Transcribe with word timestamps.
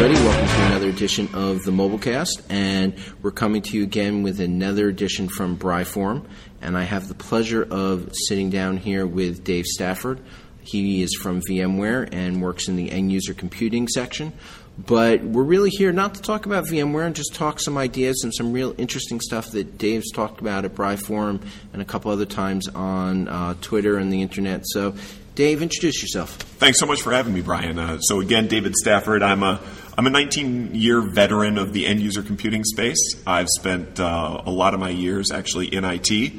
everybody. 0.00 0.24
Welcome 0.28 0.46
to 0.46 0.66
another 0.66 0.88
edition 0.90 1.28
of 1.34 1.64
the 1.64 1.72
Mobilecast, 1.72 2.42
and 2.48 2.94
we're 3.20 3.32
coming 3.32 3.62
to 3.62 3.76
you 3.76 3.82
again 3.82 4.22
with 4.22 4.38
another 4.38 4.88
edition 4.88 5.28
from 5.28 5.58
BriForum. 5.58 6.24
And 6.62 6.78
I 6.78 6.84
have 6.84 7.08
the 7.08 7.14
pleasure 7.14 7.66
of 7.68 8.12
sitting 8.28 8.48
down 8.48 8.76
here 8.76 9.08
with 9.08 9.42
Dave 9.42 9.66
Stafford. 9.66 10.20
He 10.60 11.02
is 11.02 11.16
from 11.20 11.40
VMware 11.40 12.10
and 12.12 12.40
works 12.40 12.68
in 12.68 12.76
the 12.76 12.92
end 12.92 13.10
user 13.10 13.34
computing 13.34 13.88
section. 13.88 14.34
But 14.78 15.24
we're 15.24 15.42
really 15.42 15.70
here 15.70 15.90
not 15.90 16.14
to 16.14 16.22
talk 16.22 16.46
about 16.46 16.66
VMware 16.66 17.06
and 17.06 17.16
just 17.16 17.34
talk 17.34 17.58
some 17.58 17.76
ideas 17.76 18.20
and 18.22 18.32
some 18.32 18.52
real 18.52 18.76
interesting 18.78 19.20
stuff 19.20 19.50
that 19.50 19.78
Dave's 19.78 20.12
talked 20.12 20.40
about 20.40 20.64
at 20.64 20.76
BriForum 20.76 21.42
and 21.72 21.82
a 21.82 21.84
couple 21.84 22.12
other 22.12 22.26
times 22.26 22.68
on 22.68 23.26
uh, 23.26 23.54
Twitter 23.60 23.96
and 23.96 24.12
the 24.12 24.22
internet. 24.22 24.62
So, 24.64 24.94
Dave, 25.38 25.62
introduce 25.62 26.02
yourself. 26.02 26.30
Thanks 26.58 26.80
so 26.80 26.86
much 26.86 27.00
for 27.00 27.12
having 27.12 27.32
me, 27.32 27.42
Brian. 27.42 27.78
Uh, 27.78 28.00
so 28.00 28.18
again, 28.18 28.48
David 28.48 28.74
Stafford. 28.74 29.22
I'm 29.22 29.44
a 29.44 29.60
I'm 29.96 30.04
a 30.04 30.10
19 30.10 30.74
year 30.74 31.00
veteran 31.00 31.58
of 31.58 31.72
the 31.72 31.86
end 31.86 32.00
user 32.00 32.24
computing 32.24 32.64
space. 32.64 32.98
I've 33.24 33.46
spent 33.46 34.00
uh, 34.00 34.42
a 34.44 34.50
lot 34.50 34.74
of 34.74 34.80
my 34.80 34.90
years 34.90 35.30
actually 35.30 35.72
in 35.72 35.84
IT. 35.84 36.32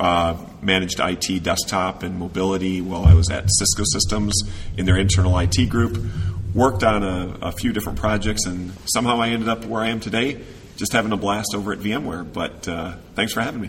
Uh, 0.00 0.42
managed 0.62 1.00
IT 1.00 1.42
desktop 1.42 2.02
and 2.02 2.18
mobility 2.18 2.80
while 2.80 3.04
I 3.04 3.12
was 3.12 3.30
at 3.30 3.44
Cisco 3.46 3.82
Systems 3.84 4.32
in 4.74 4.86
their 4.86 4.96
internal 4.96 5.38
IT 5.38 5.68
group. 5.68 6.02
Worked 6.54 6.82
on 6.82 7.02
a, 7.02 7.48
a 7.48 7.52
few 7.52 7.74
different 7.74 7.98
projects, 7.98 8.46
and 8.46 8.72
somehow 8.86 9.20
I 9.20 9.28
ended 9.28 9.50
up 9.50 9.66
where 9.66 9.82
I 9.82 9.88
am 9.88 10.00
today, 10.00 10.42
just 10.78 10.94
having 10.94 11.12
a 11.12 11.18
blast 11.18 11.54
over 11.54 11.74
at 11.74 11.80
VMware. 11.80 12.32
But 12.32 12.66
uh, 12.66 12.94
thanks 13.14 13.34
for 13.34 13.42
having 13.42 13.60
me. 13.60 13.68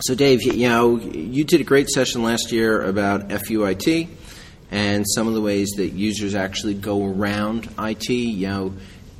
So, 0.00 0.14
Dave, 0.14 0.44
you 0.44 0.68
know, 0.68 0.96
you 0.96 1.42
did 1.42 1.60
a 1.60 1.64
great 1.64 1.88
session 1.88 2.22
last 2.22 2.52
year 2.52 2.82
about 2.82 3.30
FUIT 3.30 4.08
and 4.70 5.04
some 5.08 5.26
of 5.26 5.34
the 5.34 5.40
ways 5.40 5.70
that 5.76 5.88
users 5.88 6.36
actually 6.36 6.74
go 6.74 7.04
around 7.04 7.68
IT. 7.80 8.08
You 8.08 8.46
know, 8.46 8.74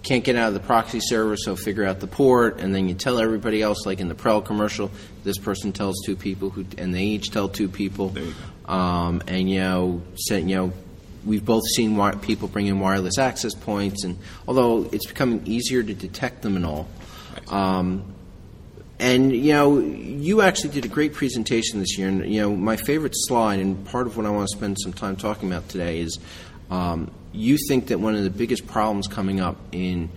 can't 0.05 0.23
get 0.23 0.37
out 0.37 0.48
of 0.48 0.55
the 0.55 0.61
proxy 0.61 1.01
server, 1.01 1.37
so 1.37 1.57
figure 1.57 1.85
out 1.85 1.98
the 1.98 2.07
port, 2.07 2.61
and 2.61 2.73
then 2.73 2.89
you 2.89 2.95
tell 2.95 3.19
everybody 3.19 3.61
else, 3.61 3.87
like 3.87 3.98
in 3.98 4.09
the 4.09 4.15
Prel 4.15 4.45
commercial, 4.45 4.93
this 5.25 5.37
person 5.37 5.73
tells 5.73 5.97
two 6.07 6.15
people, 6.15 6.51
who, 6.51 6.65
and 6.77 6.95
they 6.95 7.03
each 7.03 7.33
tell 7.33 7.48
two 7.48 7.69
people. 7.69 8.15
Um, 8.67 9.20
and 9.27 9.51
you 9.51 9.59
know, 9.59 10.03
you 10.31 10.55
know, 10.55 10.73
we've 11.25 11.45
both 11.45 11.65
seen 11.75 11.97
wi- 11.97 12.15
people 12.20 12.47
bring 12.47 12.67
in 12.67 12.79
wireless 12.79 13.19
access 13.19 13.53
points, 13.53 14.05
and 14.05 14.17
although 14.47 14.89
it's 14.92 15.07
becoming 15.07 15.45
easier 15.45 15.83
to 15.83 15.92
detect 15.92 16.42
them 16.42 16.55
and 16.55 16.65
all. 16.65 16.87
Um, 17.48 18.15
and 19.01 19.33
you 19.33 19.53
know, 19.53 19.79
you 19.79 20.43
actually 20.43 20.71
did 20.71 20.85
a 20.85 20.89
great 20.89 21.15
presentation 21.15 21.81
this 21.81 21.97
year. 21.99 22.09
And 22.09 22.33
you 22.33 22.41
know, 22.41 22.57
my 22.57 22.77
favorite 22.77 23.15
slide, 23.15 23.61
and 23.61 23.85
part 23.87 24.07
of 24.07 24.17
what 24.17 24.27
I 24.27 24.31
want 24.31 24.49
to 24.49 24.57
spend 24.57 24.79
some 24.81 24.93
time 24.93 25.17
talking 25.17 25.51
about 25.51 25.69
today 25.69 26.01
is, 26.01 26.19
um, 26.71 27.11
you 27.33 27.59
think 27.69 27.89
that 27.89 28.01
one 28.01 28.15
of 28.15 28.25
the 28.25 28.31
biggest 28.31 28.67
problems 28.67 29.07
coming 29.07 29.41
up 29.41 29.57
in 29.73 30.11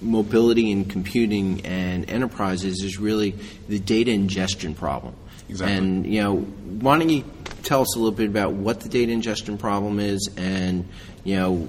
mobility 0.00 0.70
and 0.70 0.88
computing 0.88 1.64
and 1.64 2.08
enterprises 2.08 2.82
is 2.82 2.98
really 2.98 3.34
the 3.68 3.78
data 3.78 4.10
ingestion 4.12 4.74
problem. 4.74 5.14
Exactly. 5.48 5.76
And 5.76 6.06
you 6.06 6.22
know, 6.22 6.36
why 6.36 6.98
don't 6.98 7.08
you 7.08 7.24
tell 7.62 7.80
us 7.80 7.96
a 7.96 7.98
little 7.98 8.16
bit 8.16 8.28
about 8.28 8.52
what 8.52 8.80
the 8.80 8.88
data 8.88 9.10
ingestion 9.10 9.56
problem 9.56 9.98
is, 9.98 10.30
and 10.36 10.86
you 11.24 11.36
know, 11.36 11.68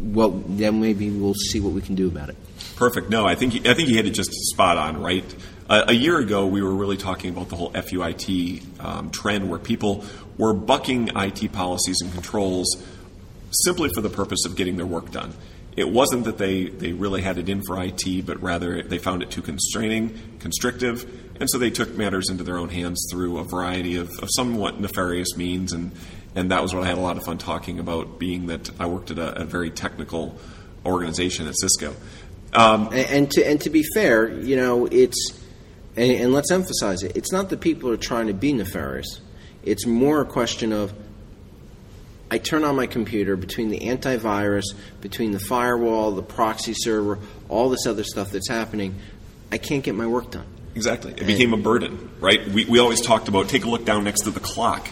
what 0.00 0.56
then 0.56 0.80
maybe 0.80 1.10
we'll 1.10 1.34
see 1.34 1.60
what 1.60 1.72
we 1.72 1.82
can 1.82 1.94
do 1.94 2.08
about 2.08 2.30
it. 2.30 2.36
Perfect. 2.76 3.10
No, 3.10 3.26
I 3.26 3.34
think 3.34 3.66
I 3.66 3.74
think 3.74 3.88
you 3.88 3.96
hit 3.96 4.06
it 4.06 4.10
just 4.10 4.32
spot 4.32 4.78
on. 4.78 5.02
Right. 5.02 5.24
A 5.66 5.94
year 5.94 6.18
ago, 6.18 6.46
we 6.46 6.60
were 6.60 6.74
really 6.74 6.98
talking 6.98 7.30
about 7.30 7.48
the 7.48 7.56
whole 7.56 7.70
FUIT 7.70 8.62
um, 8.84 9.10
trend, 9.10 9.48
where 9.48 9.58
people 9.58 10.04
were 10.36 10.52
bucking 10.52 11.08
IT 11.16 11.52
policies 11.52 12.02
and 12.02 12.12
controls 12.12 12.84
simply 13.50 13.88
for 13.94 14.02
the 14.02 14.10
purpose 14.10 14.44
of 14.44 14.56
getting 14.56 14.76
their 14.76 14.84
work 14.84 15.10
done. 15.10 15.32
It 15.74 15.88
wasn't 15.88 16.24
that 16.24 16.36
they, 16.36 16.66
they 16.66 16.92
really 16.92 17.22
had 17.22 17.38
it 17.38 17.48
in 17.48 17.62
for 17.62 17.82
IT, 17.82 18.26
but 18.26 18.42
rather 18.42 18.82
they 18.82 18.98
found 18.98 19.22
it 19.22 19.30
too 19.30 19.40
constraining, 19.40 20.18
constrictive, 20.38 21.10
and 21.40 21.48
so 21.50 21.56
they 21.56 21.70
took 21.70 21.96
matters 21.96 22.28
into 22.28 22.44
their 22.44 22.58
own 22.58 22.68
hands 22.68 23.08
through 23.10 23.38
a 23.38 23.44
variety 23.44 23.96
of, 23.96 24.10
of 24.20 24.28
somewhat 24.36 24.78
nefarious 24.78 25.34
means. 25.34 25.72
And, 25.72 25.92
and 26.34 26.50
that 26.50 26.60
was 26.60 26.74
what 26.74 26.84
I 26.84 26.86
had 26.86 26.98
a 26.98 27.00
lot 27.00 27.16
of 27.16 27.24
fun 27.24 27.38
talking 27.38 27.78
about, 27.78 28.18
being 28.18 28.48
that 28.48 28.70
I 28.78 28.86
worked 28.86 29.10
at 29.10 29.18
a, 29.18 29.40
a 29.40 29.44
very 29.44 29.70
technical 29.70 30.38
organization 30.84 31.48
at 31.48 31.54
Cisco. 31.56 31.94
Um, 32.52 32.88
and, 32.88 32.94
and, 32.94 33.30
to 33.32 33.44
and 33.44 33.60
to 33.62 33.70
be 33.70 33.82
fair, 33.94 34.28
you 34.28 34.56
know, 34.56 34.86
it's 34.86 35.40
and, 35.96 36.10
and 36.10 36.32
let's 36.32 36.50
emphasize 36.50 37.02
it. 37.02 37.16
It's 37.16 37.32
not 37.32 37.50
that 37.50 37.60
people 37.60 37.90
are 37.90 37.96
trying 37.96 38.26
to 38.26 38.34
be 38.34 38.52
nefarious. 38.52 39.20
It's 39.62 39.86
more 39.86 40.20
a 40.20 40.24
question 40.24 40.72
of 40.72 40.92
I 42.30 42.38
turn 42.38 42.64
on 42.64 42.74
my 42.74 42.86
computer 42.86 43.36
between 43.36 43.68
the 43.68 43.80
antivirus, 43.80 44.64
between 45.00 45.30
the 45.30 45.38
firewall, 45.38 46.12
the 46.12 46.22
proxy 46.22 46.74
server, 46.74 47.18
all 47.48 47.70
this 47.70 47.86
other 47.86 48.02
stuff 48.02 48.30
that's 48.30 48.48
happening. 48.48 48.96
I 49.52 49.58
can't 49.58 49.84
get 49.84 49.94
my 49.94 50.06
work 50.06 50.32
done. 50.32 50.46
Exactly. 50.74 51.12
It 51.12 51.26
became 51.26 51.54
a 51.54 51.56
burden, 51.56 52.10
right? 52.20 52.46
We, 52.48 52.64
we 52.64 52.80
always 52.80 53.00
talked 53.00 53.28
about 53.28 53.48
take 53.48 53.64
a 53.64 53.70
look 53.70 53.84
down 53.84 54.02
next 54.02 54.22
to 54.22 54.30
the 54.30 54.40
clock, 54.40 54.88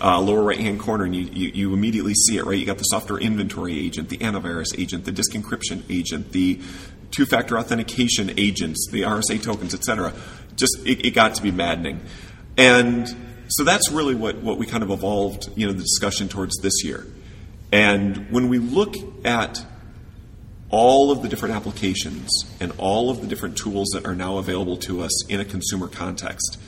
uh, 0.00 0.18
lower 0.20 0.42
right 0.42 0.58
hand 0.58 0.80
corner, 0.80 1.04
and 1.04 1.14
you, 1.14 1.24
you, 1.24 1.48
you, 1.48 1.74
immediately 1.74 2.14
see 2.14 2.38
it, 2.38 2.46
right? 2.46 2.58
You 2.58 2.64
got 2.64 2.78
the 2.78 2.84
software 2.84 3.18
inventory 3.18 3.78
agent, 3.78 4.08
the 4.08 4.18
antivirus 4.18 4.78
agent, 4.78 5.04
the 5.04 5.12
disk 5.12 5.32
encryption 5.32 5.82
agent, 5.90 6.32
the 6.32 6.60
two 7.10 7.26
factor 7.26 7.58
authentication 7.58 8.32
agents, 8.38 8.88
the 8.90 9.02
RSA 9.02 9.42
tokens, 9.42 9.74
et 9.74 9.84
cetera. 9.84 10.14
Just, 10.56 10.78
it, 10.84 11.06
it 11.06 11.10
got 11.10 11.34
to 11.36 11.42
be 11.42 11.50
maddening. 11.50 12.00
And 12.56 13.06
so 13.48 13.64
that's 13.64 13.90
really 13.90 14.14
what, 14.14 14.36
what 14.36 14.58
we 14.58 14.66
kind 14.66 14.82
of 14.82 14.90
evolved, 14.90 15.50
you 15.56 15.66
know, 15.66 15.72
the 15.72 15.82
discussion 15.82 16.28
towards 16.28 16.56
this 16.58 16.84
year. 16.84 17.06
And 17.72 18.30
when 18.30 18.48
we 18.48 18.58
look 18.58 18.94
at 19.24 19.64
all 20.70 21.10
of 21.10 21.22
the 21.22 21.28
different 21.28 21.54
applications 21.54 22.30
and 22.60 22.72
all 22.78 23.10
of 23.10 23.20
the 23.20 23.26
different 23.26 23.56
tools 23.56 23.88
that 23.92 24.06
are 24.06 24.14
now 24.14 24.38
available 24.38 24.76
to 24.78 25.02
us 25.02 25.26
in 25.28 25.40
a 25.40 25.44
consumer 25.44 25.88
context, 25.88 26.58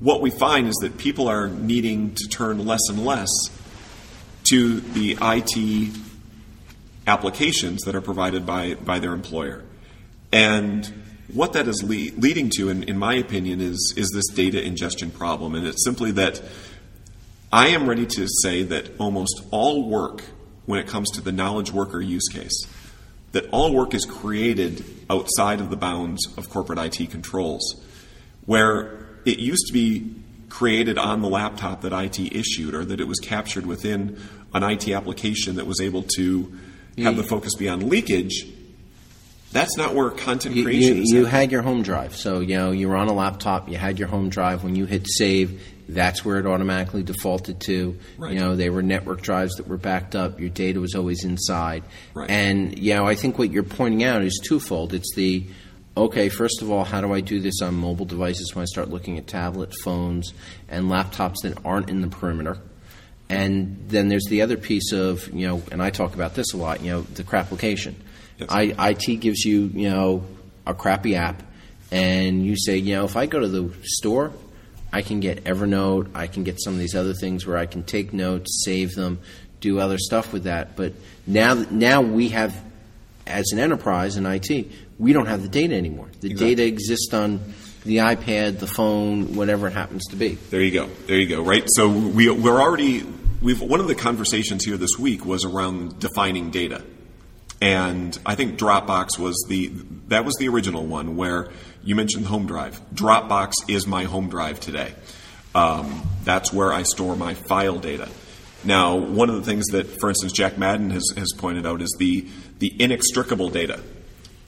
what 0.00 0.20
we 0.20 0.30
find 0.30 0.68
is 0.68 0.74
that 0.82 0.98
people 0.98 1.28
are 1.28 1.48
needing 1.48 2.14
to 2.14 2.28
turn 2.28 2.66
less 2.66 2.80
and 2.88 3.04
less 3.04 3.30
to 4.44 4.80
the 4.80 5.16
IT 5.20 5.96
applications 7.06 7.82
that 7.82 7.94
are 7.94 8.00
provided 8.00 8.44
by, 8.44 8.74
by 8.74 8.98
their 8.98 9.12
employer. 9.12 9.62
And 10.32 11.03
what 11.32 11.52
that 11.54 11.68
is 11.68 11.82
le- 11.82 12.18
leading 12.20 12.50
to, 12.56 12.68
in, 12.68 12.82
in 12.84 12.98
my 12.98 13.14
opinion, 13.14 13.60
is, 13.60 13.94
is 13.96 14.10
this 14.14 14.28
data 14.34 14.62
ingestion 14.62 15.10
problem. 15.10 15.54
And 15.54 15.66
it's 15.66 15.84
simply 15.84 16.10
that 16.12 16.42
I 17.52 17.68
am 17.68 17.88
ready 17.88 18.06
to 18.06 18.26
say 18.42 18.62
that 18.64 18.90
almost 18.98 19.42
all 19.50 19.88
work, 19.88 20.22
when 20.66 20.80
it 20.80 20.86
comes 20.86 21.10
to 21.12 21.20
the 21.20 21.32
knowledge 21.32 21.72
worker 21.72 22.00
use 22.00 22.28
case, 22.28 22.66
that 23.32 23.48
all 23.50 23.72
work 23.74 23.94
is 23.94 24.04
created 24.04 24.84
outside 25.10 25.60
of 25.60 25.70
the 25.70 25.76
bounds 25.76 26.26
of 26.36 26.48
corporate 26.50 26.78
IT 26.78 27.10
controls, 27.10 27.82
where 28.46 29.06
it 29.24 29.38
used 29.38 29.66
to 29.66 29.72
be 29.72 30.14
created 30.48 30.98
on 30.98 31.20
the 31.20 31.28
laptop 31.28 31.80
that 31.82 31.92
IT 31.92 32.18
issued, 32.20 32.74
or 32.74 32.84
that 32.84 33.00
it 33.00 33.08
was 33.08 33.18
captured 33.18 33.66
within 33.66 34.18
an 34.52 34.62
IT 34.62 34.88
application 34.90 35.56
that 35.56 35.66
was 35.66 35.80
able 35.80 36.02
to 36.16 36.42
have 36.98 37.14
mm. 37.14 37.16
the 37.16 37.24
focus 37.24 37.54
be 37.56 37.68
on 37.68 37.88
leakage 37.88 38.46
that's 39.54 39.76
not 39.76 39.94
where 39.94 40.10
content 40.10 40.54
you, 40.56 40.64
creation 40.64 40.96
you, 40.96 41.02
is. 41.02 41.10
You 41.10 41.24
had 41.24 41.50
your 41.52 41.62
home 41.62 41.82
drive. 41.82 42.16
So, 42.16 42.40
you 42.40 42.56
know, 42.56 42.72
you 42.72 42.88
were 42.88 42.96
on 42.96 43.08
a 43.08 43.12
laptop, 43.14 43.68
you 43.68 43.78
had 43.78 43.98
your 43.98 44.08
home 44.08 44.28
drive. 44.28 44.64
When 44.64 44.74
you 44.74 44.84
hit 44.84 45.06
save, 45.08 45.62
that's 45.88 46.24
where 46.24 46.38
it 46.38 46.46
automatically 46.46 47.02
defaulted 47.02 47.60
to. 47.60 47.98
Right. 48.18 48.32
You 48.32 48.40
know, 48.40 48.56
they 48.56 48.68
were 48.68 48.82
network 48.82 49.22
drives 49.22 49.54
that 49.54 49.68
were 49.68 49.76
backed 49.76 50.16
up. 50.16 50.40
Your 50.40 50.50
data 50.50 50.80
was 50.80 50.94
always 50.94 51.24
inside. 51.24 51.84
Right. 52.14 52.28
And, 52.28 52.78
you 52.78 52.94
know, 52.94 53.06
I 53.06 53.14
think 53.14 53.38
what 53.38 53.50
you're 53.52 53.62
pointing 53.62 54.02
out 54.02 54.22
is 54.22 54.40
twofold. 54.44 54.92
It's 54.92 55.14
the, 55.14 55.46
okay, 55.96 56.28
first 56.28 56.60
of 56.60 56.70
all, 56.70 56.84
how 56.84 57.00
do 57.00 57.12
I 57.12 57.20
do 57.20 57.40
this 57.40 57.62
on 57.62 57.74
mobile 57.74 58.06
devices 58.06 58.54
when 58.54 58.62
I 58.62 58.66
start 58.66 58.90
looking 58.90 59.18
at 59.18 59.26
tablet, 59.26 59.72
phones, 59.82 60.34
and 60.68 60.86
laptops 60.86 61.36
that 61.44 61.64
aren't 61.64 61.90
in 61.90 62.00
the 62.00 62.08
perimeter? 62.08 62.58
And 63.28 63.84
then 63.88 64.08
there's 64.08 64.26
the 64.28 64.42
other 64.42 64.56
piece 64.56 64.92
of, 64.92 65.28
you 65.32 65.46
know, 65.46 65.62
and 65.70 65.82
I 65.82 65.90
talk 65.90 66.14
about 66.14 66.34
this 66.34 66.52
a 66.52 66.56
lot, 66.56 66.82
you 66.82 66.90
know, 66.90 67.02
the 67.02 67.22
crap 67.22 67.46
application. 67.46 67.96
Yes. 68.38 68.48
I, 68.50 68.74
IT 68.90 69.20
gives 69.20 69.44
you, 69.44 69.70
you 69.74 69.90
know, 69.90 70.24
a 70.66 70.74
crappy 70.74 71.14
app, 71.16 71.42
and 71.90 72.44
you 72.44 72.56
say, 72.56 72.76
you 72.78 72.94
know, 72.96 73.04
if 73.04 73.16
I 73.16 73.26
go 73.26 73.40
to 73.40 73.48
the 73.48 73.72
store, 73.82 74.32
I 74.92 75.02
can 75.02 75.20
get 75.20 75.44
Evernote, 75.44 76.10
I 76.14 76.26
can 76.26 76.44
get 76.44 76.60
some 76.62 76.72
of 76.74 76.78
these 76.78 76.94
other 76.94 77.14
things 77.14 77.46
where 77.46 77.56
I 77.56 77.66
can 77.66 77.82
take 77.82 78.12
notes, 78.12 78.62
save 78.64 78.94
them, 78.94 79.18
do 79.60 79.78
other 79.80 79.98
stuff 79.98 80.32
with 80.32 80.44
that. 80.44 80.76
But 80.76 80.92
now, 81.26 81.54
now 81.54 82.00
we 82.02 82.28
have, 82.30 82.56
as 83.26 83.46
an 83.52 83.58
enterprise 83.58 84.16
in 84.16 84.26
IT, 84.26 84.68
we 84.98 85.12
don't 85.12 85.26
have 85.26 85.42
the 85.42 85.48
data 85.48 85.74
anymore. 85.74 86.08
The 86.20 86.30
Exactly. 86.30 86.54
data 86.54 86.68
exists 86.68 87.12
on 87.12 87.40
the 87.84 87.96
iPad, 87.98 88.58
the 88.60 88.66
phone, 88.66 89.34
whatever 89.34 89.66
it 89.66 89.72
happens 89.72 90.04
to 90.06 90.16
be. 90.16 90.34
There 90.50 90.60
you 90.62 90.70
go. 90.70 90.86
There 91.06 91.16
you 91.16 91.26
go. 91.28 91.42
Right. 91.42 91.64
So 91.74 91.88
we 91.88 92.30
we're 92.30 92.60
already 92.60 93.04
we've 93.42 93.60
one 93.60 93.80
of 93.80 93.88
the 93.88 93.94
conversations 93.94 94.64
here 94.64 94.76
this 94.76 94.98
week 94.98 95.26
was 95.26 95.44
around 95.44 95.98
defining 95.98 96.50
data, 96.50 96.82
and 97.64 98.18
I 98.26 98.34
think 98.34 98.58
Dropbox 98.58 99.18
was 99.18 99.42
the 99.48 99.68
that 100.08 100.26
was 100.26 100.34
the 100.34 100.48
original 100.48 100.84
one 100.84 101.16
where 101.16 101.48
you 101.82 101.94
mentioned 101.94 102.26
home 102.26 102.46
drive. 102.46 102.78
Dropbox 102.92 103.54
is 103.68 103.86
my 103.86 104.04
home 104.04 104.28
drive 104.28 104.60
today. 104.60 104.92
Um, 105.54 106.06
that's 106.24 106.52
where 106.52 106.74
I 106.74 106.82
store 106.82 107.16
my 107.16 107.32
file 107.32 107.78
data. 107.78 108.10
Now, 108.64 108.96
one 108.96 109.30
of 109.30 109.36
the 109.36 109.42
things 109.42 109.64
that, 109.68 109.86
for 109.86 110.10
instance, 110.10 110.32
Jack 110.32 110.58
Madden 110.58 110.90
has, 110.90 111.04
has 111.16 111.32
pointed 111.38 111.64
out 111.64 111.80
is 111.80 111.94
the, 111.98 112.28
the 112.58 112.70
inextricable 112.78 113.48
data. 113.48 113.80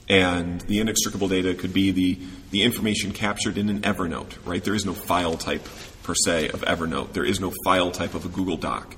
And 0.07 0.61
the 0.61 0.79
inextricable 0.79 1.27
data 1.27 1.55
could 1.55 1.73
be 1.73 1.89
the, 1.89 2.19
the 2.51 2.61
information 2.61 3.13
captured 3.13 3.57
in 3.57 3.69
an 3.69 3.81
Evernote, 3.81 4.33
right? 4.45 4.63
There 4.63 4.75
is 4.75 4.85
no 4.85 4.93
file 4.93 5.37
type 5.37 5.67
per 6.03 6.13
se 6.13 6.49
of 6.49 6.61
Evernote. 6.61 7.13
There 7.13 7.25
is 7.25 7.39
no 7.39 7.51
file 7.65 7.89
type 7.89 8.13
of 8.13 8.25
a 8.25 8.29
Google 8.29 8.57
Doc. 8.57 8.95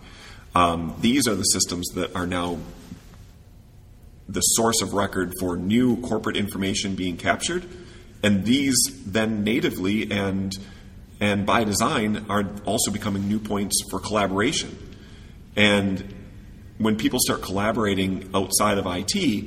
Um, 0.56 0.96
these 1.00 1.28
are 1.28 1.36
the 1.36 1.44
systems 1.44 1.88
that 1.96 2.16
are 2.16 2.28
now 2.28 2.58
the 4.30 4.42
source 4.42 4.82
of 4.82 4.94
record 4.94 5.34
for 5.40 5.58
new 5.58 6.00
corporate 6.02 6.38
information 6.38 6.96
being 6.96 7.18
captured, 7.18 7.66
and 8.22 8.46
these 8.46 8.78
then 9.06 9.44
natively 9.44 10.12
and 10.12 10.54
and 11.20 11.46
by 11.46 11.64
design 11.64 12.26
are 12.30 12.46
also 12.66 12.92
becoming 12.92 13.28
new 13.28 13.40
points 13.40 13.82
for 13.90 14.00
collaboration. 14.00 14.78
And 15.56 16.14
when 16.78 16.96
people 16.96 17.20
start 17.22 17.42
collaborating 17.42 18.30
outside 18.34 18.78
of 18.78 18.86
IT, 18.88 19.46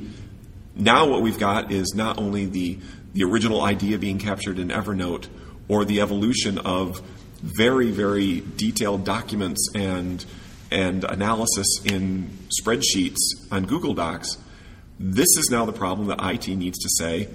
now 0.74 1.06
what 1.06 1.22
we've 1.22 1.38
got 1.38 1.70
is 1.72 1.94
not 1.94 2.18
only 2.18 2.46
the 2.46 2.78
the 3.14 3.24
original 3.24 3.62
idea 3.62 3.98
being 3.98 4.18
captured 4.18 4.58
in 4.58 4.68
Evernote 4.68 5.28
or 5.68 5.84
the 5.84 6.00
evolution 6.00 6.58
of 6.58 7.00
very 7.40 7.90
very 7.90 8.42
detailed 8.56 9.04
documents 9.04 9.70
and 9.74 10.24
and 10.72 11.04
analysis 11.04 11.68
in 11.84 12.30
spreadsheets 12.60 13.18
on 13.50 13.64
Google 13.64 13.94
Docs 13.94 14.38
this 14.98 15.28
is 15.36 15.48
now 15.50 15.64
the 15.64 15.72
problem 15.72 16.08
that 16.08 16.18
IT 16.22 16.48
needs 16.48 16.78
to 16.78 16.88
say 16.90 17.28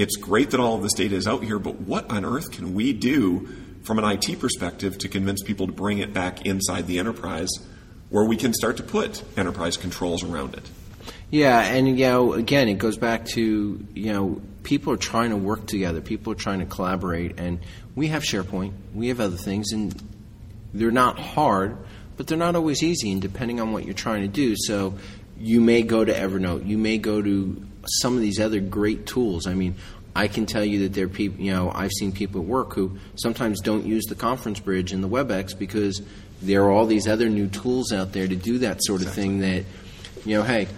it's 0.00 0.16
great 0.16 0.52
that 0.52 0.60
all 0.60 0.76
of 0.76 0.82
this 0.82 0.94
data 0.94 1.14
is 1.14 1.26
out 1.26 1.44
here, 1.44 1.58
but 1.58 1.82
what 1.82 2.10
on 2.10 2.24
earth 2.24 2.52
can 2.52 2.72
we 2.72 2.94
do 2.94 3.46
from 3.82 3.98
an 3.98 4.04
IT 4.06 4.40
perspective 4.40 4.96
to 4.96 5.08
convince 5.08 5.42
people 5.42 5.66
to 5.66 5.72
bring 5.72 5.98
it 5.98 6.14
back 6.14 6.46
inside 6.46 6.86
the 6.86 6.98
enterprise 6.98 7.50
where 8.08 8.24
we 8.24 8.36
can 8.36 8.54
start 8.54 8.78
to 8.78 8.82
put 8.82 9.22
enterprise 9.36 9.76
controls 9.76 10.24
around 10.24 10.54
it? 10.54 10.70
Yeah, 11.30 11.60
and 11.60 11.86
you 11.86 12.06
know, 12.06 12.32
again, 12.32 12.68
it 12.68 12.78
goes 12.78 12.96
back 12.96 13.26
to 13.34 13.86
you 13.94 14.12
know, 14.12 14.40
people 14.62 14.92
are 14.94 14.98
trying 14.98 15.30
to 15.30 15.36
work 15.36 15.66
together, 15.66 16.00
people 16.00 16.32
are 16.32 16.36
trying 16.36 16.60
to 16.60 16.66
collaborate, 16.66 17.38
and 17.38 17.60
we 17.94 18.08
have 18.08 18.22
SharePoint, 18.22 18.72
we 18.94 19.08
have 19.08 19.20
other 19.20 19.36
things, 19.36 19.70
and 19.72 19.94
they're 20.72 20.90
not 20.90 21.18
hard, 21.18 21.76
but 22.16 22.26
they're 22.26 22.38
not 22.38 22.56
always 22.56 22.82
easy, 22.82 23.12
and 23.12 23.20
depending 23.20 23.60
on 23.60 23.72
what 23.72 23.84
you're 23.84 23.92
trying 23.92 24.22
to 24.22 24.28
do. 24.28 24.54
So 24.56 24.94
you 25.40 25.60
may 25.60 25.82
go 25.82 26.04
to 26.04 26.12
Evernote, 26.12 26.66
you 26.66 26.76
may 26.76 26.98
go 26.98 27.22
to 27.22 27.66
some 27.86 28.14
of 28.14 28.20
these 28.20 28.38
other 28.38 28.60
great 28.60 29.06
tools. 29.06 29.46
I 29.46 29.54
mean, 29.54 29.74
I 30.14 30.28
can 30.28 30.44
tell 30.44 30.64
you 30.64 30.80
that 30.80 30.92
there 30.92 31.06
are 31.06 31.08
people, 31.08 31.40
you 31.40 31.52
know, 31.52 31.72
I've 31.74 31.92
seen 31.92 32.12
people 32.12 32.42
at 32.42 32.46
work 32.46 32.74
who 32.74 32.98
sometimes 33.14 33.60
don't 33.60 33.86
use 33.86 34.04
the 34.04 34.14
conference 34.14 34.60
bridge 34.60 34.92
and 34.92 35.02
the 35.02 35.08
WebEx 35.08 35.58
because 35.58 36.02
there 36.42 36.64
are 36.64 36.70
all 36.70 36.84
these 36.84 37.08
other 37.08 37.28
new 37.28 37.48
tools 37.48 37.92
out 37.92 38.12
there 38.12 38.28
to 38.28 38.36
do 38.36 38.58
that 38.58 38.82
sort 38.82 39.00
of 39.00 39.08
exactly. 39.08 39.22
thing 39.22 39.40
that, 39.40 39.64
you 40.26 40.36
know, 40.36 40.42
hey, 40.42 40.68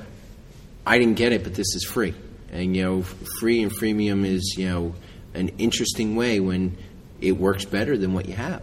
I 0.86 0.98
didn't 0.98 1.14
get 1.14 1.32
it, 1.32 1.42
but 1.42 1.54
this 1.54 1.74
is 1.74 1.84
free. 1.84 2.14
And, 2.52 2.76
you 2.76 2.84
know, 2.84 3.02
free 3.40 3.62
and 3.62 3.72
freemium 3.72 4.24
is, 4.24 4.54
you 4.56 4.68
know, 4.68 4.94
an 5.34 5.48
interesting 5.58 6.14
way 6.14 6.38
when 6.38 6.76
it 7.20 7.32
works 7.32 7.64
better 7.64 7.96
than 7.96 8.12
what 8.14 8.26
you 8.26 8.34
have. 8.34 8.62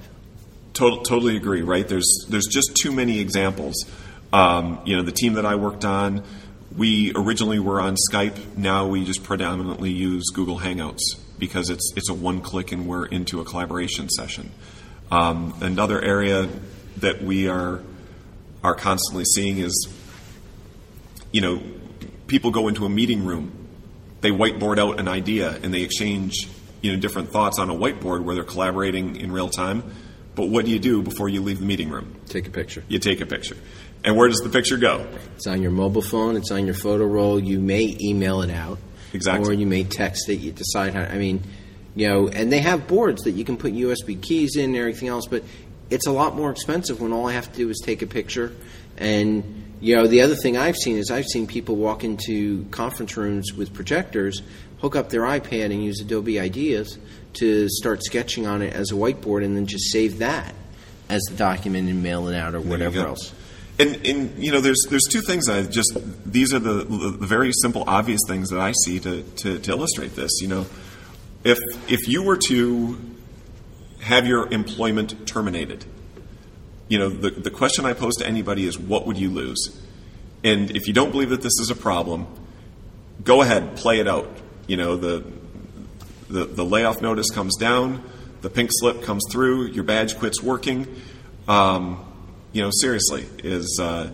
Total, 0.73 1.01
totally 1.01 1.35
agree, 1.35 1.61
right? 1.61 1.87
There's, 1.87 2.25
there's 2.29 2.47
just 2.47 2.75
too 2.75 2.91
many 2.91 3.19
examples 3.19 3.85
um, 4.31 4.79
you 4.85 4.95
know, 4.95 5.03
the 5.03 5.11
team 5.11 5.33
that 5.33 5.45
I 5.45 5.55
worked 5.55 5.85
on, 5.85 6.23
we 6.75 7.11
originally 7.15 7.59
were 7.59 7.81
on 7.81 7.95
Skype. 8.11 8.57
Now 8.57 8.87
we 8.87 9.03
just 9.03 9.23
predominantly 9.23 9.91
use 9.91 10.25
Google 10.33 10.59
Hangouts 10.59 11.01
because 11.37 11.69
it's 11.69 11.91
it's 11.95 12.09
a 12.09 12.13
one 12.13 12.41
click 12.41 12.71
and 12.71 12.87
we're 12.87 13.05
into 13.05 13.41
a 13.41 13.45
collaboration 13.45 14.09
session. 14.09 14.51
Um, 15.11 15.55
another 15.61 15.99
area 16.01 16.47
that 16.97 17.23
we 17.23 17.47
are 17.47 17.81
are 18.63 18.75
constantly 18.75 19.25
seeing 19.25 19.57
is, 19.57 19.91
you 21.31 21.41
know, 21.41 21.61
people 22.27 22.51
go 22.51 22.67
into 22.67 22.85
a 22.85 22.89
meeting 22.89 23.25
room, 23.25 23.67
they 24.21 24.29
whiteboard 24.29 24.77
out 24.77 24.99
an 24.99 25.07
idea, 25.07 25.57
and 25.63 25.73
they 25.73 25.81
exchange 25.81 26.47
you 26.81 26.93
know 26.93 26.99
different 26.99 27.29
thoughts 27.31 27.59
on 27.59 27.69
a 27.69 27.73
whiteboard 27.73 28.23
where 28.23 28.35
they're 28.35 28.43
collaborating 28.43 29.15
in 29.15 29.31
real 29.31 29.49
time. 29.49 29.83
But 30.35 30.49
what 30.49 30.65
do 30.65 30.71
you 30.71 30.79
do 30.79 31.01
before 31.01 31.27
you 31.27 31.41
leave 31.41 31.59
the 31.59 31.65
meeting 31.65 31.89
room? 31.89 32.15
Take 32.27 32.47
a 32.47 32.51
picture. 32.51 32.83
You 32.87 32.99
take 32.99 33.19
a 33.19 33.25
picture. 33.25 33.57
And 34.03 34.15
where 34.15 34.27
does 34.29 34.39
the 34.39 34.49
picture 34.49 34.77
go? 34.77 35.05
It's 35.35 35.47
on 35.47 35.61
your 35.61 35.71
mobile 35.71 36.01
phone. 36.01 36.35
It's 36.37 36.51
on 36.51 36.65
your 36.65 36.75
photo 36.75 37.05
roll. 37.05 37.39
You 37.39 37.59
may 37.59 37.97
email 38.01 38.41
it 38.41 38.49
out, 38.49 38.77
Exactly. 39.13 39.49
or 39.49 39.53
you 39.53 39.65
may 39.67 39.83
text 39.83 40.29
it. 40.29 40.35
You 40.39 40.51
decide 40.51 40.93
how. 40.93 41.01
I 41.03 41.17
mean, 41.17 41.43
you 41.95 42.07
know, 42.07 42.27
and 42.29 42.51
they 42.51 42.59
have 42.59 42.87
boards 42.87 43.23
that 43.23 43.31
you 43.31 43.43
can 43.43 43.57
put 43.57 43.73
USB 43.73 44.21
keys 44.21 44.55
in 44.55 44.65
and 44.71 44.75
everything 44.77 45.09
else. 45.09 45.25
But 45.27 45.43
it's 45.89 46.07
a 46.07 46.11
lot 46.11 46.35
more 46.35 46.49
expensive 46.51 47.01
when 47.01 47.11
all 47.11 47.27
I 47.27 47.33
have 47.33 47.51
to 47.51 47.57
do 47.57 47.69
is 47.69 47.81
take 47.83 48.01
a 48.01 48.07
picture. 48.07 48.53
And 48.97 49.65
you 49.81 49.95
know, 49.95 50.07
the 50.07 50.21
other 50.21 50.35
thing 50.35 50.57
I've 50.57 50.75
seen 50.75 50.97
is 50.97 51.09
I've 51.11 51.25
seen 51.25 51.47
people 51.47 51.75
walk 51.75 52.03
into 52.03 52.65
conference 52.65 53.15
rooms 53.17 53.53
with 53.53 53.73
projectors, 53.73 54.41
hook 54.79 54.95
up 54.95 55.09
their 55.09 55.21
iPad, 55.21 55.65
and 55.71 55.83
use 55.83 55.99
Adobe 56.01 56.39
Ideas 56.39 56.97
to 57.33 57.67
start 57.69 58.03
sketching 58.03 58.45
on 58.47 58.61
it 58.61 58.73
as 58.73 58.91
a 58.91 58.95
whiteboard, 58.95 59.43
and 59.43 59.55
then 59.55 59.65
just 59.65 59.91
save 59.91 60.19
that 60.19 60.53
as 61.09 61.21
the 61.29 61.35
document 61.35 61.89
and 61.89 62.03
mail 62.03 62.27
it 62.27 62.35
out 62.35 62.55
or 62.55 62.61
whatever 62.61 62.99
else. 62.99 63.33
And, 63.79 64.05
and 64.05 64.43
you 64.43 64.51
know, 64.51 64.59
there's 64.59 64.85
there's 64.89 65.05
two 65.09 65.21
things 65.21 65.47
I 65.47 65.63
just 65.63 65.97
these 66.25 66.53
are 66.53 66.59
the, 66.59 66.83
the 66.83 67.11
very 67.11 67.53
simple, 67.53 67.85
obvious 67.87 68.19
things 68.27 68.49
that 68.49 68.59
I 68.59 68.73
see 68.83 68.99
to, 68.99 69.23
to, 69.23 69.59
to 69.59 69.71
illustrate 69.71 70.17
this. 70.17 70.41
You 70.41 70.49
know, 70.49 70.65
if 71.45 71.57
if 71.89 72.07
you 72.09 72.23
were 72.23 72.37
to 72.49 72.99
have 74.01 74.27
your 74.27 74.51
employment 74.51 75.25
terminated, 75.25 75.85
you 76.89 76.99
know, 76.99 77.09
the, 77.09 77.29
the 77.29 77.49
question 77.49 77.85
I 77.85 77.93
pose 77.93 78.15
to 78.17 78.27
anybody 78.27 78.65
is, 78.65 78.77
what 78.77 79.07
would 79.07 79.17
you 79.17 79.29
lose? 79.29 79.81
And 80.43 80.71
if 80.71 80.87
you 80.87 80.93
don't 80.93 81.11
believe 81.11 81.29
that 81.29 81.41
this 81.41 81.57
is 81.59 81.69
a 81.69 81.75
problem, 81.75 82.27
go 83.23 83.41
ahead, 83.41 83.77
play 83.77 83.99
it 83.99 84.07
out. 84.09 84.29
You 84.67 84.75
know, 84.75 84.97
the 84.97 85.23
the, 86.29 86.45
the 86.45 86.65
layoff 86.65 87.01
notice 87.01 87.29
comes 87.31 87.55
down, 87.55 88.03
the 88.41 88.49
pink 88.49 88.71
slip 88.73 89.03
comes 89.03 89.23
through, 89.31 89.67
your 89.67 89.85
badge 89.85 90.17
quits 90.19 90.43
working. 90.43 90.85
Um, 91.47 92.05
you 92.51 92.61
know, 92.61 92.71
seriously, 92.71 93.27
is 93.43 93.79
uh, 93.81 94.11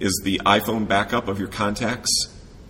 is 0.00 0.20
the 0.24 0.40
iPhone 0.44 0.88
backup 0.88 1.28
of 1.28 1.38
your 1.38 1.48
contacts 1.48 2.10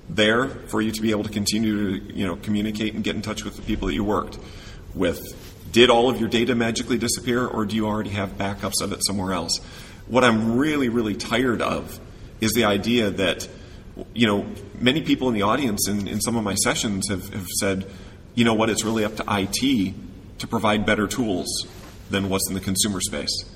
there 0.09 0.49
for 0.49 0.83
you 0.83 0.93
to 0.93 1.01
be 1.01 1.11
able 1.11 1.25
to 1.25 1.31
continue 1.31 1.99
to 1.99 2.15
you 2.15 2.27
know 2.27 2.37
communicate 2.37 2.95
and 2.95 3.03
get 3.03 3.17
in 3.17 3.23
touch 3.23 3.45
with 3.45 3.57
the 3.57 3.63
people 3.63 3.89
that 3.89 3.95
you 3.95 4.05
worked 4.05 4.39
with? 4.95 5.21
Did 5.73 5.91
all 5.91 6.09
of 6.09 6.21
your 6.21 6.29
data 6.29 6.55
magically 6.55 6.99
disappear, 6.99 7.47
or 7.47 7.65
do 7.65 7.75
you 7.75 7.87
already 7.87 8.11
have 8.11 8.39
backups 8.39 8.81
of 8.81 8.93
it 8.93 9.05
somewhere 9.05 9.33
else? 9.33 9.59
What 10.07 10.23
I'm 10.23 10.57
really, 10.57 10.89
really 10.89 11.15
tired 11.15 11.63
of 11.63 11.99
is 12.41 12.53
the 12.53 12.65
idea 12.65 13.11
that 13.11 13.49
you 14.13 14.27
know 14.27 14.47
many 14.79 15.03
people 15.03 15.29
in 15.29 15.35
the 15.35 15.43
audience 15.43 15.89
in, 15.89 16.09
in 16.09 16.21
some 16.21 16.37
of 16.37 16.43
my 16.45 16.55
sessions 16.57 17.09
have, 17.09 17.33
have 17.33 17.47
said, 17.61 17.91
you 18.35 18.45
know 18.45 18.55
what, 18.55 18.69
it's 18.69 18.85
really 18.85 19.05
up 19.05 19.17
to 19.17 19.25
IT 19.29 19.95
to 20.39 20.47
provide 20.49 20.85
better 20.85 21.07
tools 21.07 21.67
than 22.11 22.29
what's 22.29 22.49
in 22.49 22.55
the 22.55 22.61
consumer 22.61 23.01
space. 23.01 23.54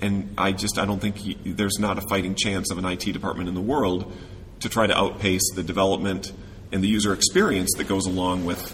And 0.00 0.34
I 0.36 0.52
just 0.52 0.78
I 0.78 0.84
don't 0.84 1.00
think 1.00 1.16
he, 1.16 1.34
there's 1.44 1.78
not 1.78 1.98
a 1.98 2.02
fighting 2.08 2.34
chance 2.34 2.70
of 2.70 2.78
an 2.78 2.84
IT 2.84 3.00
department 3.12 3.48
in 3.48 3.54
the 3.54 3.60
world 3.60 4.12
to 4.60 4.68
try 4.68 4.86
to 4.86 4.96
outpace 4.96 5.42
the 5.54 5.62
development 5.62 6.32
and 6.72 6.82
the 6.82 6.88
user 6.88 7.12
experience 7.12 7.70
that 7.76 7.88
goes 7.88 8.06
along 8.06 8.44
with 8.44 8.70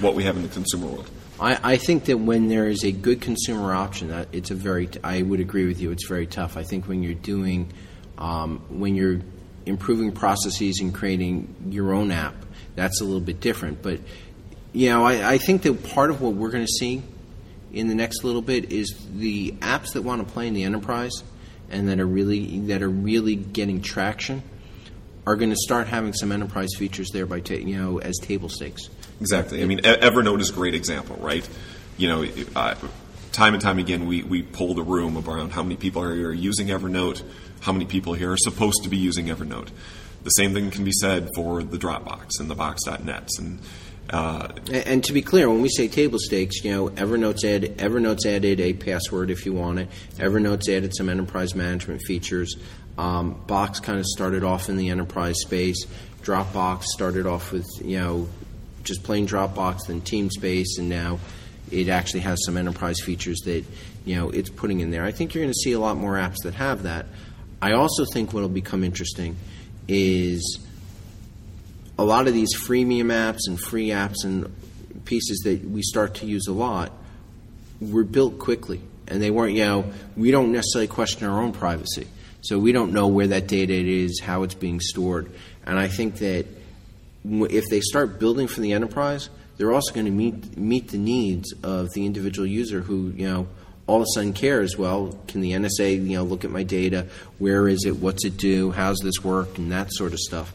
what 0.00 0.14
we 0.14 0.24
have 0.24 0.36
in 0.36 0.42
the 0.42 0.48
consumer 0.48 0.86
world. 0.86 1.10
I, 1.38 1.72
I 1.72 1.76
think 1.76 2.06
that 2.06 2.18
when 2.18 2.48
there 2.48 2.68
is 2.68 2.84
a 2.84 2.92
good 2.92 3.20
consumer 3.20 3.72
option, 3.72 4.08
that 4.08 4.28
it's 4.32 4.50
a 4.50 4.54
very. 4.54 4.88
I 5.02 5.22
would 5.22 5.40
agree 5.40 5.66
with 5.66 5.80
you. 5.80 5.90
It's 5.90 6.06
very 6.06 6.26
tough. 6.26 6.56
I 6.56 6.62
think 6.62 6.86
when 6.86 7.02
you're 7.02 7.14
doing, 7.14 7.72
um, 8.18 8.60
when 8.68 8.94
you're 8.94 9.20
improving 9.66 10.12
processes 10.12 10.80
and 10.80 10.94
creating 10.94 11.54
your 11.70 11.92
own 11.92 12.10
app, 12.12 12.34
that's 12.76 13.00
a 13.00 13.04
little 13.04 13.20
bit 13.20 13.40
different. 13.40 13.82
But 13.82 14.00
you 14.72 14.90
know, 14.90 15.04
I, 15.04 15.34
I 15.34 15.38
think 15.38 15.62
that 15.62 15.82
part 15.90 16.10
of 16.10 16.20
what 16.20 16.34
we're 16.34 16.50
going 16.50 16.64
to 16.66 16.72
see 16.72 17.02
in 17.74 17.88
the 17.88 17.94
next 17.94 18.24
little 18.24 18.42
bit 18.42 18.72
is 18.72 18.94
the 19.14 19.52
apps 19.60 19.92
that 19.92 20.02
want 20.02 20.26
to 20.26 20.32
play 20.32 20.46
in 20.46 20.54
the 20.54 20.62
enterprise 20.62 21.12
and 21.70 21.88
that 21.88 22.00
are 22.00 22.06
really 22.06 22.60
that 22.60 22.82
are 22.82 22.88
really 22.88 23.34
getting 23.34 23.80
traction 23.82 24.42
are 25.26 25.36
going 25.36 25.50
to 25.50 25.56
start 25.56 25.86
having 25.88 26.12
some 26.12 26.32
enterprise 26.32 26.70
features 26.76 27.08
there 27.12 27.26
by 27.26 27.40
ta- 27.40 27.54
you 27.54 27.76
know 27.76 27.98
as 27.98 28.16
table 28.20 28.48
stakes. 28.48 28.88
Exactly. 29.20 29.62
I 29.62 29.66
mean, 29.66 29.78
Evernote 29.80 30.40
is 30.40 30.50
a 30.50 30.52
great 30.52 30.74
example, 30.74 31.16
right? 31.16 31.48
You 31.96 32.08
know, 32.08 32.26
uh, 32.56 32.74
time 33.32 33.54
and 33.54 33.62
time 33.62 33.78
again, 33.78 34.06
we, 34.06 34.22
we 34.22 34.42
poll 34.42 34.74
the 34.74 34.82
room 34.82 35.16
around 35.16 35.50
how 35.50 35.62
many 35.62 35.76
people 35.76 36.02
are 36.02 36.32
using 36.32 36.68
Evernote, 36.68 37.22
how 37.60 37.72
many 37.72 37.84
people 37.84 38.14
here 38.14 38.32
are 38.32 38.36
supposed 38.36 38.82
to 38.82 38.88
be 38.88 38.96
using 38.96 39.26
Evernote. 39.26 39.68
The 40.24 40.30
same 40.30 40.52
thing 40.52 40.70
can 40.70 40.84
be 40.84 40.92
said 40.92 41.30
for 41.34 41.62
the 41.62 41.76
Dropbox 41.76 42.40
and 42.40 42.50
the 42.50 42.54
Box.nets. 42.54 43.38
And 43.38 43.60
uh, 44.10 44.48
And, 44.72 45.02
to 45.04 45.12
be 45.12 45.22
clear, 45.22 45.48
when 45.48 45.62
we 45.62 45.68
say 45.68 45.88
table 45.88 46.18
stakes, 46.18 46.62
you 46.62 46.70
know, 46.70 46.88
Evernote's 46.90 47.44
added, 47.44 47.78
Evernote's 47.78 48.26
added 48.26 48.60
a 48.60 48.72
password 48.72 49.30
if 49.30 49.46
you 49.46 49.52
want 49.52 49.78
it. 49.78 49.88
Evernote's 50.16 50.68
added 50.68 50.94
some 50.96 51.08
enterprise 51.08 51.54
management 51.54 52.02
features. 52.02 52.54
Um, 52.98 53.40
Box 53.46 53.80
kind 53.80 53.98
of 53.98 54.06
started 54.06 54.44
off 54.44 54.68
in 54.68 54.76
the 54.76 54.90
enterprise 54.90 55.36
space. 55.40 55.86
Dropbox 56.22 56.84
started 56.84 57.26
off 57.26 57.52
with 57.52 57.66
you 57.82 57.98
know 57.98 58.28
just 58.82 59.02
plain 59.02 59.26
Dropbox, 59.26 59.86
then 59.86 60.00
TeamSpace, 60.00 60.78
and 60.78 60.88
now 60.88 61.18
it 61.70 61.88
actually 61.88 62.20
has 62.20 62.38
some 62.44 62.56
enterprise 62.56 63.00
features 63.00 63.40
that 63.44 63.64
you 64.04 64.16
know 64.16 64.30
it's 64.30 64.50
putting 64.50 64.80
in 64.80 64.90
there. 64.90 65.04
I 65.04 65.12
think 65.12 65.34
you're 65.34 65.42
going 65.42 65.52
to 65.52 65.60
see 65.60 65.72
a 65.72 65.80
lot 65.80 65.96
more 65.96 66.14
apps 66.14 66.42
that 66.44 66.54
have 66.54 66.84
that. 66.84 67.06
I 67.60 67.72
also 67.72 68.04
think 68.12 68.32
what 68.32 68.40
will 68.40 68.48
become 68.48 68.84
interesting 68.84 69.36
is 69.88 70.58
a 72.04 72.06
lot 72.06 72.28
of 72.28 72.34
these 72.34 72.54
freemium 72.54 73.06
apps 73.06 73.40
and 73.46 73.58
free 73.58 73.88
apps 73.88 74.24
and 74.24 74.54
pieces 75.06 75.40
that 75.44 75.64
we 75.64 75.80
start 75.82 76.16
to 76.16 76.26
use 76.26 76.46
a 76.46 76.52
lot 76.52 76.92
were 77.80 78.04
built 78.04 78.38
quickly. 78.38 78.82
And 79.08 79.22
they 79.22 79.30
weren't, 79.30 79.54
you 79.54 79.64
know, 79.64 79.92
we 80.14 80.30
don't 80.30 80.52
necessarily 80.52 80.86
question 80.86 81.26
our 81.26 81.42
own 81.42 81.52
privacy. 81.52 82.06
So 82.42 82.58
we 82.58 82.72
don't 82.72 82.92
know 82.92 83.06
where 83.06 83.28
that 83.28 83.46
data 83.46 83.72
is, 83.72 84.20
how 84.20 84.42
it's 84.42 84.54
being 84.54 84.80
stored. 84.80 85.30
And 85.64 85.78
I 85.78 85.88
think 85.88 86.16
that 86.16 86.46
if 87.24 87.64
they 87.70 87.80
start 87.80 88.18
building 88.18 88.48
for 88.48 88.60
the 88.60 88.74
enterprise, 88.74 89.30
they're 89.56 89.72
also 89.72 89.94
going 89.94 90.06
to 90.06 90.12
meet 90.12 90.58
meet 90.58 90.88
the 90.88 90.98
needs 90.98 91.54
of 91.62 91.90
the 91.94 92.04
individual 92.04 92.46
user 92.46 92.80
who, 92.80 93.12
you 93.16 93.26
know, 93.26 93.46
all 93.86 93.96
of 93.96 94.02
a 94.02 94.06
sudden 94.14 94.34
cares. 94.34 94.76
Well, 94.76 95.18
can 95.26 95.40
the 95.40 95.52
NSA, 95.52 96.06
you 96.06 96.18
know, 96.18 96.24
look 96.24 96.44
at 96.44 96.50
my 96.50 96.64
data? 96.64 97.06
Where 97.38 97.66
is 97.66 97.84
it? 97.86 97.96
What's 97.96 98.26
it 98.26 98.36
do? 98.36 98.72
How's 98.72 98.98
this 98.98 99.24
work? 99.24 99.56
And 99.56 99.72
that 99.72 99.90
sort 99.92 100.12
of 100.12 100.18
stuff. 100.18 100.52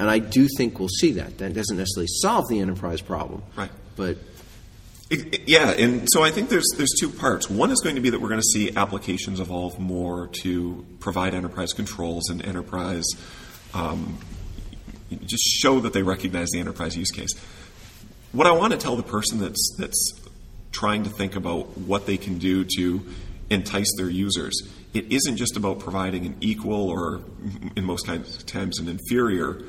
And 0.00 0.08
I 0.10 0.18
do 0.18 0.48
think 0.56 0.78
we'll 0.80 0.88
see 0.88 1.12
that. 1.12 1.38
That 1.38 1.52
doesn't 1.54 1.76
necessarily 1.76 2.08
solve 2.08 2.48
the 2.48 2.58
enterprise 2.58 3.00
problem, 3.02 3.42
Right. 3.56 3.70
But 3.96 4.16
It- 5.10 5.34
it- 5.34 5.42
Yeah, 5.48 5.70
and 5.72 6.08
so 6.10 6.22
I 6.22 6.30
think 6.30 6.48
there's 6.48 6.66
there's 6.76 6.94
two 6.98 7.10
parts. 7.10 7.50
One 7.50 7.70
is 7.72 7.80
going 7.80 7.96
to 7.96 8.00
be 8.00 8.10
that 8.10 8.20
we're 8.20 8.28
going 8.28 8.40
to 8.40 8.46
see 8.52 8.70
applications 8.76 9.40
evolve 9.40 9.78
more 9.78 10.28
to 10.42 10.86
provide 11.00 11.34
enterprise 11.34 11.72
controls 11.72 12.30
and 12.30 12.40
enterprise 12.44 13.04
um, 13.74 14.18
just 15.26 15.42
show 15.44 15.80
that 15.80 15.92
they 15.92 16.02
recognize 16.02 16.48
the 16.52 16.60
enterprise 16.60 16.96
use 16.96 17.10
case. 17.10 17.34
What 18.32 18.46
I 18.46 18.52
want 18.52 18.72
to 18.72 18.78
tell 18.78 18.94
the 18.96 19.02
person 19.02 19.38
that's 19.40 19.74
that's 19.76 20.14
trying 20.72 21.02
to 21.02 21.10
think 21.10 21.34
about 21.36 21.76
what 21.76 22.06
they 22.06 22.16
can 22.16 22.38
do 22.38 22.64
to 22.76 23.02
entice 23.50 23.90
their 23.96 24.08
users, 24.08 24.62
it 24.94 25.06
isn't 25.12 25.36
just 25.36 25.56
about 25.56 25.80
providing 25.80 26.24
an 26.24 26.36
equal 26.40 26.88
or, 26.88 27.20
in 27.76 27.84
most 27.84 28.06
kinds 28.06 28.36
of 28.36 28.46
times, 28.46 28.78
an 28.78 28.88
inferior 28.88 29.62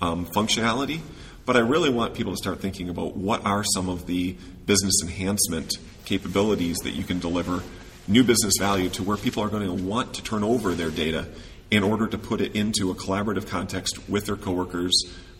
um, 0.00 0.26
functionality. 0.26 1.00
But 1.44 1.56
I 1.56 1.60
really 1.60 1.90
want 1.90 2.14
people 2.14 2.32
to 2.32 2.36
start 2.36 2.60
thinking 2.60 2.88
about 2.88 3.16
what 3.16 3.44
are 3.46 3.62
some 3.62 3.88
of 3.88 4.06
the 4.06 4.36
business 4.66 4.94
enhancement 5.02 5.74
capabilities 6.04 6.76
that 6.78 6.90
you 6.90 7.04
can 7.04 7.20
deliver 7.20 7.62
new 8.08 8.24
business 8.24 8.54
value 8.58 8.88
to 8.90 9.02
where 9.02 9.16
people 9.16 9.42
are 9.42 9.48
going 9.48 9.66
to 9.66 9.84
want 9.84 10.14
to 10.14 10.22
turn 10.22 10.42
over 10.42 10.74
their 10.74 10.90
data 10.90 11.28
in 11.70 11.82
order 11.82 12.06
to 12.06 12.18
put 12.18 12.40
it 12.40 12.54
into 12.54 12.90
a 12.90 12.94
collaborative 12.94 13.48
context 13.48 14.08
with 14.08 14.26
their 14.26 14.36
coworkers, 14.36 14.94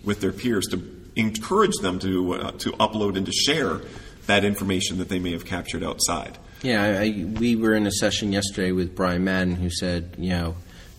with 0.04 0.20
their 0.20 0.32
peers, 0.32 0.66
to 0.66 0.82
encourage 1.16 1.74
them 1.82 1.98
to 1.98 2.34
uh, 2.34 2.50
to 2.52 2.70
upload 2.72 3.16
and 3.16 3.26
to 3.26 3.32
share 3.32 3.80
that 4.26 4.44
information 4.44 4.98
that 4.98 5.08
they 5.08 5.18
may 5.18 5.32
have 5.32 5.44
captured 5.44 5.82
outside. 5.82 6.36
Yeah, 6.62 7.00
I, 7.00 7.26
we 7.38 7.54
were 7.54 7.74
in 7.74 7.86
a 7.86 7.92
session 7.92 8.32
yesterday 8.32 8.72
with 8.72 8.94
Brian 8.94 9.24
Madden 9.24 9.56
who 9.56 9.70
said, 9.70 10.16
you 10.18 10.30
know, 10.30 10.56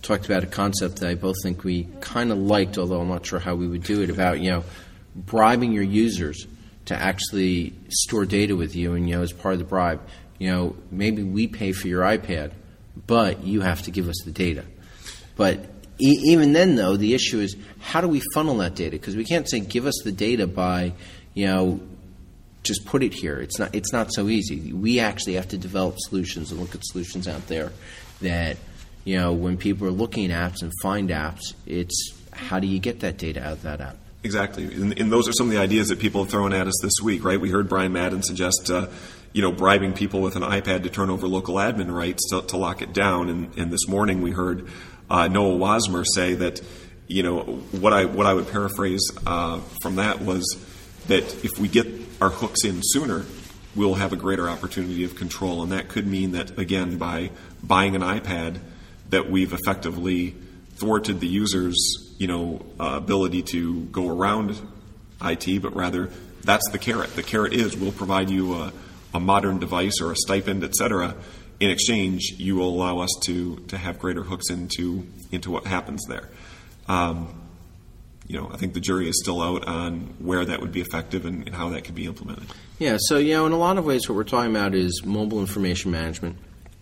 talked 0.07 0.25
about 0.25 0.43
a 0.43 0.47
concept 0.47 0.97
that 0.97 1.09
I 1.09 1.15
both 1.15 1.35
think 1.43 1.63
we 1.63 1.87
kind 1.99 2.31
of 2.31 2.37
liked, 2.37 2.77
although 2.77 3.01
I'm 3.01 3.09
not 3.09 3.25
sure 3.25 3.39
how 3.39 3.55
we 3.55 3.67
would 3.67 3.83
do 3.83 4.01
it, 4.01 4.09
about, 4.09 4.39
you 4.39 4.51
know, 4.51 4.63
bribing 5.15 5.73
your 5.73 5.83
users 5.83 6.47
to 6.85 6.95
actually 6.95 7.73
store 7.89 8.25
data 8.25 8.55
with 8.55 8.75
you 8.75 8.93
and, 8.93 9.09
you 9.09 9.17
know, 9.17 9.21
as 9.21 9.33
part 9.33 9.53
of 9.53 9.59
the 9.59 9.65
bribe, 9.65 10.01
you 10.39 10.49
know, 10.49 10.75
maybe 10.91 11.23
we 11.23 11.47
pay 11.47 11.73
for 11.73 11.87
your 11.87 12.03
iPad, 12.03 12.53
but 13.05 13.43
you 13.43 13.61
have 13.61 13.81
to 13.83 13.91
give 13.91 14.07
us 14.07 14.15
the 14.23 14.31
data. 14.31 14.63
But 15.35 15.59
e- 15.99 16.21
even 16.25 16.53
then, 16.53 16.75
though, 16.75 16.95
the 16.95 17.13
issue 17.13 17.39
is 17.39 17.57
how 17.79 17.99
do 17.99 18.07
we 18.07 18.21
funnel 18.33 18.57
that 18.59 18.75
data? 18.75 18.91
Because 18.91 19.15
we 19.15 19.25
can't 19.25 19.49
say 19.49 19.59
give 19.59 19.85
us 19.85 19.99
the 20.03 20.11
data 20.11 20.47
by, 20.47 20.93
you 21.33 21.47
know, 21.47 21.81
just 22.63 22.85
put 22.85 23.03
it 23.03 23.13
here. 23.13 23.37
It's 23.39 23.59
not. 23.59 23.73
It's 23.73 23.93
not 23.93 24.13
so 24.13 24.27
easy. 24.27 24.73
We 24.73 24.99
actually 24.99 25.35
have 25.35 25.47
to 25.49 25.57
develop 25.57 25.95
solutions 25.99 26.51
and 26.51 26.59
look 26.59 26.75
at 26.75 26.85
solutions 26.85 27.27
out 27.27 27.47
there 27.47 27.71
that, 28.21 28.57
you 29.07 29.15
know, 29.15 29.31
when 29.31 29.55
people 29.55 29.87
are 29.87 29.91
looking 29.91 30.33
at 30.33 30.51
apps 30.51 30.61
and 30.61 30.73
find 30.83 31.09
apps, 31.11 31.53
it's 31.65 32.13
how 32.33 32.59
do 32.59 32.67
you 32.67 32.77
get 32.77 32.99
that 32.99 33.17
data 33.17 33.41
out 33.41 33.53
of 33.53 33.61
that 33.61 33.79
app? 33.79 33.95
Exactly, 34.25 34.65
and, 34.65 34.99
and 34.99 35.09
those 35.09 35.29
are 35.29 35.31
some 35.31 35.47
of 35.47 35.53
the 35.53 35.59
ideas 35.59 35.87
that 35.87 35.99
people 35.99 36.23
have 36.23 36.29
thrown 36.29 36.51
at 36.51 36.67
us 36.67 36.73
this 36.81 36.91
week, 37.01 37.23
right? 37.23 37.39
We 37.39 37.49
heard 37.49 37.69
Brian 37.69 37.93
Madden 37.93 38.21
suggest, 38.21 38.69
uh, 38.69 38.87
you 39.31 39.41
know, 39.41 39.53
bribing 39.53 39.93
people 39.93 40.19
with 40.19 40.35
an 40.35 40.41
iPad 40.41 40.83
to 40.83 40.89
turn 40.89 41.09
over 41.09 41.25
local 41.25 41.55
admin 41.55 41.89
rights 41.89 42.29
to, 42.31 42.41
to 42.41 42.57
lock 42.57 42.81
it 42.81 42.91
down, 42.91 43.29
and, 43.29 43.57
and 43.57 43.71
this 43.71 43.87
morning 43.87 44.21
we 44.21 44.31
heard 44.31 44.67
uh, 45.09 45.29
Noah 45.29 45.57
Wasmer 45.57 46.03
say 46.05 46.33
that, 46.33 46.61
you 47.07 47.23
know, 47.23 47.39
what 47.79 47.93
I 47.93 48.03
what 48.03 48.25
I 48.25 48.33
would 48.33 48.51
paraphrase 48.51 49.09
uh, 49.25 49.61
from 49.81 49.95
that 49.95 50.19
was 50.19 50.43
that 51.07 51.45
if 51.45 51.57
we 51.57 51.69
get 51.69 51.87
our 52.19 52.29
hooks 52.29 52.65
in 52.65 52.81
sooner, 52.83 53.23
we'll 53.73 53.93
have 53.93 54.11
a 54.11 54.17
greater 54.17 54.49
opportunity 54.49 55.05
of 55.05 55.15
control, 55.15 55.63
and 55.63 55.71
that 55.71 55.87
could 55.87 56.05
mean 56.05 56.33
that 56.33 56.59
again 56.59 56.97
by 56.97 57.31
buying 57.63 57.95
an 57.95 58.01
iPad, 58.01 58.59
that 59.09 59.29
we've 59.29 59.53
effectively 59.53 60.35
thwarted 60.75 61.19
the 61.19 61.27
user's 61.27 61.75
you 62.17 62.27
know 62.27 62.65
uh, 62.79 62.93
ability 62.95 63.41
to 63.41 63.83
go 63.85 64.07
around 64.09 64.59
IT, 65.21 65.61
but 65.61 65.75
rather 65.75 66.09
that's 66.43 66.69
the 66.71 66.79
carrot. 66.79 67.15
The 67.15 67.23
carrot 67.23 67.53
is 67.53 67.75
we'll 67.75 67.91
provide 67.91 68.29
you 68.29 68.55
a, 68.55 68.73
a 69.13 69.19
modern 69.19 69.59
device 69.59 69.99
or 70.01 70.11
a 70.11 70.15
stipend, 70.15 70.63
et 70.63 70.75
cetera. 70.75 71.15
In 71.59 71.71
exchange, 71.71 72.35
you 72.37 72.55
will 72.55 72.69
allow 72.69 72.99
us 72.99 73.09
to 73.23 73.57
to 73.67 73.77
have 73.77 73.99
greater 73.99 74.23
hooks 74.23 74.49
into 74.49 75.05
into 75.31 75.51
what 75.51 75.65
happens 75.65 76.03
there. 76.07 76.29
Um, 76.87 77.41
you 78.27 78.37
know, 78.37 78.49
I 78.53 78.57
think 78.57 78.73
the 78.73 78.81
jury 78.81 79.07
is 79.07 79.19
still 79.21 79.41
out 79.41 79.65
on 79.67 80.15
where 80.19 80.43
that 80.43 80.59
would 80.59 80.73
be 80.73 80.81
effective 80.81 81.25
and, 81.25 81.47
and 81.47 81.55
how 81.55 81.69
that 81.69 81.85
could 81.85 81.95
be 81.95 82.05
implemented. 82.05 82.47
Yeah, 82.77 82.97
so 82.99 83.17
you 83.17 83.33
know, 83.33 83.45
in 83.45 83.53
a 83.53 83.57
lot 83.57 83.77
of 83.77 83.85
ways, 83.85 84.07
what 84.07 84.15
we're 84.15 84.25
talking 84.25 84.51
about 84.51 84.75
is 84.75 85.03
mobile 85.05 85.39
information 85.39 85.91
management. 85.91 86.37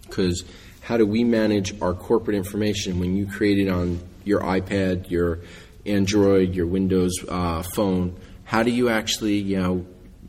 Because 0.08 0.44
how 0.86 0.98
do 0.98 1.06
we 1.06 1.24
manage 1.24 1.82
our 1.82 1.96
corporate 1.96 2.38
information 2.38 3.00
when 3.00 3.18
you 3.18 3.26
create 3.26 3.58
it 3.58 3.68
on 3.68 4.00
your 4.24 4.42
iPad, 4.42 5.10
your 5.10 5.40
Android, 5.84 6.54
your 6.54 6.68
Windows 6.68 7.12
uh, 7.28 7.64
phone? 7.74 8.16
How 8.44 8.62
do 8.62 8.70
you 8.70 8.90
actually, 8.90 9.38
you 9.40 9.60
know, 9.60 9.86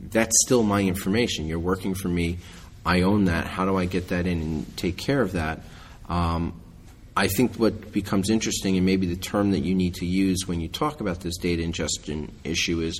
that's 0.09 0.35
still 0.45 0.63
my 0.63 0.81
information. 0.81 1.45
You're 1.45 1.59
working 1.59 1.93
for 1.93 2.07
me. 2.07 2.39
I 2.83 3.03
own 3.03 3.25
that. 3.25 3.45
How 3.45 3.65
do 3.65 3.77
I 3.77 3.85
get 3.85 4.07
that 4.07 4.25
in 4.25 4.41
and 4.41 4.77
take 4.77 4.97
care 4.97 5.21
of 5.21 5.33
that? 5.33 5.61
Um, 6.09 6.59
I 7.15 7.27
think 7.27 7.57
what 7.57 7.91
becomes 7.91 8.31
interesting, 8.31 8.77
and 8.77 8.85
maybe 8.85 9.05
the 9.05 9.15
term 9.15 9.51
that 9.51 9.59
you 9.59 9.75
need 9.75 9.93
to 9.95 10.07
use 10.07 10.47
when 10.47 10.59
you 10.59 10.69
talk 10.69 11.01
about 11.01 11.19
this 11.19 11.37
data 11.37 11.61
ingestion 11.61 12.31
issue, 12.43 12.81
is 12.81 12.99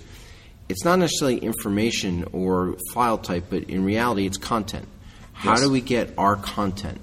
it's 0.69 0.85
not 0.85 0.99
necessarily 0.99 1.39
information 1.39 2.23
or 2.33 2.75
file 2.93 3.17
type, 3.17 3.45
but 3.49 3.63
in 3.63 3.83
reality, 3.83 4.27
it's 4.27 4.37
content. 4.37 4.87
How 5.33 5.53
Yes. 5.53 5.61
do 5.61 5.71
we 5.71 5.81
get 5.81 6.13
our 6.19 6.35
content? 6.35 7.01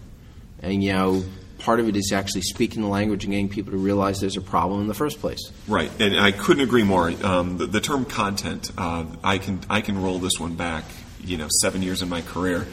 And, 0.64 0.82
you 0.82 0.92
know, 0.92 1.22
part 1.58 1.80
of 1.80 1.88
it 1.88 1.96
is 1.96 2.12
actually 2.12 2.42
speaking 2.42 2.82
the 2.82 2.88
language 2.88 3.24
and 3.24 3.32
getting 3.32 3.48
people 3.48 3.72
to 3.72 3.78
realize 3.78 4.20
there's 4.20 4.36
a 4.36 4.40
problem 4.40 4.80
in 4.80 4.86
the 4.86 4.94
first 4.94 5.20
place. 5.20 5.40
Right, 5.68 5.90
and 6.00 6.18
I 6.18 6.32
couldn't 6.32 6.62
agree 6.62 6.82
more. 6.82 7.12
Um, 7.22 7.58
the, 7.58 7.66
the 7.66 7.80
term 7.80 8.04
content, 8.04 8.70
uh, 8.76 9.06
I 9.22 9.38
can 9.38 9.60
I 9.68 9.80
can 9.80 10.02
roll 10.02 10.18
this 10.18 10.38
one 10.38 10.54
back. 10.54 10.84
You 11.22 11.38
know, 11.38 11.48
seven 11.62 11.82
years 11.82 12.02
in 12.02 12.08
my 12.08 12.20
career. 12.20 12.66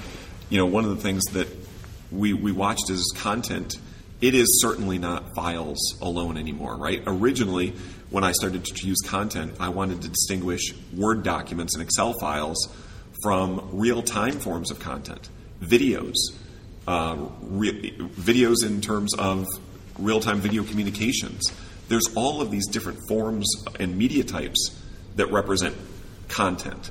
You 0.49 0.57
know, 0.57 0.65
one 0.65 0.83
of 0.83 0.89
the 0.89 1.01
things 1.01 1.23
that 1.31 1.47
we 2.11 2.33
we 2.33 2.51
watched 2.51 2.89
as 2.89 3.05
content. 3.15 3.77
It 4.19 4.35
is 4.35 4.61
certainly 4.61 4.99
not 4.99 5.33
files 5.35 5.97
alone 5.99 6.37
anymore, 6.37 6.75
right? 6.75 7.01
Originally, 7.07 7.73
when 8.11 8.23
I 8.23 8.33
started 8.33 8.63
to 8.63 8.87
use 8.87 8.99
content, 9.03 9.55
I 9.59 9.69
wanted 9.69 10.03
to 10.03 10.09
distinguish 10.09 10.75
Word 10.95 11.23
documents 11.23 11.73
and 11.73 11.81
Excel 11.81 12.13
files 12.19 12.69
from 13.23 13.69
real 13.71 14.03
time 14.03 14.33
forms 14.33 14.69
of 14.69 14.79
content, 14.79 15.29
videos, 15.59 16.17
uh, 16.87 17.17
re- 17.41 17.91
videos 17.97 18.65
in 18.65 18.81
terms 18.81 19.13
of 19.15 19.47
real 19.97 20.19
time 20.19 20.39
video 20.39 20.63
communications. 20.63 21.41
There's 21.87 22.07
all 22.15 22.41
of 22.41 22.51
these 22.51 22.67
different 22.67 22.99
forms 23.07 23.47
and 23.79 23.97
media 23.97 24.23
types 24.23 24.81
that 25.15 25.31
represent 25.31 25.75
content. 26.27 26.89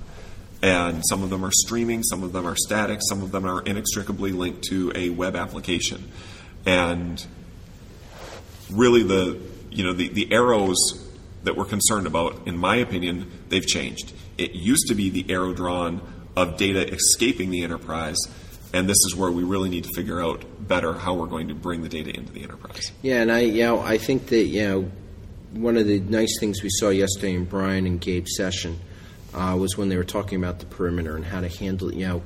And 0.63 1.03
some 1.09 1.23
of 1.23 1.31
them 1.31 1.45
are 1.45 1.51
streaming, 1.53 2.03
some 2.03 2.23
of 2.23 2.33
them 2.33 2.47
are 2.47 2.57
static, 2.57 3.01
some 3.09 3.23
of 3.23 3.33
them 3.33 3.47
are 3.47 3.63
inextricably 3.63 4.33
linked 4.33 4.65
to 4.65 4.93
a 4.95 5.09
web 5.09 5.35
application. 5.37 6.11
And 6.67 7.25
really 8.71 9.03
the 9.03 9.41
you 9.71 9.85
know 9.85 9.93
the, 9.93 10.09
the 10.09 10.33
arrows 10.33 10.77
that 11.45 11.57
we're 11.57 11.65
concerned 11.65 12.07
about, 12.07 12.47
in 12.47 12.59
my 12.59 12.77
opinion, 12.77 13.31
they've 13.49 13.67
changed. 13.67 14.13
It 14.37 14.53
used 14.53 14.89
to 14.89 14.95
be 14.95 15.09
the 15.09 15.33
arrow 15.33 15.55
drawn 15.55 16.03
of 16.37 16.59
data 16.59 16.87
escaping 16.93 17.51
the 17.51 17.65
enterprise, 17.65 18.19
and 18.73 18.89
this 18.89 18.99
is 19.07 19.17
where 19.17 19.31
we 19.31 19.43
really 19.43 19.69
need 19.69 19.85
to 19.85 19.91
figure 19.95 20.23
out 20.23 20.45
better 20.61 20.93
how 20.93 21.15
we're 21.15 21.27
going 21.27 21.49
to 21.49 21.55
bring 21.55 21.83
the 21.83 21.89
data 21.89 22.15
into 22.15 22.33
the 22.33 22.43
enterprise. 22.43 22.93
Yeah, 23.03 23.23
and 23.23 23.33
I, 23.33 23.41
you 23.41 23.63
know, 23.63 23.81
I 23.81 23.99
think 23.99 24.27
that 24.27 24.45
you 24.45 24.63
know, 24.63 24.91
one 25.53 25.77
of 25.77 25.87
the 25.87 26.01
nice 26.01 26.39
things 26.39 26.63
we 26.63 26.71
saw 26.71 26.91
yesterday 26.91 27.35
in 27.35 27.45
Brian 27.45 27.87
and 27.87 28.01
Gabe's 28.01 28.37
session 28.37 28.79
uh, 29.35 29.57
was 29.59 29.77
when 29.77 29.89
they 29.89 29.97
were 29.97 30.05
talking 30.05 30.39
about 30.39 30.61
the 30.61 30.67
perimeter 30.67 31.17
and 31.17 31.25
how 31.25 31.41
to 31.41 31.49
handle. 31.49 31.93
You 31.93 32.07
know, 32.07 32.23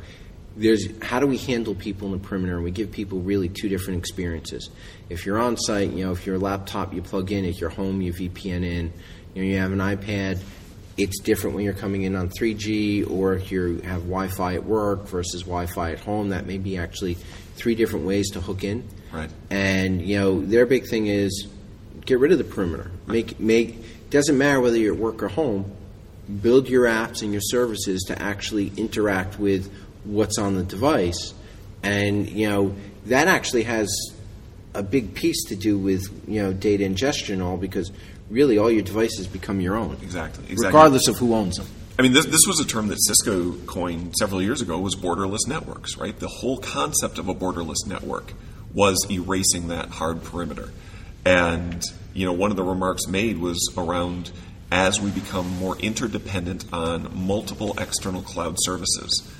there's 0.57 0.87
how 1.03 1.21
do 1.21 1.27
we 1.27 1.39
handle 1.39 1.75
people 1.75 2.13
in 2.13 2.21
the 2.21 2.27
perimeter, 2.27 2.57
and 2.57 2.65
we 2.65 2.71
give 2.71 2.93
people 2.93 3.21
really 3.21 3.49
two 3.49 3.69
different 3.69 3.99
experiences. 3.99 4.71
If 5.09 5.27
you're 5.27 5.39
on 5.39 5.57
site, 5.57 5.91
you 5.91 6.05
know, 6.05 6.13
if 6.13 6.27
your 6.27 6.39
laptop 6.39 6.95
you 6.95 7.03
plug 7.03 7.33
in, 7.33 7.45
if 7.45 7.61
you're 7.61 7.71
home 7.71 8.01
you 8.01 8.13
VPN 8.13 8.65
in, 8.65 8.93
you 9.35 9.43
know, 9.43 9.49
you 9.49 9.59
have 9.59 9.73
an 9.73 9.79
iPad. 9.79 10.41
It's 10.97 11.19
different 11.21 11.57
when 11.57 11.65
you're 11.65 11.75
coming 11.75 12.03
in 12.03 12.15
on 12.15 12.29
3G 12.29 13.11
or 13.11 13.35
if 13.35 13.51
you 13.51 13.81
have 13.85 14.03
Wi-Fi 14.03 14.55
at 14.55 14.65
work 14.65 15.09
versus 15.09 15.43
Wi-Fi 15.43 15.93
at 15.93 15.99
home. 16.01 16.29
That 16.29 16.47
may 16.47 16.59
be 16.59 16.77
actually 16.77 17.15
three 17.57 17.75
different 17.75 18.07
ways 18.07 18.31
to 18.31 18.41
hook 18.41 18.63
in. 18.63 18.89
Right. 19.13 19.31
And 19.51 20.03
you 20.03 20.19
know 20.19 20.41
their 20.41 20.67
big 20.67 20.87
thing 20.87 21.07
is 21.07 21.49
get 22.05 22.19
rid 22.19 22.33
of 22.33 22.39
the 22.39 22.45
perimeter. 22.45 22.91
Make 23.07 23.41
make 23.41 24.11
doesn't 24.11 24.37
matter 24.37 24.61
whether 24.61 24.77
you're 24.77 24.95
at 24.95 25.01
work 25.01 25.23
or 25.23 25.29
home. 25.29 25.75
Build 26.41 26.69
your 26.69 26.87
apps 26.87 27.23
and 27.23 27.33
your 27.33 27.43
services 27.43 28.05
to 28.05 28.21
actually 28.21 28.73
interact 28.77 29.39
with 29.39 29.73
what's 30.05 30.39
on 30.39 30.55
the 30.55 30.63
device, 30.63 31.35
and 31.83 32.29
you 32.29 32.49
know 32.49 32.75
that 33.07 33.29
actually 33.29 33.65
has 33.65 33.89
a 34.75 34.83
big 34.83 35.15
piece 35.15 35.45
to 35.45 35.57
do 35.57 35.79
with 35.79 36.09
you 36.29 36.43
know 36.43 36.53
data 36.53 36.85
ingestion 36.85 37.35
and 37.35 37.43
all 37.43 37.57
because 37.57 37.93
really 38.31 38.59
all 38.59 38.71
your 38.71 38.83
devices 38.83 39.27
become 39.27 39.61
your 39.61 39.77
own 39.77 39.97
Exactly, 40.03 40.45
exactly. 40.45 40.67
regardless 40.67 41.09
of 41.09 41.19
who 41.19 41.35
owns 41.35 41.57
them. 41.57 41.67
I 41.99 42.03
mean, 42.03 42.13
this, 42.13 42.27
this 42.27 42.41
was 42.47 42.59
a 42.59 42.65
term 42.67 42.89
that 42.89 43.01
Cisco 43.01 43.53
coined 43.67 44.15
several 44.19 44.43
years 44.43 44.61
ago 44.61 44.79
was 44.79 44.97
borderless 44.97 45.47
networks, 45.47 45.97
right? 45.97 46.19
The 46.19 46.29
whole 46.29 46.59
concept 46.59 47.19
of 47.19 47.29
a 47.29 47.35
borderless 47.35 47.87
network 47.87 48.33
was 48.73 49.07
erasing 49.09 49.69
that 49.69 49.91
hard 49.91 50.25
perimeter. 50.25 50.71
And, 51.25 51.83
you 52.13 52.27
know, 52.27 52.33
one 52.33 52.51
of 52.51 52.57
the 52.57 52.65
remarks 52.65 53.07
made 53.07 53.39
was 53.39 53.73
around 53.77 54.33
as 54.73 55.01
we 55.01 55.11
become 55.11 55.49
more 55.59 55.79
interdependent 55.79 56.65
on 56.73 57.17
multiple 57.27 57.75
external 57.79 58.23
cloud 58.23 58.57
services. 58.59 59.31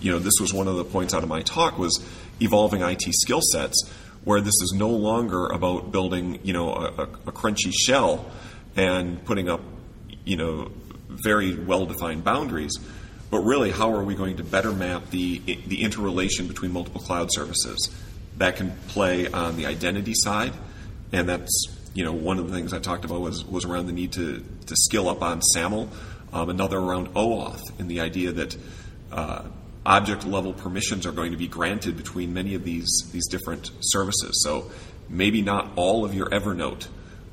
You 0.00 0.12
know, 0.12 0.20
this 0.20 0.34
was 0.40 0.54
one 0.54 0.68
of 0.68 0.76
the 0.76 0.84
points 0.84 1.14
out 1.14 1.24
of 1.24 1.28
my 1.28 1.42
talk 1.42 1.78
was 1.78 2.00
evolving 2.40 2.82
IT 2.82 3.02
skill 3.10 3.40
sets 3.52 3.90
where 4.24 4.40
this 4.40 4.54
is 4.62 4.72
no 4.74 4.88
longer 4.88 5.46
about 5.46 5.92
building, 5.92 6.40
you 6.42 6.52
know, 6.52 6.72
a, 6.72 7.02
a, 7.02 7.32
crunchy 7.32 7.72
shell 7.72 8.30
and 8.74 9.22
putting 9.24 9.48
up, 9.48 9.60
you 10.24 10.36
know, 10.36 10.70
very 11.08 11.54
well 11.54 11.86
defined 11.86 12.24
boundaries, 12.24 12.78
but 13.30 13.40
really 13.40 13.70
how 13.70 13.92
are 13.92 14.02
we 14.02 14.14
going 14.14 14.36
to 14.38 14.44
better 14.44 14.72
map 14.72 15.10
the, 15.10 15.38
the 15.66 15.82
interrelation 15.82 16.48
between 16.48 16.72
multiple 16.72 17.00
cloud 17.00 17.32
services? 17.32 17.90
That 18.38 18.56
can 18.56 18.72
play 18.88 19.28
on 19.28 19.56
the 19.56 19.66
identity 19.66 20.14
side, 20.14 20.52
and 21.12 21.28
that's 21.28 21.66
you 21.94 22.04
know 22.04 22.12
one 22.12 22.38
of 22.40 22.48
the 22.48 22.54
things 22.54 22.72
I 22.72 22.80
talked 22.80 23.04
about 23.04 23.20
was, 23.20 23.44
was 23.44 23.64
around 23.64 23.86
the 23.86 23.92
need 23.92 24.12
to, 24.12 24.44
to 24.66 24.76
skill 24.76 25.08
up 25.08 25.22
on 25.22 25.40
SAML, 25.40 25.88
um, 26.32 26.48
another 26.50 26.78
around 26.78 27.14
OAuth, 27.14 27.78
and 27.78 27.88
the 27.88 28.00
idea 28.00 28.32
that 28.32 28.56
uh, 29.12 29.42
object 29.86 30.26
level 30.26 30.52
permissions 30.52 31.06
are 31.06 31.12
going 31.12 31.30
to 31.32 31.36
be 31.36 31.46
granted 31.48 31.96
between 31.96 32.32
many 32.32 32.54
of 32.54 32.64
these, 32.64 32.88
these 33.12 33.26
different 33.28 33.70
services. 33.80 34.42
So 34.42 34.70
maybe 35.08 35.42
not 35.42 35.68
all 35.76 36.04
of 36.04 36.14
your 36.14 36.28
Evernote 36.30 36.86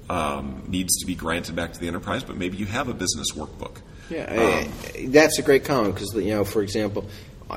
um, 0.10 0.64
needs 0.68 0.98
to 1.00 1.06
be 1.06 1.16
granted 1.16 1.56
back 1.56 1.74
to 1.74 1.80
the 1.80 1.88
enterprise, 1.88 2.24
but 2.24 2.36
maybe 2.38 2.58
you 2.58 2.66
have 2.66 2.90
a 2.90 2.94
business 2.94 3.32
workbook. 3.34 3.78
Yeah, 4.10 4.26
I- 4.30 5.06
that's 5.08 5.40
a 5.40 5.42
great 5.42 5.64
comment 5.64 5.96
because 5.96 6.14
you 6.16 6.32
know, 6.36 6.44
for 6.44 6.62
example, 6.62 7.08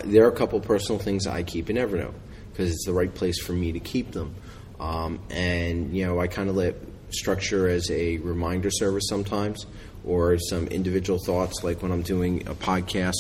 there 0.05 0.25
are 0.25 0.29
a 0.29 0.37
couple 0.37 0.61
personal 0.61 1.01
things 1.01 1.27
I 1.27 1.43
keep 1.43 1.69
in 1.69 1.77
Evernote 1.77 2.15
because 2.53 2.71
it's 2.71 2.85
the 2.87 2.93
right 2.93 3.13
place 3.13 3.41
for 3.43 3.53
me 3.53 3.73
to 3.73 3.81
keep 3.81 4.13
them, 4.13 4.35
um, 4.79 5.19
and 5.31 5.97
you 5.97 6.07
know, 6.07 6.21
I 6.21 6.29
kind 6.29 6.49
of 6.49 6.55
let 6.55 6.77
structure 7.11 7.69
as 7.69 7.91
a 7.91 8.19
reminder 8.19 8.71
service 8.71 9.05
sometimes, 9.09 9.67
or 10.05 10.39
some 10.39 10.69
individual 10.69 11.19
thoughts 11.19 11.65
like 11.65 11.83
when 11.83 11.91
I'm 11.91 12.03
doing 12.03 12.47
a 12.47 12.55
podcast, 12.55 13.15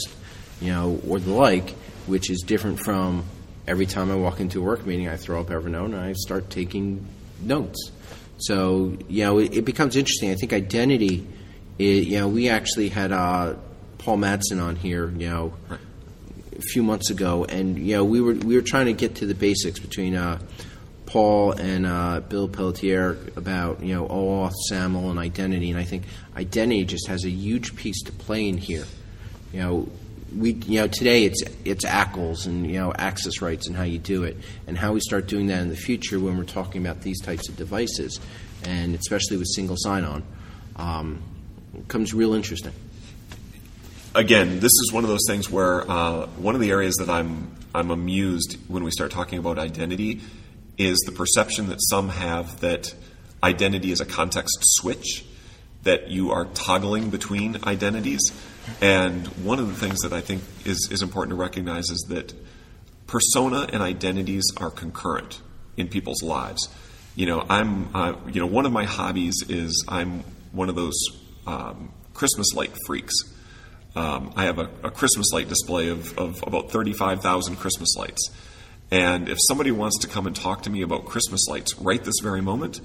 you 0.60 0.70
know, 0.70 1.00
or 1.08 1.18
the 1.18 1.32
like, 1.32 1.70
which 2.06 2.30
is 2.30 2.40
different 2.40 2.80
from 2.80 3.24
every 3.66 3.86
time 3.86 4.10
I 4.10 4.16
walk 4.16 4.40
into 4.40 4.60
a 4.60 4.62
work 4.62 4.86
meeting, 4.86 5.08
I 5.08 5.16
throw 5.16 5.40
up 5.40 5.48
Evernote 5.48 5.86
and 5.86 5.96
I 5.96 6.12
start 6.12 6.50
taking 6.50 7.06
notes. 7.40 7.90
So 8.38 8.96
you 9.08 9.24
know, 9.24 9.38
it, 9.38 9.56
it 9.58 9.64
becomes 9.64 9.96
interesting. 9.96 10.30
I 10.30 10.34
think 10.34 10.52
identity. 10.52 11.26
It, 11.78 12.04
you 12.04 12.18
know, 12.18 12.28
we 12.28 12.48
actually 12.48 12.88
had 12.88 13.12
uh, 13.12 13.54
Paul 13.98 14.18
Madsen 14.18 14.62
on 14.62 14.76
here. 14.76 15.10
You 15.10 15.30
know, 15.30 15.54
a 15.70 16.60
few 16.60 16.82
months 16.82 17.10
ago, 17.10 17.44
and 17.44 17.78
you 17.78 17.96
know, 17.96 18.04
we 18.04 18.20
were 18.20 18.34
we 18.34 18.56
were 18.56 18.62
trying 18.62 18.86
to 18.86 18.92
get 18.92 19.16
to 19.16 19.26
the 19.26 19.34
basics 19.34 19.78
between 19.78 20.14
uh, 20.14 20.40
Paul 21.06 21.52
and 21.52 21.86
uh, 21.86 22.20
Bill 22.20 22.48
Pelletier 22.48 23.16
about 23.36 23.82
you 23.82 23.94
know 23.94 24.06
OAuth, 24.06 24.52
SAML, 24.68 25.10
and 25.10 25.18
identity. 25.18 25.70
And 25.70 25.78
I 25.78 25.84
think 25.84 26.04
identity 26.36 26.84
just 26.84 27.06
has 27.08 27.24
a 27.24 27.30
huge 27.30 27.76
piece 27.76 28.02
to 28.02 28.12
play 28.12 28.48
in 28.48 28.58
here. 28.58 28.84
You 29.52 29.60
know, 29.60 29.88
we 30.36 30.52
you 30.52 30.80
know 30.80 30.88
today 30.88 31.24
it's 31.24 31.42
it's 31.64 31.84
ACLs 31.84 32.46
and 32.46 32.66
you 32.66 32.78
know 32.78 32.92
access 32.96 33.40
rights 33.40 33.66
and 33.66 33.76
how 33.76 33.82
you 33.82 33.98
do 33.98 34.24
it, 34.24 34.36
and 34.66 34.76
how 34.76 34.92
we 34.92 35.00
start 35.00 35.26
doing 35.26 35.46
that 35.48 35.60
in 35.62 35.68
the 35.68 35.76
future 35.76 36.18
when 36.18 36.36
we're 36.36 36.44
talking 36.44 36.84
about 36.84 37.02
these 37.02 37.20
types 37.20 37.48
of 37.48 37.56
devices, 37.56 38.20
and 38.64 38.94
especially 38.94 39.36
with 39.36 39.46
single 39.54 39.76
sign-on, 39.78 40.22
um, 40.76 41.22
real 42.12 42.34
interesting. 42.34 42.72
again, 44.14 44.60
this 44.60 44.72
is 44.72 44.92
one 44.92 45.04
of 45.04 45.10
those 45.10 45.24
things 45.26 45.50
where 45.50 45.90
uh, 45.90 46.26
one 46.26 46.54
of 46.54 46.60
the 46.60 46.70
areas 46.70 46.94
that 46.96 47.10
I'm 47.10 47.54
I'm 47.74 47.90
amused 47.90 48.56
when 48.68 48.84
we 48.84 48.90
start 48.90 49.10
talking 49.10 49.38
about 49.38 49.58
identity 49.58 50.20
is 50.78 50.98
the 51.06 51.12
perception 51.12 51.68
that 51.68 51.78
some 51.80 52.08
have 52.08 52.60
that 52.60 52.94
identity 53.42 53.92
is 53.92 54.00
a 54.00 54.06
context 54.06 54.56
switch, 54.62 55.24
that 55.82 56.08
you 56.08 56.30
are 56.30 56.46
toggling 56.46 57.10
between 57.10 57.58
identities. 57.64 58.20
And 58.80 59.26
one 59.44 59.58
of 59.58 59.68
the 59.68 59.74
things 59.74 60.00
that 60.00 60.12
I 60.12 60.20
think 60.20 60.42
is, 60.64 60.88
is 60.90 61.02
important 61.02 61.30
to 61.30 61.36
recognize 61.36 61.90
is 61.90 62.04
that 62.08 62.34
persona 63.06 63.68
and 63.72 63.82
identities 63.82 64.44
are 64.56 64.70
concurrent 64.70 65.40
in 65.76 65.88
people's 65.88 66.22
lives. 66.22 66.68
You 67.14 67.26
know, 67.26 67.46
I'm, 67.48 67.94
uh, 67.94 68.14
you 68.32 68.40
know, 68.40 68.46
one 68.46 68.66
of 68.66 68.72
my 68.72 68.84
hobbies 68.84 69.34
is 69.48 69.84
I'm 69.88 70.24
one 70.52 70.68
of 70.68 70.74
those 70.74 70.94
um, 71.46 71.92
Christmas 72.14 72.54
light 72.54 72.76
freaks. 72.86 73.14
Um, 73.94 74.32
I 74.36 74.44
have 74.44 74.58
a, 74.58 74.68
a 74.82 74.90
Christmas 74.90 75.32
light 75.32 75.48
display 75.48 75.88
of, 75.88 76.18
of 76.18 76.42
about 76.46 76.70
35,000 76.70 77.56
Christmas 77.56 77.94
lights. 77.96 78.30
And 78.90 79.28
if 79.28 79.38
somebody 79.48 79.70
wants 79.70 79.98
to 80.00 80.08
come 80.08 80.26
and 80.26 80.34
talk 80.34 80.62
to 80.62 80.70
me 80.70 80.82
about 80.82 81.04
Christmas 81.04 81.46
lights 81.48 81.78
right 81.78 82.02
this 82.02 82.16
very 82.22 82.40
moment, 82.40 82.80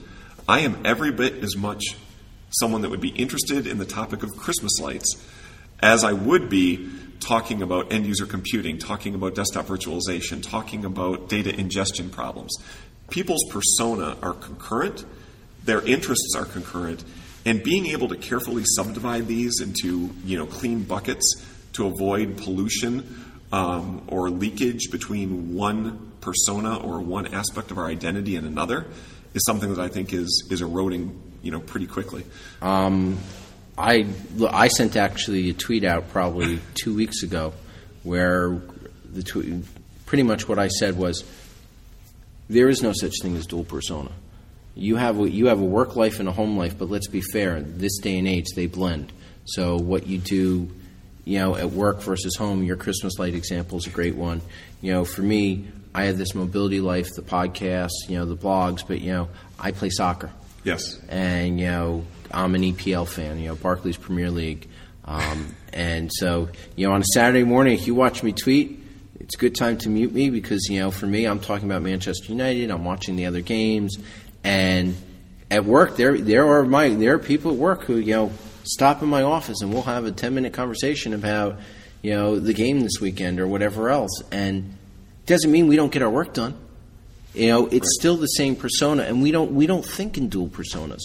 I 0.47 0.59
am 0.61 0.77
every 0.85 1.11
bit 1.11 1.43
as 1.43 1.55
much 1.55 1.83
someone 2.59 2.81
that 2.81 2.89
would 2.89 3.01
be 3.01 3.09
interested 3.09 3.67
in 3.67 3.77
the 3.77 3.85
topic 3.85 4.23
of 4.23 4.35
Christmas 4.35 4.79
lights 4.79 5.23
as 5.81 6.03
I 6.03 6.13
would 6.13 6.49
be 6.49 6.89
talking 7.19 7.61
about 7.61 7.91
end 7.91 8.05
user 8.05 8.25
computing, 8.25 8.77
talking 8.77 9.15
about 9.15 9.35
desktop 9.35 9.67
virtualization, 9.67 10.41
talking 10.41 10.85
about 10.85 11.29
data 11.29 11.53
ingestion 11.53 12.09
problems. 12.09 12.55
People's 13.09 13.43
persona 13.49 14.17
are 14.21 14.33
concurrent, 14.33 15.05
their 15.65 15.81
interests 15.81 16.35
are 16.35 16.45
concurrent, 16.45 17.03
and 17.45 17.63
being 17.63 17.87
able 17.87 18.07
to 18.09 18.15
carefully 18.15 18.63
subdivide 18.65 19.27
these 19.27 19.59
into 19.61 20.09
you 20.23 20.37
know 20.37 20.45
clean 20.45 20.83
buckets 20.83 21.45
to 21.73 21.87
avoid 21.87 22.37
pollution 22.37 23.25
um, 23.51 24.03
or 24.07 24.29
leakage 24.29 24.91
between 24.91 25.55
one 25.55 26.11
persona 26.21 26.77
or 26.77 26.99
one 26.99 27.33
aspect 27.33 27.71
of 27.71 27.77
our 27.77 27.87
identity 27.87 28.35
and 28.35 28.45
another 28.45 28.85
is 29.33 29.43
something 29.45 29.73
that 29.73 29.79
I 29.81 29.87
think 29.87 30.13
is 30.13 30.47
is 30.49 30.61
eroding 30.61 31.19
you 31.41 31.51
know 31.51 31.59
pretty 31.59 31.87
quickly. 31.87 32.23
I 33.79 34.05
I 34.49 34.67
sent 34.67 34.95
actually 34.95 35.49
a 35.49 35.53
tweet 35.53 35.83
out 35.83 36.09
probably 36.09 36.59
two 36.75 36.93
weeks 36.93 37.23
ago, 37.23 37.53
where 38.03 38.59
the 39.11 39.23
tweet, 39.23 39.63
pretty 40.05 40.23
much 40.23 40.47
what 40.49 40.59
I 40.59 40.67
said 40.67 40.97
was, 40.97 41.23
there 42.49 42.67
is 42.69 42.81
no 42.83 42.91
such 42.93 43.13
thing 43.21 43.35
as 43.37 43.45
dual 43.47 43.63
persona. 43.63 44.11
You 44.75 44.97
have 44.97 45.19
a, 45.19 45.29
you 45.29 45.47
have 45.47 45.59
a 45.59 45.65
work 45.65 45.95
life 45.95 46.19
and 46.19 46.27
a 46.29 46.31
home 46.31 46.57
life, 46.57 46.77
but 46.77 46.89
let's 46.89 47.07
be 47.07 47.21
fair. 47.21 47.61
This 47.61 47.97
day 47.99 48.17
and 48.19 48.27
age, 48.27 48.47
they 48.55 48.65
blend. 48.67 49.11
So 49.45 49.77
what 49.77 50.07
you 50.07 50.17
do, 50.19 50.69
you 51.25 51.39
know, 51.39 51.55
at 51.55 51.71
work 51.71 52.01
versus 52.01 52.35
home. 52.35 52.63
Your 52.63 52.75
Christmas 52.77 53.17
light 53.17 53.33
example 53.33 53.77
is 53.77 53.87
a 53.87 53.89
great 53.89 54.15
one. 54.15 54.41
You 54.81 54.93
know, 54.93 55.05
for 55.05 55.21
me, 55.21 55.67
I 55.93 56.03
have 56.05 56.17
this 56.17 56.35
mobility 56.35 56.81
life, 56.81 57.15
the 57.15 57.21
podcast, 57.23 57.91
you 58.07 58.17
know, 58.17 58.25
the 58.25 58.37
blogs, 58.37 58.83
but 58.87 59.01
you 59.01 59.11
know, 59.11 59.29
I 59.59 59.71
play 59.71 59.89
soccer 59.89 60.31
Yes. 60.63 60.99
and 61.09 61.59
you 61.59 61.65
know 61.67 62.05
I'm 62.31 62.55
an 62.55 62.61
EPL 62.61 63.07
fan, 63.07 63.39
you 63.39 63.49
know 63.49 63.55
Barclays 63.55 63.97
Premier 63.97 64.31
League, 64.31 64.67
um, 65.05 65.55
and 65.73 66.11
so 66.13 66.49
you 66.75 66.87
know 66.87 66.93
on 66.93 67.01
a 67.01 67.05
Saturday 67.13 67.43
morning 67.43 67.73
if 67.73 67.87
you 67.87 67.95
watch 67.95 68.23
me 68.23 68.31
tweet, 68.31 68.79
it's 69.19 69.35
a 69.35 69.37
good 69.37 69.55
time 69.55 69.77
to 69.79 69.89
mute 69.89 70.13
me 70.13 70.29
because 70.29 70.67
you 70.69 70.79
know 70.79 70.91
for 70.91 71.07
me 71.07 71.25
I'm 71.25 71.39
talking 71.39 71.69
about 71.69 71.81
Manchester 71.81 72.31
United, 72.31 72.71
I'm 72.71 72.85
watching 72.85 73.15
the 73.15 73.25
other 73.25 73.41
games, 73.41 73.97
and 74.43 74.95
at 75.51 75.65
work 75.65 75.97
there 75.97 76.17
there 76.17 76.47
are 76.47 76.65
my 76.65 76.89
there 76.89 77.15
are 77.15 77.19
people 77.19 77.51
at 77.51 77.57
work 77.57 77.83
who 77.83 77.97
you 77.97 78.13
know 78.13 78.31
stop 78.63 79.01
in 79.01 79.09
my 79.09 79.23
office 79.23 79.61
and 79.61 79.73
we'll 79.73 79.81
have 79.81 80.05
a 80.05 80.11
10 80.11 80.35
minute 80.35 80.53
conversation 80.53 81.13
about 81.13 81.57
you 82.01 82.11
know 82.11 82.39
the 82.39 82.53
game 82.53 82.81
this 82.81 83.01
weekend 83.01 83.39
or 83.39 83.47
whatever 83.47 83.89
else, 83.89 84.21
and 84.31 84.77
it 85.23 85.25
doesn't 85.25 85.51
mean 85.51 85.67
we 85.67 85.75
don't 85.75 85.91
get 85.91 86.01
our 86.01 86.09
work 86.09 86.33
done. 86.33 86.55
You 87.33 87.47
know, 87.47 87.67
it's 87.67 87.95
still 87.99 88.17
the 88.17 88.27
same 88.27 88.55
persona, 88.55 89.03
and 89.03 89.21
we 89.21 89.31
don't 89.31 89.51
we 89.51 89.67
don't 89.67 89.85
think 89.85 90.17
in 90.17 90.29
dual 90.29 90.47
personas. 90.47 91.01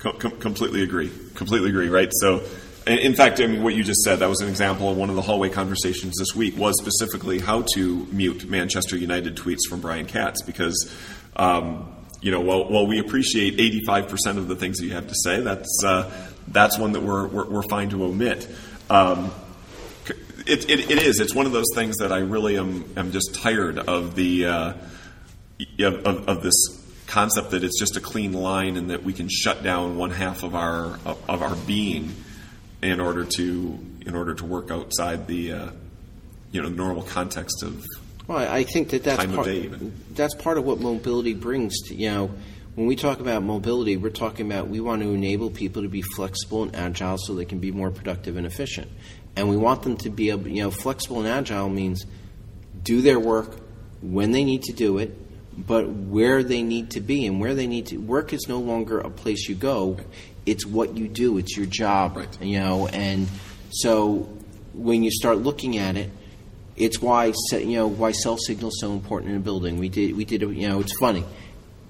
Com- 0.00 0.18
com- 0.18 0.38
completely 0.38 0.82
agree. 0.82 1.10
Completely 1.34 1.68
agree. 1.68 1.88
Right. 1.88 2.10
So, 2.20 2.42
in, 2.86 2.98
in 2.98 3.14
fact, 3.14 3.40
I 3.40 3.46
mean, 3.46 3.62
what 3.62 3.74
you 3.74 3.84
just 3.84 4.00
said 4.00 4.20
that 4.20 4.28
was 4.28 4.40
an 4.40 4.48
example 4.48 4.90
of 4.90 4.96
one 4.96 5.10
of 5.10 5.16
the 5.16 5.22
hallway 5.22 5.50
conversations 5.50 6.16
this 6.18 6.34
week 6.34 6.56
was 6.56 6.74
specifically 6.78 7.38
how 7.38 7.62
to 7.74 8.06
mute 8.10 8.48
Manchester 8.48 8.96
United 8.96 9.36
tweets 9.36 9.68
from 9.68 9.80
Brian 9.80 10.06
Katz 10.06 10.42
because. 10.42 10.92
Um, 11.36 11.94
you 12.22 12.30
know, 12.30 12.40
while, 12.40 12.68
while 12.68 12.86
we 12.86 12.98
appreciate 12.98 13.56
85% 13.56 14.36
of 14.36 14.46
the 14.46 14.54
things 14.54 14.78
that 14.78 14.84
you 14.84 14.92
have 14.92 15.06
to 15.06 15.14
say, 15.24 15.40
that's, 15.40 15.82
uh, 15.82 16.12
that's 16.48 16.78
one 16.78 16.92
that 16.92 17.00
we're, 17.00 17.26
we're, 17.26 17.48
we're 17.48 17.62
fine 17.62 17.88
to 17.90 18.04
omit. 18.04 18.46
Um, 18.90 19.32
it, 20.46 20.68
it, 20.68 20.90
it 20.90 21.02
is. 21.02 21.20
It's 21.20 21.34
one 21.34 21.46
of 21.46 21.52
those 21.52 21.68
things 21.74 21.96
that 21.98 22.12
I 22.12 22.18
really 22.18 22.58
am, 22.58 22.84
am 22.96 23.12
just 23.12 23.34
tired 23.36 23.78
of 23.78 24.16
the, 24.16 24.44
uh, 24.46 24.72
of, 25.78 26.06
of, 26.06 26.28
of 26.28 26.42
this 26.42 26.79
concept 27.10 27.50
that 27.50 27.64
it's 27.64 27.78
just 27.78 27.96
a 27.96 28.00
clean 28.00 28.32
line 28.32 28.76
and 28.76 28.90
that 28.90 29.02
we 29.02 29.12
can 29.12 29.28
shut 29.28 29.62
down 29.62 29.96
one 29.96 30.10
half 30.10 30.42
of 30.44 30.54
our 30.54 30.98
of, 31.04 31.42
our 31.42 31.56
being 31.66 32.14
in 32.82 33.00
order 33.00 33.24
to 33.24 33.78
in 34.06 34.14
order 34.14 34.34
to 34.34 34.44
work 34.44 34.70
outside 34.70 35.26
the 35.26 35.52
uh, 35.52 35.70
you 36.52 36.62
know 36.62 36.68
normal 36.68 37.02
context 37.02 37.62
of 37.62 37.84
Well, 38.28 38.38
I 38.38 38.62
think 38.62 38.90
that 38.90 39.02
that's 39.02 39.18
Time 39.18 39.30
of 39.30 39.36
part, 39.36 39.46
day 39.46 39.60
even. 39.62 39.92
that's 40.14 40.34
part 40.34 40.56
of 40.56 40.64
what 40.64 40.80
mobility 40.80 41.34
brings. 41.34 41.74
To, 41.88 41.94
you 41.94 42.10
know, 42.10 42.30
when 42.76 42.86
we 42.86 42.94
talk 42.94 43.18
about 43.18 43.42
mobility, 43.42 43.96
we're 43.96 44.10
talking 44.10 44.46
about 44.46 44.68
we 44.68 44.80
want 44.80 45.02
to 45.02 45.12
enable 45.12 45.50
people 45.50 45.82
to 45.82 45.88
be 45.88 46.02
flexible 46.02 46.62
and 46.62 46.76
agile 46.76 47.18
so 47.18 47.34
they 47.34 47.44
can 47.44 47.58
be 47.58 47.72
more 47.72 47.90
productive 47.90 48.36
and 48.36 48.46
efficient. 48.46 48.88
And 49.36 49.50
we 49.50 49.56
want 49.56 49.82
them 49.82 49.96
to 49.98 50.10
be 50.10 50.30
able, 50.30 50.48
you 50.48 50.62
know, 50.62 50.70
flexible 50.70 51.18
and 51.18 51.28
agile 51.28 51.68
means 51.68 52.04
do 52.82 53.00
their 53.02 53.18
work 53.18 53.56
when 54.00 54.30
they 54.30 54.44
need 54.44 54.62
to 54.62 54.72
do 54.72 54.98
it, 54.98 55.16
but 55.56 55.88
where 55.88 56.42
they 56.42 56.62
need 56.62 56.90
to 56.90 57.00
be 57.00 57.26
and 57.26 57.40
where 57.40 57.54
they 57.54 57.66
need 57.66 57.86
to 57.86 57.98
work 57.98 58.32
is 58.32 58.46
no 58.48 58.58
longer 58.58 58.98
a 59.00 59.10
place 59.10 59.48
you 59.48 59.54
go. 59.54 59.98
It's 60.46 60.64
what 60.64 60.96
you 60.96 61.08
do. 61.08 61.38
It's 61.38 61.56
your 61.56 61.66
job. 61.66 62.16
Right. 62.16 62.42
You 62.42 62.60
know, 62.60 62.86
and 62.88 63.28
so 63.70 64.28
when 64.72 65.02
you 65.02 65.10
start 65.10 65.38
looking 65.38 65.76
at 65.76 65.96
it, 65.96 66.10
it's 66.76 67.00
why 67.00 67.32
you 67.52 67.76
know 67.76 67.88
why 67.88 68.12
cell 68.12 68.38
signal 68.38 68.68
is 68.68 68.80
so 68.80 68.92
important 68.92 69.32
in 69.32 69.36
a 69.36 69.40
building. 69.40 69.78
We 69.78 69.88
did 69.88 70.16
we 70.16 70.24
did 70.24 70.40
you 70.42 70.68
know 70.68 70.80
it's 70.80 70.96
funny. 70.98 71.24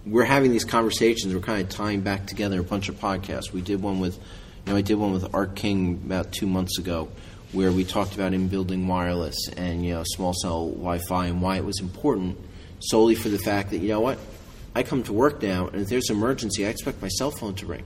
We're 0.05 0.25
having 0.25 0.51
these 0.51 0.65
conversations. 0.65 1.33
We're 1.33 1.41
kind 1.41 1.63
of 1.63 1.69
tying 1.69 2.01
back 2.01 2.27
together 2.27 2.61
a 2.61 2.65
bunch 2.65 2.89
of 2.89 2.97
podcasts. 2.97 3.53
We 3.53 3.61
did 3.61 3.83
one 3.83 4.01
with 4.01 4.17
you 4.17 4.73
know 4.73 4.77
I 4.77 4.81
did 4.81 4.95
one 4.95 5.13
with 5.13 5.33
Art 5.33 5.55
King 5.55 6.01
about 6.05 6.33
two 6.33 6.47
months 6.47 6.79
ago, 6.79 7.09
where 7.53 7.71
we 7.71 7.85
talked 7.85 8.15
about 8.15 8.33
in 8.33 8.49
building 8.49 8.89
wireless 8.89 9.37
and 9.57 9.85
you 9.85 9.95
know 9.95 10.03
small 10.05 10.35
cell 10.35 10.71
Wi-Fi 10.71 11.27
and 11.27 11.41
why 11.41 11.57
it 11.59 11.65
was 11.65 11.79
important 11.81 12.37
solely 12.81 13.15
for 13.15 13.29
the 13.29 13.39
fact 13.39 13.71
that 13.71 13.79
you 13.79 13.89
know 13.89 14.01
what 14.01 14.19
I 14.75 14.83
come 14.83 15.03
to 15.05 15.13
work 15.13 15.43
now 15.43 15.69
and 15.69 15.83
if 15.83 15.89
there's 15.89 16.11
an 16.11 16.17
emergency 16.17 16.67
I 16.67 16.71
expect 16.71 17.03
my 17.03 17.09
cell 17.09 17.31
phone 17.31 17.55
to 17.57 17.67
ring. 17.67 17.85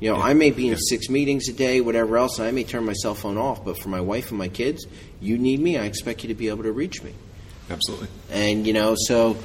You 0.00 0.10
know, 0.12 0.16
I 0.20 0.34
may 0.34 0.50
be 0.50 0.66
in 0.66 0.72
Yeah. 0.72 0.78
six 0.88 1.08
meetings 1.08 1.48
a 1.48 1.52
day, 1.52 1.80
whatever 1.80 2.16
else, 2.18 2.38
and 2.40 2.48
I 2.48 2.50
may 2.50 2.64
turn 2.64 2.84
my 2.84 2.92
cell 2.92 3.14
phone 3.14 3.38
off, 3.38 3.64
but 3.64 3.78
for 3.78 3.88
my 3.88 4.00
wife 4.00 4.30
and 4.30 4.38
my 4.38 4.48
kids, 4.48 4.84
you 5.20 5.38
need 5.38 5.60
me, 5.60 5.78
I 5.78 5.84
expect 5.84 6.24
you 6.24 6.28
to 6.28 6.34
be 6.34 6.48
able 6.48 6.64
to 6.64 6.72
reach 6.72 7.02
me. 7.04 7.12
absolutely 7.70 8.08
And, 8.30 8.66
you 8.66 8.72
know, 8.72 8.96
so 8.98 9.36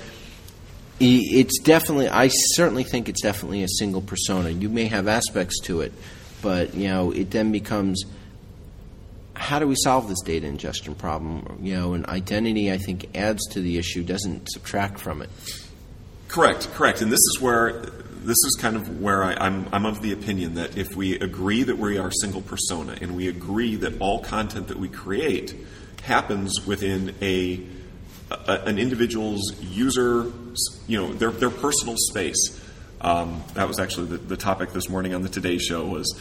it's 0.99 1.59
definitely, 1.59 2.09
I 2.09 2.29
certainly 2.29 2.83
think 2.83 3.07
it's 3.07 3.21
definitely 3.21 3.61
a 3.61 3.67
single 3.67 4.01
persona. 4.01 4.49
You 4.49 4.67
may 4.69 4.85
have 4.85 5.07
aspects 5.07 5.59
to 5.65 5.81
it, 5.81 5.93
but, 6.41 6.73
you 6.73 6.87
know, 6.87 7.11
it 7.11 7.29
then 7.29 7.51
becomes 7.51 8.03
how 9.37 9.59
do 9.59 9.67
we 9.67 9.75
solve 9.75 10.07
this 10.07 10.21
data 10.21 10.47
ingestion 10.47 10.95
problem? 10.95 11.59
You 11.61 11.75
know, 11.75 11.93
and 11.93 12.05
identity, 12.07 12.71
I 12.71 12.77
think, 12.77 13.15
adds 13.15 13.45
to 13.51 13.61
the 13.61 13.77
issue, 13.77 14.03
doesn't 14.03 14.49
subtract 14.49 14.99
from 14.99 15.21
it. 15.21 15.29
Correct, 16.27 16.69
correct. 16.73 17.01
And 17.01 17.11
this 17.11 17.19
is 17.19 17.39
where 17.41 17.85
this 18.27 18.37
is 18.45 18.57
kind 18.59 18.75
of 18.75 19.01
where 19.01 19.23
I, 19.23 19.33
I'm 19.35 19.69
I'm 19.71 19.85
of 19.85 20.01
the 20.01 20.11
opinion 20.11 20.55
that 20.55 20.77
if 20.77 20.95
we 20.95 21.17
agree 21.19 21.63
that 21.63 21.77
we 21.77 21.97
are 21.97 22.11
single 22.11 22.41
persona 22.41 22.97
and 22.99 23.15
we 23.15 23.29
agree 23.29 23.75
that 23.77 24.01
all 24.01 24.19
content 24.19 24.67
that 24.67 24.77
we 24.77 24.89
create 24.89 25.55
happens 26.03 26.65
within 26.65 27.15
a, 27.21 27.63
a 28.31 28.51
an 28.65 28.77
individual's 28.77 29.53
user, 29.61 30.31
you 30.87 30.99
know, 30.99 31.13
their 31.13 31.31
their 31.31 31.49
personal 31.49 31.95
space. 31.97 32.63
Um, 32.99 33.43
that 33.53 33.67
was 33.67 33.79
actually 33.79 34.07
the, 34.07 34.17
the 34.17 34.37
topic 34.37 34.73
this 34.73 34.89
morning 34.89 35.13
on 35.13 35.21
the 35.21 35.29
Today 35.29 35.59
Show 35.59 35.85
was, 35.85 36.19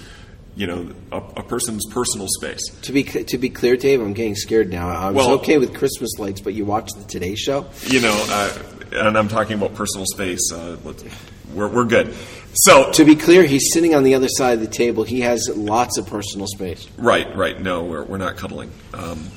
you 0.56 0.66
know, 0.66 0.90
a, 1.12 1.18
a 1.18 1.42
person's 1.42 1.84
personal 1.92 2.26
space. 2.28 2.62
To 2.82 2.92
be 2.92 3.04
to 3.04 3.38
be 3.38 3.50
clear, 3.50 3.76
Dave, 3.76 4.00
I'm 4.00 4.14
getting 4.14 4.34
scared 4.34 4.70
now. 4.70 4.88
I 4.88 5.10
was 5.10 5.26
Well- 5.26 5.34
okay 5.36 5.58
with 5.58 5.74
Christmas 5.74 6.10
lights, 6.18 6.40
but 6.40 6.54
you 6.54 6.64
watched 6.64 6.96
the 6.96 7.04
Today 7.04 7.34
Show. 7.34 7.66
You 7.86 8.00
know, 8.00 8.26
uh, 8.30 8.58
and 8.92 9.18
I'm 9.18 9.28
talking 9.28 9.56
about 9.56 9.74
personal 9.74 10.06
space. 10.06 10.50
Uh, 10.52 10.76
let's, 10.84 11.04
we're 11.52 11.68
we're 11.68 11.84
good. 11.84 12.14
So 12.54 12.90
To 12.92 13.04
be 13.04 13.16
clear, 13.16 13.44
he's 13.44 13.70
sitting 13.74 13.94
on 13.94 14.02
the 14.02 14.14
other 14.14 14.28
side 14.28 14.54
of 14.54 14.60
the 14.60 14.66
table. 14.66 15.04
He 15.04 15.20
has 15.20 15.50
lots 15.54 15.98
of 15.98 16.06
personal 16.06 16.46
space. 16.46 16.88
Right, 16.96 17.36
right. 17.36 17.60
No, 17.60 17.84
we're, 17.84 18.02
we're 18.02 18.16
not 18.16 18.36
cuddling. 18.38 18.70
Um, 18.94 19.28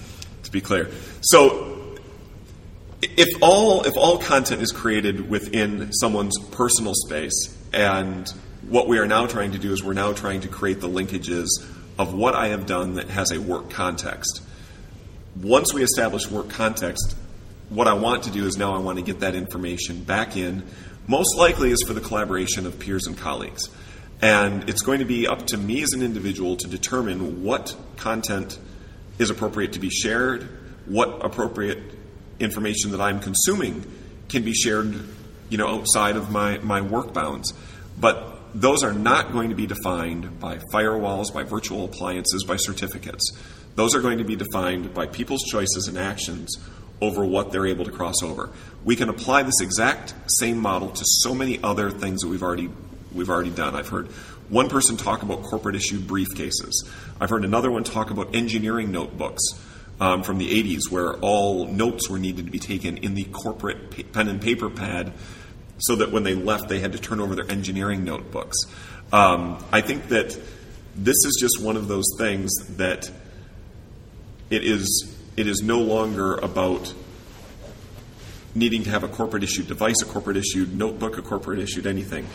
to 0.44 0.52
be 0.52 0.62
clear, 0.62 0.90
so 1.20 1.98
if 3.02 3.28
all 3.42 3.84
if 3.84 3.96
all 3.98 4.18
content 4.20 4.62
is 4.62 4.72
created 4.72 5.30
within 5.30 5.92
someone's 5.94 6.38
personal 6.52 6.94
space, 6.96 7.56
and 7.74 8.34
what 8.70 8.88
we 8.88 9.00
are 9.00 9.08
now 9.08 9.26
trying 9.26 9.52
to 9.54 9.58
do 9.58 9.74
is 9.74 9.84
we're 9.84 9.94
now 9.94 10.14
trying 10.14 10.42
to 10.42 10.48
create 10.48 10.80
the 10.80 10.88
linkages 10.88 11.48
of 11.98 12.14
what 12.14 12.36
I 12.36 12.50
have 12.50 12.66
done 12.66 12.94
that 12.96 13.10
has 13.10 13.32
a 13.32 13.42
work 13.42 13.72
context. 13.72 14.42
Once 15.42 15.74
we 15.74 15.84
establish 15.84 16.30
work 16.30 16.50
context, 16.50 17.16
what 17.70 17.88
I 17.88 17.94
want 17.94 18.24
to 18.24 18.32
do 18.32 18.46
is 18.46 18.58
now 18.58 18.76
I 18.76 18.80
want 18.80 19.00
to 19.00 19.04
get 19.04 19.22
that 19.22 19.34
information 19.34 20.04
back 20.04 20.38
in. 20.38 20.64
Most 21.08 21.36
likely 21.36 21.72
is 21.72 21.84
for 21.86 21.94
the 21.94 22.02
collaboration 22.02 22.68
of 22.68 22.80
peers 22.80 23.08
and 23.08 23.18
colleagues. 23.18 23.70
And 24.22 24.70
it's 24.70 24.82
going 24.82 25.00
to 25.00 25.06
be 25.06 25.28
up 25.28 25.48
to 25.48 25.58
me 25.58 25.82
as 25.82 25.94
an 25.94 26.04
individual 26.04 26.56
to 26.58 26.68
determine 26.68 27.44
what 27.44 27.76
content 27.98 28.60
is 29.18 29.30
appropriate 29.30 29.74
to 29.74 29.80
be 29.80 29.90
shared, 29.90 30.48
what 30.86 31.26
appropriate 31.26 31.80
information 32.40 32.92
that 32.92 33.02
I'm 33.02 33.20
consuming 33.20 33.86
can 34.30 34.44
be 34.44 34.54
shared, 34.54 34.94
you 35.50 35.58
know, 35.58 35.68
outside 35.68 36.16
of 36.16 36.30
my, 36.32 36.60
my 36.60 36.82
work 36.82 37.14
bounds. 37.14 37.54
But 38.00 38.39
those 38.54 38.84
are 38.84 38.94
not 38.94 39.32
going 39.32 39.50
to 39.50 39.56
be 39.56 39.68
defined 39.68 40.40
by 40.40 40.60
firewalls, 40.74 41.34
by 41.34 41.44
virtual 41.44 41.86
appliances, 41.86 42.44
by 42.44 42.56
certificates. 42.56 43.32
Those 43.76 43.96
are 43.96 44.02
going 44.02 44.18
to 44.18 44.24
be 44.24 44.36
defined 44.36 44.94
by 44.94 45.08
people's 45.08 45.44
choices 45.44 45.88
and 45.88 45.98
actions 45.98 46.58
over 47.02 47.26
what 47.26 47.52
they're 47.52 47.68
able 47.68 47.86
to 47.86 47.92
cross 47.92 48.22
over. 48.24 48.50
We 48.84 48.96
can 48.96 49.10
apply 49.10 49.44
this 49.44 49.62
exact 49.62 50.14
same 50.28 50.60
model 50.60 50.90
to 50.90 51.04
so 51.06 51.34
many 51.34 51.62
other 51.64 51.90
things 51.90 52.22
that 52.22 52.28
we've 52.28 52.44
already 52.44 52.70
we've 53.14 53.30
already 53.30 53.50
done. 53.50 53.76
I've 53.76 53.88
heard 53.88 54.08
one 54.50 54.70
person 54.70 54.98
talk 54.98 55.22
about 55.24 55.44
corporate 55.44 55.76
issued 55.76 56.02
briefcases. 56.02 56.74
I've 57.22 57.30
heard 57.30 57.46
another 57.46 57.72
one 57.72 57.84
talk 57.84 58.12
about 58.12 58.36
engineering 58.36 58.92
notebooks 58.92 59.44
um, 60.00 60.24
from 60.24 60.38
the 60.38 60.50
80s, 60.50 60.90
where 60.90 61.14
all 61.16 61.66
notes 61.66 62.10
were 62.10 62.20
needed 62.20 62.46
to 62.46 62.52
be 62.52 62.60
taken 62.60 62.98
in 62.98 63.16
the 63.16 63.26
corporate 63.26 64.12
pen 64.14 64.28
and 64.28 64.42
paper 64.42 64.70
pad, 64.70 65.12
so 65.80 65.96
that 65.96 66.12
when 66.12 66.24
they 66.24 66.36
left, 66.36 66.70
they 66.70 66.80
had 66.80 66.92
to 66.92 67.00
turn 67.00 67.20
over 67.20 67.36
their 67.36 67.50
engineering 67.50 68.04
notebooks. 68.04 68.58
Um, 69.12 69.64
I 69.72 69.82
think 69.82 70.10
that 70.10 70.38
this 70.96 71.16
is 71.26 71.38
just 71.40 71.64
one 71.64 71.78
of 71.78 71.88
those 71.88 72.06
things 72.18 72.52
that 72.78 73.10
it 74.50 74.64
is 74.64 75.16
it 75.38 75.48
is 75.48 75.62
no 75.62 75.80
longer 75.80 76.36
about 76.36 76.94
needing 78.56 78.84
to 78.84 78.90
have 78.90 79.04
a 79.04 79.08
corporate 79.08 79.44
issued 79.44 79.68
device, 79.68 80.02
a 80.02 80.06
corporate 80.06 80.38
issued 80.38 80.78
notebook, 80.78 81.18
a 81.18 81.22
corporate 81.22 81.60
issued 81.60 81.88
anything. 81.88 82.28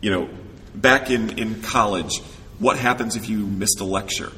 You 0.00 0.10
know, 0.10 0.28
back 0.74 1.10
in, 1.10 1.38
in 1.38 1.60
college, 1.62 2.20
what 2.58 2.78
happens 2.78 3.16
if 3.16 3.28
you 3.28 3.46
missed 3.46 3.80
a 3.80 3.84
lecture? 3.84 4.32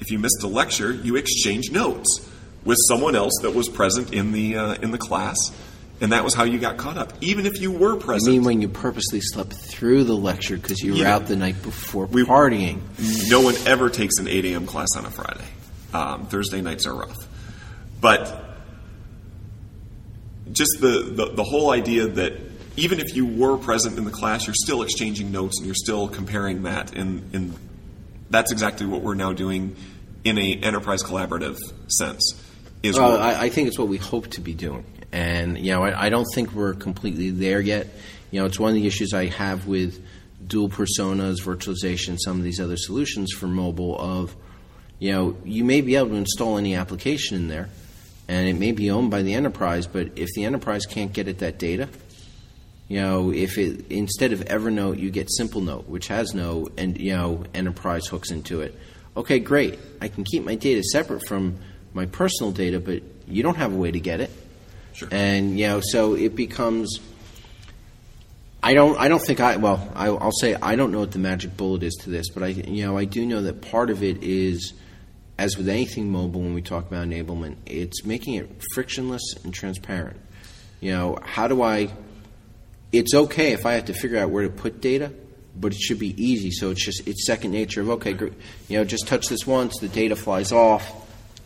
If 0.00 0.10
you 0.10 0.18
missed 0.18 0.42
a 0.42 0.48
lecture, 0.48 0.92
you 0.92 1.16
exchange 1.16 1.70
notes 1.70 2.28
with 2.64 2.78
someone 2.88 3.14
else 3.14 3.32
that 3.42 3.54
was 3.54 3.68
present 3.68 4.12
in 4.12 4.32
the 4.32 4.56
uh, 4.56 4.74
in 4.74 4.90
the 4.90 4.98
class, 4.98 5.36
and 6.00 6.12
that 6.12 6.24
was 6.24 6.34
how 6.34 6.44
you 6.44 6.58
got 6.58 6.76
caught 6.78 6.96
up. 6.96 7.12
Even 7.20 7.46
if 7.46 7.60
you 7.60 7.70
were 7.70 7.96
present. 7.96 8.28
I 8.28 8.32
mean, 8.32 8.44
when 8.44 8.60
you 8.62 8.68
purposely 8.68 9.20
slept 9.20 9.52
through 9.52 10.04
the 10.04 10.16
lecture 10.16 10.56
because 10.56 10.80
you 10.80 10.92
were 10.92 10.98
Yeah. 11.00 11.14
out 11.14 11.26
the 11.26 11.36
night 11.36 11.62
before 11.62 12.06
We- 12.06 12.24
partying. 12.24 12.78
no 13.30 13.40
one 13.40 13.54
ever 13.66 13.90
takes 13.90 14.16
an 14.18 14.26
8 14.28 14.44
a.m. 14.46 14.66
class 14.66 14.88
on 14.96 15.04
a 15.04 15.10
Friday. 15.10 15.44
Um, 15.92 16.26
Thursday 16.26 16.60
nights 16.62 16.86
are 16.86 16.94
rough. 16.94 17.16
But 18.00 18.46
just 20.52 20.70
the, 20.80 21.12
the, 21.14 21.32
the 21.34 21.44
whole 21.44 21.70
idea 21.70 22.06
that 22.06 22.34
even 22.76 22.98
if 23.00 23.14
you 23.14 23.26
were 23.26 23.56
present 23.56 23.98
in 23.98 24.04
the 24.04 24.10
class, 24.10 24.46
you're 24.46 24.54
still 24.54 24.82
exchanging 24.82 25.30
notes 25.30 25.58
and 25.58 25.66
you're 25.66 25.74
still 25.74 26.08
comparing 26.08 26.62
that. 26.62 26.94
And, 26.94 27.22
and 27.34 27.54
that's 28.30 28.52
exactly 28.52 28.86
what 28.86 29.02
we're 29.02 29.14
now 29.14 29.32
doing 29.32 29.76
in 30.24 30.38
a 30.38 30.54
enterprise 30.54 31.02
collaborative 31.02 31.58
sense. 31.88 32.34
Is 32.82 32.96
Well, 32.98 33.18
I, 33.20 33.42
I 33.44 33.48
think 33.50 33.68
it's 33.68 33.78
what 33.78 33.88
we 33.88 33.98
hope 33.98 34.28
to 34.28 34.40
be 34.40 34.54
doing, 34.54 34.84
and 35.12 35.58
you 35.58 35.72
know, 35.72 35.84
I, 35.84 36.06
I 36.06 36.08
don't 36.08 36.26
think 36.34 36.52
we're 36.52 36.74
completely 36.74 37.30
there 37.30 37.60
yet. 37.60 37.88
You 38.30 38.40
know, 38.40 38.46
it's 38.46 38.58
one 38.58 38.70
of 38.70 38.74
the 38.74 38.86
issues 38.86 39.12
I 39.12 39.26
have 39.26 39.66
with 39.66 40.04
dual 40.46 40.68
personas, 40.68 41.40
virtualization, 41.40 42.18
some 42.18 42.38
of 42.38 42.44
these 42.44 42.60
other 42.60 42.76
solutions 42.76 43.32
for 43.32 43.46
mobile. 43.46 43.98
Of, 43.98 44.36
you 44.98 45.12
know, 45.12 45.36
you 45.44 45.64
may 45.64 45.80
be 45.80 45.96
able 45.96 46.10
to 46.10 46.16
install 46.16 46.58
any 46.58 46.76
application 46.76 47.36
in 47.36 47.48
there, 47.48 47.68
and 48.28 48.48
it 48.48 48.54
may 48.54 48.72
be 48.72 48.90
owned 48.90 49.10
by 49.10 49.22
the 49.22 49.34
enterprise, 49.34 49.86
but 49.86 50.10
if 50.16 50.28
the 50.34 50.44
enterprise 50.44 50.86
can't 50.86 51.12
get 51.12 51.28
at 51.28 51.38
that 51.38 51.58
data, 51.58 51.88
you 52.90 53.00
know, 53.00 53.32
if 53.32 53.56
it 53.58 53.90
instead 53.90 54.32
of 54.32 54.40
Evernote 54.40 54.98
you 54.98 55.10
get 55.10 55.28
Simplenote, 55.38 55.86
which 55.86 56.08
has 56.08 56.34
no 56.34 56.68
and 56.76 57.00
you 57.00 57.16
know 57.16 57.44
enterprise 57.54 58.06
hooks 58.06 58.30
into 58.30 58.60
it. 58.62 58.78
Okay, 59.16 59.38
great. 59.40 59.78
I 60.00 60.08
can 60.08 60.24
keep 60.24 60.44
my 60.44 60.54
data 60.54 60.82
separate 60.82 61.26
from 61.26 61.58
my 61.94 62.06
personal 62.06 62.52
data, 62.52 62.78
but 62.78 63.02
you 63.26 63.42
don't 63.42 63.56
have 63.56 63.72
a 63.72 63.76
way 63.76 63.90
to 63.90 64.00
get 64.00 64.20
it. 64.20 64.30
Sure. 64.92 65.08
And 65.10 65.58
you 65.58 65.66
know, 65.68 65.80
so 65.82 66.14
it 66.14 66.34
becomes. 66.34 67.00
I 68.62 68.74
don't. 68.74 68.98
I 68.98 69.08
don't 69.08 69.22
think 69.22 69.40
I. 69.40 69.56
Well, 69.56 69.90
I, 69.94 70.08
I'll 70.08 70.32
say 70.32 70.54
I 70.54 70.76
don't 70.76 70.92
know 70.92 71.00
what 71.00 71.12
the 71.12 71.18
magic 71.18 71.56
bullet 71.56 71.82
is 71.82 71.94
to 72.02 72.10
this, 72.10 72.28
but 72.30 72.42
I, 72.42 72.48
you 72.48 72.86
know, 72.86 72.98
I 72.98 73.04
do 73.04 73.24
know 73.24 73.42
that 73.42 73.62
part 73.62 73.90
of 73.90 74.02
it 74.02 74.22
is, 74.22 74.74
as 75.38 75.56
with 75.56 75.68
anything 75.68 76.10
mobile, 76.10 76.42
when 76.42 76.54
we 76.54 76.62
talk 76.62 76.86
about 76.86 77.06
enablement, 77.06 77.56
it's 77.66 78.04
making 78.04 78.34
it 78.34 78.62
frictionless 78.74 79.22
and 79.44 79.54
transparent. 79.54 80.20
You 80.80 80.92
know, 80.92 81.18
how 81.22 81.48
do 81.48 81.62
I 81.62 81.90
it's 82.92 83.14
okay 83.14 83.52
if 83.52 83.66
I 83.66 83.74
have 83.74 83.86
to 83.86 83.94
figure 83.94 84.18
out 84.18 84.30
where 84.30 84.42
to 84.42 84.50
put 84.50 84.80
data, 84.80 85.12
but 85.56 85.72
it 85.72 85.78
should 85.78 85.98
be 85.98 86.20
easy. 86.22 86.50
So 86.50 86.70
it's 86.70 86.84
just 86.84 87.06
it's 87.06 87.26
second 87.26 87.52
nature 87.52 87.80
of 87.80 87.90
okay, 87.90 88.12
gr- 88.12 88.28
you 88.68 88.78
know, 88.78 88.84
just 88.84 89.06
touch 89.06 89.28
this 89.28 89.46
once, 89.46 89.78
the 89.78 89.88
data 89.88 90.16
flies 90.16 90.52
off, 90.52 90.92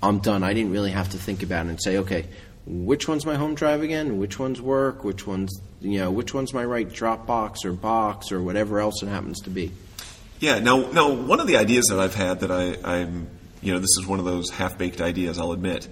I'm 0.03 0.19
done. 0.19 0.43
I 0.43 0.55
didn't 0.55 0.73
really 0.73 0.91
have 0.91 1.11
to 1.11 1.19
think 1.19 1.43
about 1.43 1.67
it 1.67 1.71
and 1.71 1.83
say, 1.83 1.99
okay, 1.99 2.27
which 2.67 3.09
one's 3.09 3.27
my 3.27 3.35
home 3.35 3.55
drive 3.55 3.83
again? 3.83 4.19
Which 4.19 4.39
one's 4.39 4.61
work? 4.61 5.05
Which 5.05 5.27
one's 5.27 5.61
you 5.85 5.99
know, 5.99 6.11
which 6.11 6.33
one's 6.33 6.55
my 6.55 6.65
right 6.65 6.89
Dropbox 6.89 7.65
or 7.65 7.73
box 7.73 8.33
or 8.33 8.43
whatever 8.43 8.81
else 8.81 9.03
it 9.03 9.09
happens 9.09 9.41
to 9.43 9.51
be. 9.51 9.71
Yeah. 10.41 10.59
Now, 10.59 10.91
now, 10.91 11.13
one 11.13 11.41
of 11.41 11.47
the 11.47 11.59
ideas 11.59 11.87
that 11.91 12.01
I've 12.01 12.15
had 12.15 12.41
that 12.41 12.51
I, 12.51 12.77
I'm, 12.83 13.29
you 13.63 13.73
know, 13.73 13.79
this 13.79 13.97
is 13.99 14.07
one 14.07 14.19
of 14.19 14.25
those 14.25 14.51
half-baked 14.51 15.01
ideas. 15.01 15.39
I'll 15.39 15.53
admit, 15.53 15.87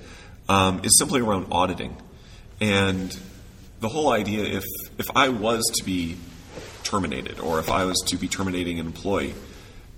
um, 0.49 0.81
is 0.83 0.99
simply 0.99 1.21
around 1.21 1.49
auditing, 1.53 1.97
and 2.61 3.17
the 3.81 3.89
whole 3.89 4.11
idea 4.11 4.45
if 4.45 4.65
if 4.99 5.07
I 5.15 5.29
was 5.29 5.63
to 5.77 5.85
be 5.85 6.17
terminated 6.85 7.39
or 7.39 7.59
if 7.59 7.71
I 7.71 7.85
was 7.85 7.99
to 8.09 8.17
be 8.17 8.29
terminating 8.29 8.81
an 8.81 8.87
employee, 8.87 9.35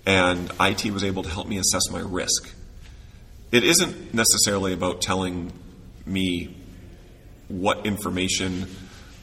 and 0.05 0.51
IT 0.61 0.91
was 0.91 1.05
able 1.05 1.23
to 1.23 1.31
help 1.31 1.47
me 1.47 1.59
assess 1.59 1.91
my 1.91 2.01
risk, 2.01 2.53
it 3.53 3.65
isn't 3.65 4.13
necessarily 4.13 4.73
about 4.73 5.01
telling 5.01 5.53
me 6.05 6.55
what 7.48 7.87
information 7.87 8.66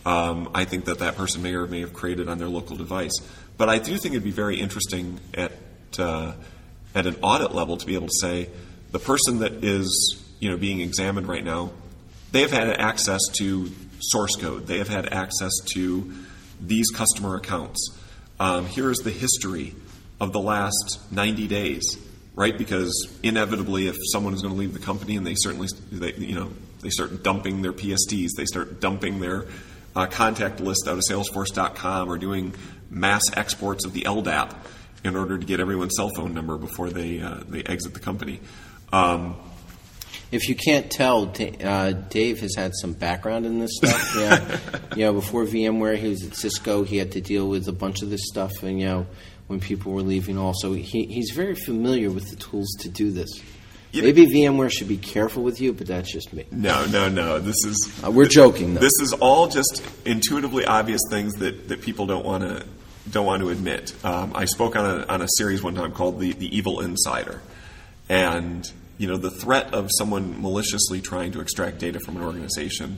um, 0.05 0.49
I 0.53 0.65
think 0.65 0.86
that 0.86 0.99
that 0.99 1.15
person 1.15 1.43
may 1.43 1.53
or 1.53 1.67
may 1.67 1.81
have 1.81 1.93
created 1.93 2.27
on 2.27 2.38
their 2.38 2.47
local 2.47 2.75
device. 2.75 3.13
But 3.57 3.69
I 3.69 3.77
do 3.77 3.97
think 3.97 4.13
it'd 4.13 4.23
be 4.23 4.31
very 4.31 4.60
interesting 4.60 5.19
at 5.34 5.51
uh, 5.99 6.34
at 6.95 7.05
an 7.05 7.17
audit 7.21 7.53
level 7.53 7.77
to 7.77 7.86
be 7.86 7.95
able 7.95 8.07
to 8.07 8.19
say 8.19 8.49
the 8.91 8.99
person 8.99 9.39
that 9.39 9.63
is 9.63 10.23
you 10.39 10.49
know 10.49 10.57
being 10.57 10.81
examined 10.81 11.27
right 11.27 11.43
now, 11.43 11.71
they 12.31 12.41
have 12.41 12.51
had 12.51 12.69
access 12.69 13.21
to 13.38 13.71
source 13.99 14.36
code. 14.36 14.67
They 14.67 14.79
have 14.79 14.88
had 14.88 15.13
access 15.13 15.51
to 15.73 16.12
these 16.60 16.89
customer 16.89 17.36
accounts. 17.36 17.97
Um, 18.39 18.65
here 18.65 18.89
is 18.89 18.97
the 18.99 19.12
history 19.12 19.75
of 20.19 20.34
the 20.34 20.39
last 20.39 20.99
90 21.12 21.47
days, 21.47 21.84
right? 22.36 22.57
Because 22.57 22.91
inevitably, 23.21 23.88
if 23.88 23.95
someone 24.12 24.34
is 24.34 24.41
going 24.41 24.53
to 24.53 24.60
leave 24.60 24.73
the 24.73 24.79
company 24.79 25.15
and 25.15 25.25
they 25.25 25.36
certainly, 25.36 25.67
they, 25.91 26.13
you 26.13 26.36
know, 26.36 26.51
they 26.82 26.89
start 26.89 27.24
dumping 27.24 27.62
their 27.62 27.74
PSTs. 27.74 28.30
they 28.36 28.46
start 28.46 28.80
dumping 28.80 29.20
their 29.20 29.46
uh, 29.96 30.06
contact 30.08 30.60
list 30.60 30.88
out 30.88 30.96
of 30.98 31.04
Salesforce.com 31.10 32.10
or 32.10 32.17
doing 32.17 32.54
mass 32.89 33.24
exports 33.34 33.86
of 33.86 33.94
the 33.94 34.02
LDAP 34.02 34.56
in 35.04 35.15
order 35.15 35.38
to 35.38 35.46
get 35.46 35.60
everyone's 35.60 35.96
cell 35.96 36.10
phone 36.15 36.34
number 36.34 36.58
before 36.58 36.89
they 36.89 37.22
uh, 37.22 37.41
they 37.48 37.63
exit 37.63 37.94
the 37.94 38.00
company. 38.00 38.39
Um, 38.91 39.36
if 40.32 40.48
you 40.48 40.56
can't 40.56 40.89
tell, 40.89 41.34
uh, 41.63 41.91
Dave 41.91 42.39
has 42.39 42.56
had 42.56 42.72
some 42.76 42.94
background 42.94 43.46
in 43.46 43.60
this 43.60 43.72
stuff. 43.76 44.15
yeah, 44.17 44.60
you 44.96 45.06
know, 45.06 45.13
before 45.13 45.46
VMware, 45.46 45.98
he 45.98 46.08
was 46.08 46.26
at 46.26 46.36
Cisco. 46.36 46.84
He 46.84 46.98
had 46.98 47.12
to 47.13 47.22
deal 47.22 47.50
with 47.50 47.67
a 47.67 47.74
bunch 47.74 48.02
of 48.02 48.10
this 48.10 48.22
stuff, 48.26 48.63
and 48.63 48.80
you 48.80 48.88
know, 48.88 49.08
when 49.48 49.60
people 49.60 49.91
were 49.91 50.02
leaving, 50.02 50.38
also, 50.38 50.74
he, 50.74 51.06
he's 51.06 51.32
very 51.32 51.56
familiar 51.56 52.10
with 52.10 52.30
the 52.30 52.38
tools 52.38 52.70
to 52.80 52.89
do 52.89 53.12
this. 53.12 53.30
Yeah. 53.91 54.04
Maybe 54.04 54.25
VMware 54.25 54.71
should 54.71 54.88
be 54.88 54.97
careful 54.97 55.43
with 55.43 55.60
you, 55.60 55.73
but 55.73 55.88
that's 55.88 56.12
just 56.12 56.32
me. 56.32 56.45
No, 56.49 56.86
no, 56.86 57.10
no. 57.10 57.39
This 57.39 57.58
is 57.65 58.01
uh, 58.04 58.10
we're 58.10 58.25
joking. 58.25 58.73
Though. 58.73 58.80
This 58.80 58.93
is 59.01 59.12
all 59.13 59.47
just 59.47 59.84
intuitively 60.06 60.65
obvious 60.65 61.01
things 61.10 61.34
that, 61.36 61.67
that 61.67 61.82
people 61.82 62.06
don't 62.06 62.25
want 62.25 62.43
to 62.43 62.65
don't 63.10 63.25
want 63.25 63.41
to 63.41 63.49
admit. 63.49 63.93
Um, 64.06 64.32
I 64.34 64.45
spoke 64.45 64.75
on 64.75 64.86
a 64.86 65.06
on 65.08 65.21
a 65.21 65.27
series 65.38 65.62
one 65.62 65.75
time 65.75 65.91
called 65.91 66.19
the 66.19 66.32
the 66.32 66.56
Evil 66.56 66.80
Insider, 66.80 67.41
and 68.08 68.69
you 68.97 69.08
know 69.08 69.17
the 69.17 69.32
threat 69.32 69.73
of 69.73 69.89
someone 69.97 70.41
maliciously 70.41 71.01
trying 71.01 71.34
to 71.34 71.41
extract 71.41 71.80
data 71.80 71.99
from 71.99 72.15
an 72.15 72.23
organization, 72.23 72.97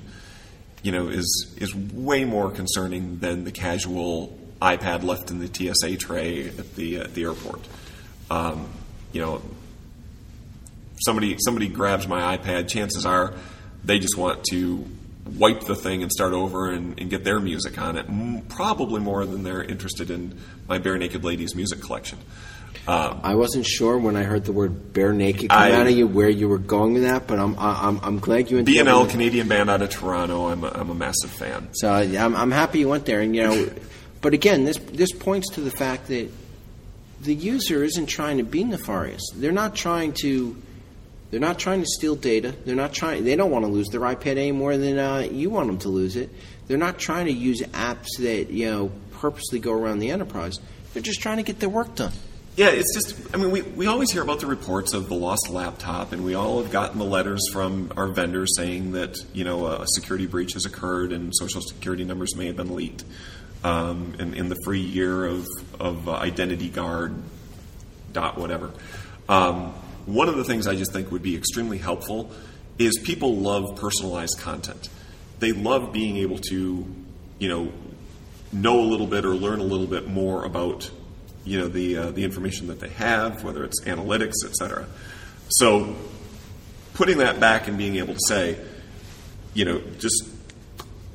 you 0.83 0.91
know, 0.91 1.07
is 1.07 1.55
is 1.57 1.73
way 1.73 2.23
more 2.23 2.51
concerning 2.51 3.17
than 3.17 3.45
the 3.45 3.51
casual 3.51 4.37
iPad 4.61 5.03
left 5.03 5.31
in 5.31 5.39
the 5.39 5.47
TSA 5.47 5.97
tray 5.97 6.49
at 6.49 6.75
the 6.75 6.97
at 6.97 7.15
the 7.15 7.23
airport. 7.23 7.61
Um, 8.29 8.69
you 9.11 9.21
know, 9.21 9.41
somebody 11.05 11.37
somebody 11.39 11.67
grabs 11.67 12.07
my 12.07 12.37
iPad, 12.37 12.67
chances 12.67 13.05
are 13.05 13.33
they 13.83 13.99
just 13.99 14.17
want 14.17 14.43
to 14.45 14.85
wipe 15.25 15.61
the 15.61 15.75
thing 15.75 16.03
and 16.03 16.11
start 16.11 16.33
over 16.33 16.69
and, 16.69 16.99
and 16.99 17.09
get 17.09 17.23
their 17.23 17.39
music 17.39 17.79
on 17.79 17.97
it. 17.97 18.05
Probably 18.49 18.99
more 18.99 19.25
than 19.25 19.43
they're 19.43 19.63
interested 19.63 20.09
in 20.09 20.37
my 20.67 20.79
Barenaked 20.79 21.23
Ladies 21.23 21.55
music 21.55 21.81
collection. 21.81 22.19
Um, 22.85 23.21
I 23.23 23.35
wasn't 23.35 23.65
sure 23.65 23.97
when 23.97 24.17
I 24.17 24.23
heard 24.23 24.43
the 24.43 24.51
word 24.51 24.93
Barenaked 24.93 25.47
come 25.49 25.57
I, 25.57 25.71
out 25.71 25.87
of 25.87 25.93
you 25.93 26.05
where 26.05 26.29
you 26.29 26.49
were 26.49 26.57
going 26.57 26.93
with 26.93 27.03
that, 27.03 27.27
but 27.27 27.39
I'm 27.39 27.57
I'm, 27.57 27.99
I'm 28.03 28.19
glad 28.19 28.51
you 28.51 28.57
went. 28.57 28.67
BNL, 28.67 29.09
Canadian 29.09 29.47
band 29.47 29.69
out 29.69 29.81
of 29.81 29.89
Toronto. 29.89 30.47
I'm 30.47 30.63
a, 30.65 30.67
I'm 30.67 30.89
a 30.89 30.95
massive 30.95 31.31
fan. 31.31 31.69
So 31.73 31.89
I'm 31.89 32.35
I'm 32.35 32.51
happy 32.51 32.79
you 32.79 32.89
went 32.89 33.05
there, 33.05 33.21
and 33.21 33.33
you 33.33 33.43
know, 33.43 33.69
but 34.21 34.33
again, 34.33 34.65
this 34.65 34.77
this 34.77 35.13
points 35.13 35.51
to 35.51 35.61
the 35.61 35.71
fact 35.71 36.07
that 36.07 36.29
the 37.21 37.33
user 37.33 37.85
isn't 37.85 38.07
trying 38.07 38.37
to 38.37 38.43
be 38.43 38.65
nefarious. 38.65 39.21
They're 39.33 39.53
not 39.53 39.75
trying 39.75 40.11
to 40.23 40.61
they're 41.33 41.39
not 41.39 41.57
trying 41.57 41.79
to 41.79 41.87
steal 41.87 42.13
data. 42.13 42.53
They're 42.63 42.75
not 42.75 42.93
trying. 42.93 43.23
They 43.23 43.35
don't 43.35 43.49
want 43.49 43.65
to 43.65 43.71
lose 43.71 43.87
their 43.87 44.01
iPad 44.01 44.37
any 44.37 44.51
more 44.51 44.77
than 44.77 44.99
uh, 44.99 45.27
you 45.31 45.49
want 45.49 45.65
them 45.65 45.79
to 45.79 45.89
lose 45.89 46.15
it. 46.15 46.29
They're 46.67 46.77
not 46.77 46.99
trying 46.99 47.25
to 47.25 47.31
use 47.31 47.59
apps 47.61 48.19
that 48.19 48.51
you 48.51 48.69
know 48.69 48.91
purposely 49.13 49.57
go 49.57 49.73
around 49.73 49.97
the 49.97 50.11
enterprise. 50.11 50.59
They're 50.93 51.01
just 51.01 51.21
trying 51.21 51.37
to 51.37 51.43
get 51.43 51.59
their 51.59 51.69
work 51.69 51.95
done. 51.95 52.11
Yeah, 52.55 52.69
it's 52.69 52.93
just, 52.93 53.33
I 53.33 53.37
mean, 53.37 53.49
we, 53.49 53.63
we 53.63 53.87
always 53.87 54.11
hear 54.11 54.21
about 54.21 54.41
the 54.41 54.45
reports 54.45 54.93
of 54.93 55.09
the 55.09 55.15
lost 55.15 55.49
laptop, 55.49 56.11
and 56.11 56.23
we 56.23 56.35
all 56.35 56.61
have 56.61 56.71
gotten 56.71 56.99
the 56.99 57.03
letters 57.05 57.41
from 57.51 57.91
our 57.97 58.09
vendors 58.09 58.55
saying 58.55 58.91
that, 58.91 59.17
you 59.33 59.43
know, 59.43 59.65
a 59.65 59.87
security 59.87 60.27
breach 60.27 60.53
has 60.53 60.67
occurred 60.67 61.13
and 61.13 61.35
social 61.35 61.61
security 61.61 62.03
numbers 62.03 62.35
may 62.35 62.45
have 62.45 62.55
been 62.55 62.75
leaked 62.75 63.05
um, 63.63 64.13
in, 64.19 64.35
in 64.35 64.49
the 64.49 64.57
free 64.63 64.81
year 64.81 65.25
of, 65.25 65.47
of 65.79 66.07
uh, 66.07 66.11
Identity 66.11 66.69
Guard 66.69 67.15
dot 68.11 68.37
whatever. 68.37 68.71
Um, 69.27 69.73
one 70.05 70.29
of 70.29 70.35
the 70.35 70.43
things 70.43 70.67
I 70.67 70.75
just 70.75 70.91
think 70.91 71.11
would 71.11 71.23
be 71.23 71.35
extremely 71.35 71.77
helpful 71.77 72.31
is 72.77 72.97
people 73.03 73.35
love 73.35 73.77
personalized 73.77 74.39
content. 74.39 74.89
They 75.39 75.51
love 75.51 75.93
being 75.93 76.17
able 76.17 76.39
to, 76.49 76.85
you 77.39 77.49
know, 77.49 77.71
know 78.51 78.79
a 78.79 78.87
little 78.87 79.07
bit 79.07 79.25
or 79.25 79.33
learn 79.33 79.59
a 79.59 79.63
little 79.63 79.87
bit 79.87 80.07
more 80.07 80.45
about, 80.45 80.89
you 81.43 81.59
know, 81.59 81.67
the 81.67 81.97
uh, 81.97 82.11
the 82.11 82.23
information 82.23 82.67
that 82.67 82.79
they 82.79 82.89
have, 82.89 83.43
whether 83.43 83.63
it's 83.63 83.81
analytics, 83.81 84.33
et 84.45 84.55
cetera. 84.55 84.85
So, 85.49 85.95
putting 86.93 87.17
that 87.19 87.39
back 87.39 87.67
and 87.67 87.77
being 87.77 87.97
able 87.97 88.13
to 88.13 88.19
say, 88.27 88.57
you 89.53 89.65
know, 89.65 89.81
just 89.99 90.29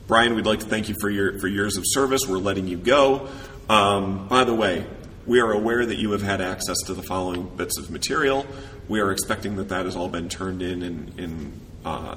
Brian, 0.06 0.34
we'd 0.34 0.46
like 0.46 0.60
to 0.60 0.66
thank 0.66 0.88
you 0.88 0.94
for 1.00 1.10
your 1.10 1.38
for 1.38 1.48
years 1.48 1.76
of 1.76 1.84
service. 1.86 2.26
We're 2.26 2.38
letting 2.38 2.66
you 2.66 2.78
go. 2.78 3.28
Um, 3.68 4.26
by 4.28 4.44
the 4.44 4.54
way, 4.54 4.86
we 5.28 5.40
are 5.40 5.52
aware 5.52 5.84
that 5.84 5.98
you 5.98 6.12
have 6.12 6.22
had 6.22 6.40
access 6.40 6.78
to 6.86 6.94
the 6.94 7.02
following 7.02 7.46
bits 7.54 7.78
of 7.78 7.90
material. 7.90 8.46
We 8.88 9.00
are 9.00 9.12
expecting 9.12 9.56
that 9.56 9.68
that 9.68 9.84
has 9.84 9.94
all 9.94 10.08
been 10.08 10.30
turned 10.30 10.62
in 10.62 10.82
and, 10.82 11.20
and 11.20 11.60
uh, 11.84 12.16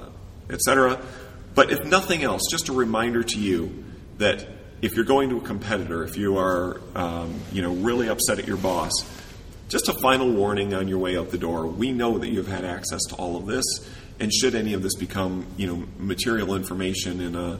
et 0.49 0.61
cetera. 0.61 0.99
But 1.53 1.71
if 1.71 1.85
nothing 1.85 2.23
else, 2.23 2.43
just 2.49 2.69
a 2.69 2.73
reminder 2.73 3.21
to 3.21 3.37
you 3.37 3.83
that 4.17 4.47
if 4.81 4.95
you're 4.95 5.05
going 5.05 5.29
to 5.29 5.37
a 5.37 5.41
competitor, 5.41 6.03
if 6.05 6.15
you 6.17 6.37
are 6.37 6.79
um, 6.95 7.37
you 7.51 7.61
know 7.61 7.73
really 7.73 8.07
upset 8.07 8.39
at 8.39 8.47
your 8.47 8.57
boss, 8.57 8.91
just 9.67 9.89
a 9.89 9.93
final 9.93 10.31
warning 10.31 10.73
on 10.73 10.87
your 10.87 10.99
way 10.99 11.17
out 11.17 11.31
the 11.31 11.37
door. 11.37 11.67
We 11.67 11.91
know 11.91 12.17
that 12.17 12.29
you've 12.29 12.47
had 12.47 12.63
access 12.63 13.01
to 13.09 13.15
all 13.15 13.35
of 13.35 13.45
this, 13.45 13.65
and 14.21 14.33
should 14.33 14.55
any 14.55 14.73
of 14.73 14.83
this 14.83 14.95
become 14.95 15.45
you 15.57 15.67
know 15.67 15.85
material 15.99 16.55
information 16.55 17.19
in 17.19 17.35
a 17.35 17.59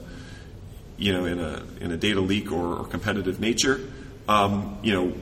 you 0.96 1.12
know 1.12 1.26
in 1.26 1.38
a 1.38 1.62
in 1.80 1.92
a 1.92 1.98
data 1.98 2.22
leak 2.22 2.50
or, 2.50 2.78
or 2.78 2.86
competitive 2.86 3.38
nature, 3.38 3.78
um, 4.26 4.78
you 4.82 4.94
know 4.94 5.12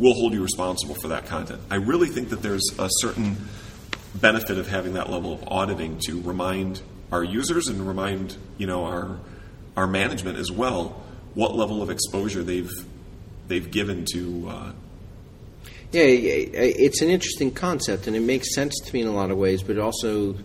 we'll 0.00 0.14
hold 0.14 0.32
you 0.32 0.42
responsible 0.42 0.96
for 0.96 1.08
that 1.08 1.26
content. 1.26 1.60
I 1.70 1.76
really 1.76 2.08
think 2.08 2.30
that 2.30 2.42
there's 2.42 2.66
a 2.78 2.88
certain 3.00 3.36
benefit 4.14 4.58
of 4.58 4.66
having 4.66 4.94
that 4.94 5.10
level 5.10 5.32
of 5.32 5.46
auditing 5.46 6.00
to 6.06 6.20
remind 6.22 6.80
our 7.12 7.22
users 7.22 7.68
and 7.68 7.86
remind 7.86 8.36
you 8.58 8.66
know 8.66 8.84
our 8.84 9.20
our 9.76 9.86
management 9.86 10.38
as 10.38 10.50
well 10.50 11.02
what 11.34 11.54
level 11.54 11.82
of 11.82 11.90
exposure 11.90 12.42
they've 12.42 12.72
they've 13.46 13.70
given 13.70 14.04
to. 14.12 14.48
Uh, 14.48 14.72
yeah, 15.92 16.02
it's 16.04 17.02
an 17.02 17.08
interesting 17.10 17.52
concept, 17.52 18.06
and 18.06 18.14
it 18.14 18.20
makes 18.20 18.54
sense 18.54 18.78
to 18.84 18.94
me 18.94 19.00
in 19.00 19.08
a 19.08 19.12
lot 19.12 19.32
of 19.32 19.38
ways, 19.38 19.60
but 19.62 19.76
also, 19.76 20.36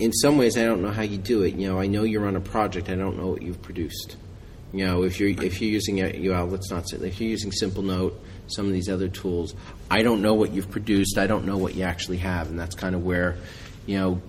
in 0.00 0.12
some 0.12 0.38
ways, 0.38 0.58
I 0.58 0.64
don't 0.64 0.82
know 0.82 0.90
how 0.90 1.02
you 1.02 1.18
do 1.18 1.42
it. 1.42 1.54
You 1.54 1.68
know, 1.68 1.78
I 1.78 1.86
know 1.86 2.02
you're 2.02 2.26
on 2.26 2.34
a 2.34 2.40
project, 2.40 2.88
I 2.88 2.96
don't 2.96 3.16
know 3.16 3.28
what 3.28 3.42
you've 3.42 3.62
produced. 3.62 4.16
You 4.72 4.86
know, 4.86 5.02
if 5.02 5.20
you're 5.20 5.28
if 5.28 5.60
you're 5.60 5.70
using 5.70 5.96
know, 6.32 6.44
let's 6.46 6.70
not 6.70 6.88
say 6.88 6.96
if 6.98 7.20
you're 7.20 7.30
using 7.30 7.50
Simplenote, 7.50 8.14
some 8.46 8.66
of 8.66 8.72
these 8.72 8.88
other 8.88 9.08
tools, 9.08 9.54
I 9.90 10.02
don't 10.02 10.22
know 10.22 10.34
what 10.34 10.52
you've 10.52 10.70
produced. 10.70 11.18
I 11.18 11.26
don't 11.26 11.44
know 11.44 11.58
what 11.58 11.74
you 11.74 11.84
actually 11.84 12.18
have, 12.18 12.48
and 12.48 12.58
that's 12.58 12.74
kind 12.74 12.94
of 12.94 13.04
where, 13.04 13.36
you 13.86 13.98
know, 13.98 14.22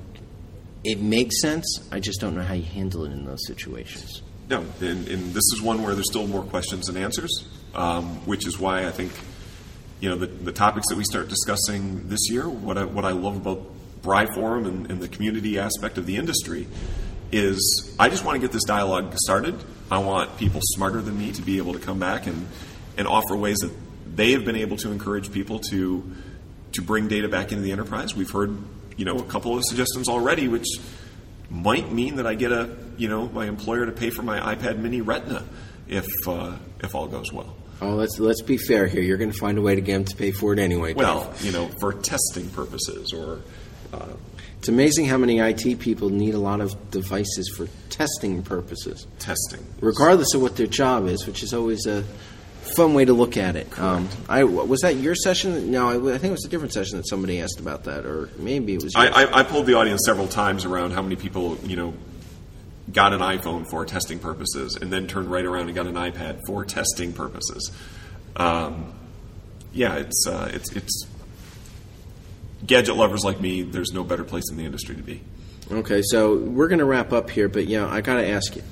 it 0.84 1.00
makes 1.00 1.42
sense. 1.42 1.88
I 1.92 2.00
just 2.00 2.20
don't 2.20 2.36
know 2.36 2.44
how 2.44 2.54
you 2.54 2.64
handle 2.64 3.06
it 3.06 3.12
in 3.12 3.26
those 3.26 3.46
situations. 3.48 4.22
No, 4.50 4.66
and, 4.82 5.08
and 5.08 5.34
this 5.34 5.44
is 5.54 5.62
one 5.62 5.82
where 5.82 5.94
there's 5.96 6.10
still 6.10 6.28
more 6.28 6.44
questions 6.44 6.88
than 6.88 6.98
answers, 6.98 7.48
um, 7.74 8.26
which 8.26 8.46
is 8.46 8.60
why 8.60 8.86
I 8.86 8.92
think, 8.92 9.14
you 10.02 10.10
know, 10.10 10.18
the, 10.18 10.28
the 10.28 10.52
topics 10.52 10.90
that 10.90 10.98
we 10.98 11.06
start 11.06 11.30
discussing 11.30 12.10
this 12.10 12.30
year. 12.30 12.50
What 12.50 12.78
I, 12.78 12.84
what 12.84 13.06
I 13.06 13.12
love 13.12 13.38
about 13.38 13.64
BriForum 14.02 14.68
and, 14.68 14.92
and 14.92 15.02
the 15.02 15.08
community 15.08 15.58
aspect 15.58 15.98
of 15.98 16.06
the 16.06 16.18
industry 16.18 16.68
is 17.32 17.96
I 17.98 18.10
just 18.10 18.26
want 18.26 18.36
to 18.36 18.42
get 18.42 18.52
this 18.52 18.66
dialogue 18.66 19.16
started. 19.18 19.56
I 19.94 20.00
want 20.00 20.38
people 20.38 20.60
smarter 20.64 21.02
than 21.02 21.18
me 21.20 21.32
to 21.34 21.42
be 21.44 21.60
able 21.60 21.74
to 21.74 21.80
come 21.80 22.00
back 22.00 22.26
and, 22.26 22.48
and 22.98 23.08
offer 23.08 23.36
ways 23.36 23.58
that 23.60 23.72
they 24.16 24.32
have 24.32 24.44
been 24.44 24.56
able 24.56 24.78
to 24.78 24.92
encourage 24.92 25.32
people 25.32 25.60
to 25.72 26.12
to 26.74 26.82
bring 26.82 27.08
data 27.08 27.30
back 27.30 27.52
into 27.52 27.64
the 27.64 27.72
enterprise. 27.72 28.16
We've 28.16 28.32
heard 28.32 28.58
you 28.98 29.06
know 29.06 29.18
a 29.18 29.24
couple 29.24 29.56
of 29.56 29.64
suggestions 29.64 30.10
already, 30.10 30.48
which 30.48 30.66
might 31.52 31.92
mean 31.92 32.16
that 32.16 32.26
I 32.26 32.34
get 32.34 32.52
a 32.52 32.76
you 32.98 33.08
know 33.08 33.30
my 33.30 33.46
employer 33.46 33.86
to 33.86 33.92
pay 33.92 34.10
for 34.10 34.24
my 34.24 34.56
iPad 34.56 34.80
Mini 34.80 35.02
Retina 35.02 35.46
if 35.88 36.08
uh, 36.28 36.56
if 36.80 36.96
all 36.96 37.08
goes 37.08 37.32
well. 37.32 37.56
Oh, 37.80 37.96
let's 37.96 38.20
let's 38.20 38.42
be 38.42 38.58
fair 38.58 38.88
here. 38.88 39.02
You're 39.02 39.18
going 39.18 39.32
to 39.32 39.38
find 39.38 39.60
a 39.60 39.62
way 39.62 39.76
to 39.76 39.82
get 39.82 39.94
them 39.94 40.06
to 40.06 40.16
pay 40.16 40.32
for 40.32 40.54
it 40.54 40.60
anyway. 40.60 40.96
Well, 40.96 41.32
you 41.42 41.52
know, 41.52 41.68
for 41.80 41.94
testing 41.94 42.50
purposes 42.50 43.14
or 43.14 43.42
uh, 43.94 44.14
it's 44.64 44.70
amazing 44.70 45.08
how 45.08 45.18
many 45.18 45.40
IT 45.40 45.80
people 45.80 46.08
need 46.08 46.34
a 46.34 46.40
lot 46.40 46.62
of 46.62 46.90
devices 46.90 47.54
for 47.54 47.68
testing 47.90 48.42
purposes, 48.44 49.06
testing. 49.20 49.60
regardless 49.82 50.34
of 50.36 50.42
what 50.42 50.56
their 50.56 50.68
job 50.68 51.06
is, 51.08 51.28
which 51.28 51.44
is 51.44 51.54
always 51.54 51.86
a 51.86 52.06
fun 52.78 52.94
way 52.94 53.04
to 53.04 53.12
look 53.12 53.36
at 53.36 53.58
it. 53.58 53.78
Um, 53.78 54.08
I 54.30 54.46
was 54.46 54.80
that 54.80 54.96
your 54.96 55.16
session? 55.16 55.70
No, 55.70 55.90
I, 55.90 56.14
I 56.14 56.18
think 56.18 56.30
it 56.30 56.32
was 56.32 56.46
a 56.46 56.48
different 56.48 56.72
session 56.72 56.96
that 56.96 57.10
somebody 57.10 57.42
asked 57.42 57.60
about 57.60 57.84
that, 57.84 58.06
or 58.06 58.30
maybe 58.38 58.76
it 58.76 58.84
was. 58.84 58.96
I. 58.96 59.08
I, 59.08 59.40
I 59.40 59.44
pulled 59.44 59.66
the 59.66 59.74
audience 59.74 60.04
several 60.06 60.30
times 60.30 60.64
around 60.64 60.92
how 60.92 61.02
many 61.02 61.18
people, 61.18 61.58
you 61.66 61.76
know, 61.76 61.94
got 62.90 63.12
an 63.12 63.20
iPhone 63.20 63.70
for 63.70 63.86
testing 63.86 64.18
purposes 64.18 64.78
and 64.78 64.94
then 64.94 65.08
turned 65.08 65.30
right 65.30 65.44
around 65.44 65.66
and 65.66 65.76
got 65.76 65.88
an 65.88 65.96
iPad 65.96 66.40
for 66.48 66.64
testing 66.64 67.12
purposes. 67.12 67.70
Um, 68.38 68.94
yeah, 69.74 69.96
it's, 69.96 70.26
uh, 70.26 70.50
it's, 70.54 70.72
it's 70.72 71.06
gadget 72.66 72.96
lovers 72.96 73.24
like 73.24 73.40
me. 73.40 73.62
There's 73.62 73.92
no 73.92 74.04
better 74.04 74.24
place 74.24 74.50
in 74.50 74.58
the 74.58 74.66
industry 74.66 74.96
to 74.96 75.04
be. 75.04 75.22
Okay, 75.72 76.02
so 76.04 76.38
we're 76.38 76.68
going 76.68 76.80
to 76.80 76.86
wrap 76.86 77.14
up 77.14 77.30
here, 77.30 77.48
but 77.50 77.68
you 77.68 77.80
know, 77.80 77.88
I 77.88 78.02
got 78.02 78.16
to 78.16 78.28
ask 78.28 78.56
you: 78.56 78.64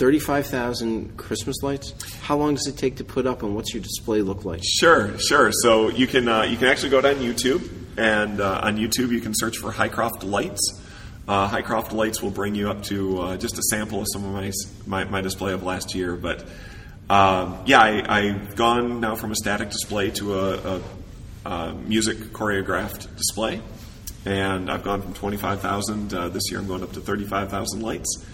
thirty-five 0.00 0.46
thousand 0.46 1.16
Christmas 1.16 1.62
lights. 1.62 1.94
How 2.20 2.36
long 2.36 2.54
does 2.54 2.66
it 2.66 2.76
take 2.76 2.96
to 2.96 3.04
put 3.04 3.26
up, 3.26 3.42
and 3.42 3.54
what's 3.54 3.72
your 3.72 3.82
display 3.82 4.22
look 4.22 4.44
like? 4.44 4.60
Sure, 4.64 5.16
sure. 5.18 5.52
So 5.52 5.88
you 5.88 6.06
can 6.06 6.28
uh, 6.28 6.42
you 6.42 6.56
can 6.56 6.68
actually 6.68 6.90
go 6.90 7.00
down 7.00 7.16
YouTube, 7.16 7.68
and 7.96 8.40
uh, 8.40 8.60
on 8.64 8.76
YouTube 8.76 9.10
you 9.10 9.20
can 9.20 9.32
search 9.34 9.58
for 9.58 9.70
Highcroft 9.70 10.24
Lights. 10.24 10.80
Uh, 11.28 11.46
Highcroft 11.46 11.92
Lights 11.92 12.20
will 12.20 12.32
bring 12.32 12.56
you 12.56 12.68
up 12.68 12.82
to 12.84 13.20
uh, 13.20 13.36
just 13.36 13.56
a 13.56 13.62
sample 13.70 14.00
of 14.00 14.06
some 14.12 14.24
of 14.24 14.32
my 14.32 14.50
my, 14.86 15.04
my 15.04 15.20
display 15.20 15.52
of 15.52 15.62
last 15.62 15.94
year. 15.94 16.16
But 16.16 16.44
um, 17.08 17.60
yeah, 17.66 17.80
I, 17.80 18.18
I've 18.18 18.56
gone 18.56 19.00
now 19.00 19.14
from 19.14 19.30
a 19.30 19.36
static 19.36 19.70
display 19.70 20.10
to 20.12 20.38
a, 20.38 20.76
a, 20.76 20.82
a 21.44 21.72
music 21.72 22.18
choreographed 22.32 23.14
display, 23.16 23.60
and 24.24 24.70
I've 24.70 24.84
gone 24.84 25.02
from 25.02 25.14
twenty 25.14 25.36
five 25.36 25.60
thousand 25.60 26.14
uh, 26.14 26.28
this 26.28 26.50
year. 26.50 26.60
I'm 26.60 26.66
going 26.66 26.82
up 26.82 26.92
to 26.92 27.00
thirty 27.00 27.24
five 27.24 27.50
thousand 27.50 27.82
lights. 27.82 28.24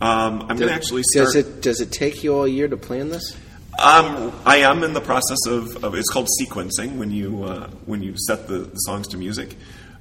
Um, 0.00 0.42
I'm 0.42 0.56
going 0.56 0.68
to 0.68 0.72
actually 0.72 1.02
start. 1.02 1.26
Does 1.26 1.34
it 1.34 1.60
does 1.60 1.80
it 1.80 1.90
take 1.90 2.22
you 2.22 2.34
all 2.34 2.46
year 2.46 2.68
to 2.68 2.76
plan 2.76 3.08
this? 3.08 3.36
Um, 3.78 4.32
I 4.44 4.58
am 4.58 4.82
in 4.82 4.92
the 4.92 5.00
process 5.00 5.38
of, 5.46 5.84
of 5.84 5.94
it's 5.94 6.08
called 6.08 6.28
sequencing 6.42 6.96
when 6.96 7.12
you 7.12 7.44
uh, 7.44 7.70
when 7.86 8.02
you 8.02 8.14
set 8.26 8.48
the, 8.48 8.58
the 8.58 8.76
songs 8.76 9.08
to 9.08 9.16
music. 9.16 9.56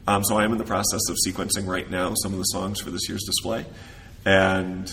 Um, 0.08 0.24
so 0.24 0.38
I 0.38 0.46
am 0.46 0.52
in 0.52 0.58
the 0.58 0.64
process 0.64 1.02
of 1.10 1.18
sequencing 1.28 1.68
right 1.68 1.90
now 1.90 2.14
some 2.16 2.32
of 2.32 2.40
the 2.40 2.46
songs 2.46 2.80
for 2.80 2.90
this 2.90 3.08
year's 3.08 3.24
display, 3.24 3.66
and 4.26 4.92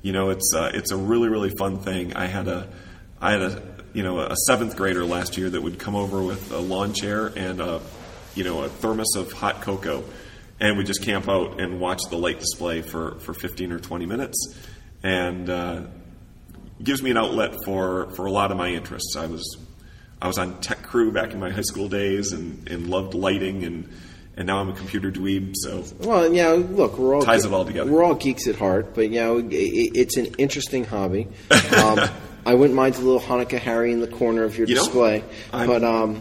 you 0.00 0.12
know 0.12 0.30
it's 0.30 0.52
uh, 0.54 0.70
it's 0.72 0.90
a 0.90 0.96
really 0.96 1.28
really 1.28 1.50
fun 1.50 1.80
thing. 1.80 2.14
I 2.14 2.26
had 2.26 2.48
a 2.48 2.68
I 3.20 3.32
had 3.32 3.42
a 3.42 3.62
you 3.94 4.02
know 4.02 4.20
a 4.20 4.36
seventh 4.46 4.76
grader 4.76 5.04
last 5.06 5.38
year 5.38 5.48
that 5.48 5.62
would 5.62 5.78
come 5.78 5.94
over 5.94 6.22
with 6.22 6.52
a 6.52 6.58
lawn 6.58 6.92
chair 6.92 7.32
and 7.34 7.60
a 7.60 7.80
you 8.34 8.44
know 8.44 8.62
a 8.62 8.68
thermos 8.68 9.16
of 9.16 9.32
hot 9.32 9.62
cocoa, 9.62 10.04
and 10.60 10.76
we 10.76 10.84
just 10.84 11.02
camp 11.02 11.28
out 11.28 11.60
and 11.60 11.80
watch 11.80 12.02
the 12.10 12.16
light 12.16 12.40
display 12.40 12.82
for 12.82 13.18
for 13.20 13.32
15 13.32 13.72
or 13.72 13.78
20 13.78 14.04
minutes, 14.04 14.54
and 15.02 15.48
uh, 15.48 15.82
gives 16.82 17.02
me 17.02 17.10
an 17.10 17.16
outlet 17.16 17.54
for, 17.64 18.10
for 18.10 18.26
a 18.26 18.32
lot 18.32 18.50
of 18.50 18.56
my 18.56 18.68
interests. 18.68 19.16
I 19.16 19.26
was 19.26 19.58
I 20.20 20.26
was 20.26 20.38
on 20.38 20.60
tech 20.60 20.82
crew 20.82 21.12
back 21.12 21.32
in 21.32 21.40
my 21.40 21.50
high 21.50 21.62
school 21.62 21.88
days 21.88 22.32
and, 22.32 22.68
and 22.68 22.88
loved 22.88 23.14
lighting 23.14 23.64
and 23.64 23.90
and 24.36 24.48
now 24.48 24.58
I'm 24.58 24.68
a 24.68 24.74
computer 24.74 25.12
dweeb. 25.12 25.54
So 25.54 25.84
Well, 26.00 26.26
you 26.34 26.42
know, 26.42 26.56
look, 26.56 26.98
we're 26.98 27.14
all 27.14 27.22
Ties 27.22 27.44
it 27.44 27.52
all 27.52 27.64
together. 27.64 27.90
We're 27.90 28.02
all 28.02 28.16
geeks 28.16 28.48
at 28.48 28.56
heart, 28.56 28.92
but 28.94 29.02
you 29.02 29.20
know, 29.20 29.38
i 29.38 29.48
it's 29.50 30.16
an 30.16 30.26
interesting 30.38 30.84
hobby. 30.84 31.28
Um, 31.76 32.00
I 32.46 32.54
wouldn't 32.54 32.74
mind 32.76 32.96
a 32.96 33.00
little 33.00 33.20
Hanukkah 33.20 33.58
Harry 33.58 33.92
in 33.92 34.00
the 34.00 34.06
corner 34.08 34.44
of 34.44 34.56
your 34.58 34.66
You 34.68 34.74
display, 34.76 35.24
I'm- 35.52 35.66
but 35.66 35.82
um, 35.84 36.20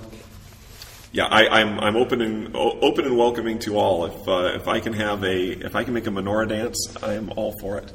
yeah, 1.11 1.25
I, 1.25 1.61
I'm 1.61 1.79
I'm 1.79 1.95
open 1.95 2.21
and 2.21 2.55
open 2.55 3.05
and 3.05 3.15
welcoming 3.17 3.59
to 3.59 3.77
all. 3.77 4.05
If 4.05 4.27
uh, 4.27 4.51
if 4.55 4.67
I 4.67 4.79
can 4.79 4.93
have 4.93 5.23
a 5.23 5.51
if 5.65 5.75
I 5.75 5.83
can 5.83 5.93
make 5.93 6.07
a 6.07 6.09
menorah 6.09 6.49
dance, 6.49 6.95
I 7.03 7.13
am 7.13 7.31
all 7.35 7.53
for 7.59 7.77
it. 7.77 7.91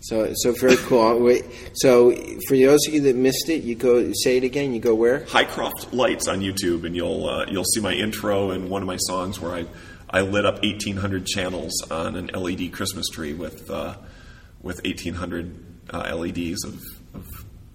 so 0.00 0.32
so 0.34 0.52
very 0.52 0.76
cool. 0.76 1.18
Wait, 1.20 1.44
so 1.74 2.10
for 2.46 2.56
those 2.56 2.86
of 2.86 2.94
you 2.94 3.02
that 3.02 3.16
missed 3.16 3.48
it, 3.50 3.64
you 3.64 3.74
go 3.74 4.12
say 4.14 4.38
it 4.38 4.44
again. 4.44 4.72
You 4.72 4.80
go 4.80 4.94
where? 4.94 5.24
Highcroft 5.26 5.92
Lights 5.92 6.26
on 6.26 6.40
YouTube, 6.40 6.84
and 6.86 6.96
you'll 6.96 7.28
uh, 7.28 7.44
you'll 7.50 7.64
see 7.64 7.80
my 7.80 7.92
intro 7.92 8.50
and 8.52 8.70
one 8.70 8.80
of 8.80 8.86
my 8.86 8.96
songs 8.96 9.38
where 9.40 9.52
I 9.52 9.66
I 10.10 10.22
lit 10.22 10.46
up 10.46 10.62
1,800 10.62 11.26
channels 11.26 11.72
on 11.90 12.16
an 12.16 12.28
LED 12.28 12.72
Christmas 12.72 13.08
tree 13.10 13.34
with 13.34 13.70
uh, 13.70 13.96
with 14.62 14.82
1,800 14.84 15.64
uh, 15.92 16.16
LEDs 16.16 16.64
of, 16.64 16.82
of 17.12 17.26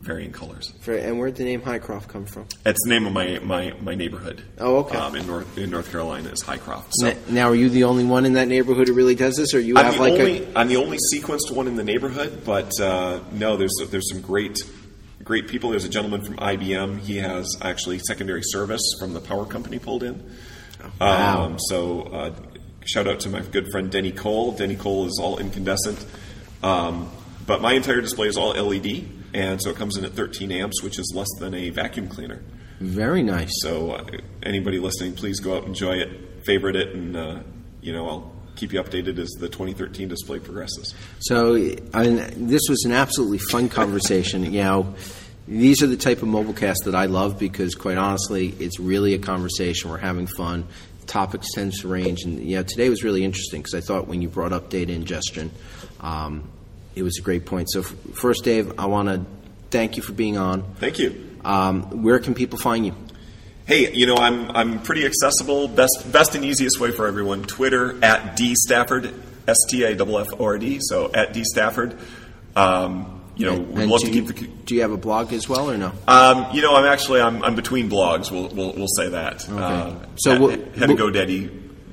varying 0.03 0.31
colors. 0.31 0.71
For, 0.81 0.93
and 0.93 1.17
where'd 1.17 1.35
the 1.35 1.45
name 1.45 1.61
Highcroft 1.61 2.07
come 2.09 2.25
from? 2.25 2.45
It's 2.65 2.79
the 2.83 2.89
name 2.89 3.05
of 3.07 3.13
my, 3.13 3.39
my, 3.39 3.73
my 3.81 3.95
neighborhood. 3.95 4.43
Oh, 4.59 4.77
okay. 4.77 4.97
Um, 4.97 5.15
in 5.15 5.25
North 5.25 5.57
in 5.57 5.69
North 5.69 5.89
Carolina 5.91 6.29
is 6.29 6.41
Highcroft. 6.43 6.91
So 6.91 7.07
N- 7.07 7.17
now, 7.29 7.49
are 7.49 7.55
you 7.55 7.69
the 7.69 7.85
only 7.85 8.03
one 8.03 8.25
in 8.25 8.33
that 8.33 8.47
neighborhood 8.47 8.87
who 8.89 8.93
really 8.93 9.15
does 9.15 9.35
this, 9.37 9.53
or 9.53 9.59
you 9.59 9.77
I'm 9.77 9.85
have 9.85 9.99
like 9.99 10.13
only 10.13 10.43
a? 10.43 10.57
I'm 10.57 10.67
the 10.67 10.77
only 10.77 10.97
sequenced 11.13 11.51
one 11.51 11.67
in 11.67 11.75
the 11.75 11.83
neighborhood, 11.83 12.43
but 12.45 12.71
uh, 12.79 13.21
no, 13.31 13.55
there's 13.57 13.73
there's 13.89 14.09
some 14.11 14.21
great 14.21 14.59
great 15.23 15.47
people. 15.47 15.69
There's 15.69 15.85
a 15.85 15.89
gentleman 15.89 16.23
from 16.23 16.35
IBM. 16.37 16.99
He 16.99 17.17
has 17.17 17.47
actually 17.61 17.99
secondary 17.99 18.41
service 18.43 18.81
from 18.99 19.13
the 19.13 19.21
power 19.21 19.45
company 19.45 19.79
pulled 19.79 20.03
in. 20.03 20.21
wow. 20.99 21.45
Um, 21.45 21.59
so 21.59 22.01
uh, 22.03 22.35
shout 22.85 23.07
out 23.07 23.21
to 23.21 23.29
my 23.29 23.39
good 23.39 23.67
friend 23.71 23.89
Denny 23.89 24.11
Cole. 24.11 24.51
Denny 24.51 24.75
Cole 24.75 25.05
is 25.07 25.17
all 25.21 25.37
incandescent, 25.37 26.05
um, 26.61 27.09
but 27.47 27.61
my 27.61 27.73
entire 27.73 28.01
display 28.01 28.27
is 28.27 28.37
all 28.37 28.49
LED, 28.51 29.12
and 29.33 29.61
so 29.61 29.69
it 29.69 29.75
comes 29.75 29.97
in 29.97 30.05
at 30.05 30.11
13 30.11 30.51
amps, 30.51 30.83
which 30.83 30.99
is 30.99 31.11
less 31.15 31.29
than 31.39 31.53
a 31.53 31.69
vacuum 31.69 32.07
cleaner. 32.07 32.41
Very 32.79 33.23
nice. 33.23 33.51
So 33.61 33.91
uh, 33.91 34.05
anybody 34.43 34.79
listening, 34.79 35.13
please 35.13 35.39
go 35.39 35.57
out, 35.57 35.65
enjoy 35.65 35.93
it, 35.93 36.43
favorite 36.45 36.75
it, 36.75 36.95
and 36.95 37.15
uh, 37.15 37.39
you 37.81 37.93
know 37.93 38.07
I'll 38.07 38.33
keep 38.55 38.73
you 38.73 38.81
updated 38.81 39.17
as 39.17 39.29
the 39.39 39.49
2013 39.49 40.07
display 40.07 40.39
progresses. 40.39 40.93
So, 41.19 41.55
I 41.93 42.07
mean, 42.07 42.47
this 42.47 42.61
was 42.69 42.83
an 42.85 42.91
absolutely 42.91 43.39
fun 43.39 43.69
conversation. 43.69 44.43
you 44.53 44.61
know, 44.61 44.95
these 45.47 45.81
are 45.81 45.87
the 45.87 45.97
type 45.97 46.21
of 46.21 46.27
mobile 46.27 46.53
casts 46.53 46.85
that 46.85 46.95
I 46.95 47.05
love 47.05 47.39
because, 47.39 47.75
quite 47.75 47.97
honestly, 47.97 48.49
it's 48.59 48.79
really 48.79 49.13
a 49.13 49.19
conversation. 49.19 49.89
We're 49.89 49.97
having 49.97 50.27
fun. 50.27 50.67
Topics 51.05 51.47
tend 51.53 51.73
to 51.73 51.87
range, 51.87 52.23
and 52.23 52.41
you 52.41 52.55
know, 52.55 52.63
today 52.63 52.89
was 52.89 53.03
really 53.03 53.25
interesting 53.25 53.61
because 53.61 53.73
I 53.73 53.81
thought 53.81 54.07
when 54.07 54.21
you 54.21 54.29
brought 54.29 54.53
up 54.53 54.69
data 54.69 54.93
ingestion, 54.93 55.51
um, 55.99 56.49
it 56.95 57.03
was 57.03 57.17
a 57.17 57.21
great 57.21 57.45
point. 57.45 57.69
So, 57.71 57.79
f- 57.82 57.93
first, 58.13 58.43
Dave, 58.43 58.79
I 58.79 58.86
want 58.86 59.10
to 59.10 59.25
thank 59.71 59.97
you 59.97 60.03
for 60.03 60.13
being 60.13 60.38
on. 60.38 60.63
Thank 60.75 60.99
you. 60.99 61.38
Um, 61.43 62.03
where 62.03 62.19
can 62.19 62.34
people 62.34 62.58
find 62.60 62.86
you? 62.86 62.95
Hey, 63.65 63.93
you 63.93 64.06
know 64.06 64.15
I'm 64.15 64.51
I'm 64.51 64.82
pretty 64.82 65.06
accessible. 65.06 65.67
Best 65.69 66.12
best 66.12 66.36
and 66.36 66.43
easiest 66.43 66.79
way 66.79 66.91
for 66.91 67.08
everyone. 67.08 67.43
Twitter 67.43 67.97
at 68.03 68.36
d 68.36 68.56
stafford 68.56 69.13
s 69.47 69.58
t 69.69 69.84
a 69.84 69.91
f 69.91 70.01
f 70.01 70.27
o 70.39 70.43
r 70.45 70.58
d. 70.58 70.79
So 70.82 71.12
at 71.13 71.34
d 71.34 71.43
stafford. 71.45 71.97
Um, 72.56 73.21
you 73.36 73.45
know, 73.47 73.58
we'd 73.60 73.82
And 73.84 73.91
love 73.91 74.01
to 74.01 74.12
keep 74.12 74.28
the. 74.28 74.34
Do 74.34 74.76
you 74.76 74.82
have 74.82 74.91
a 74.91 74.97
blog 74.97 75.34
as 75.34 75.49
well, 75.49 75.72
or 75.72 75.78
no? 75.78 75.91
Um, 76.07 76.45
you 76.53 76.61
know, 76.61 76.76
I'm 76.76 76.86
actually 76.86 77.20
I'm, 77.22 77.41
I'm 77.43 77.55
between 77.55 77.89
blogs. 77.89 78.32
We'll 78.32 78.49
we'll, 78.49 78.74
we'll 78.74 78.88
say 78.97 79.09
that. 79.09 79.49
Okay. 79.49 79.97
So 80.17 80.32
had, 80.32 80.41
we'll- 80.41 80.51
had 80.51 80.91
a 80.91 80.95
GoDaddy 80.95 81.49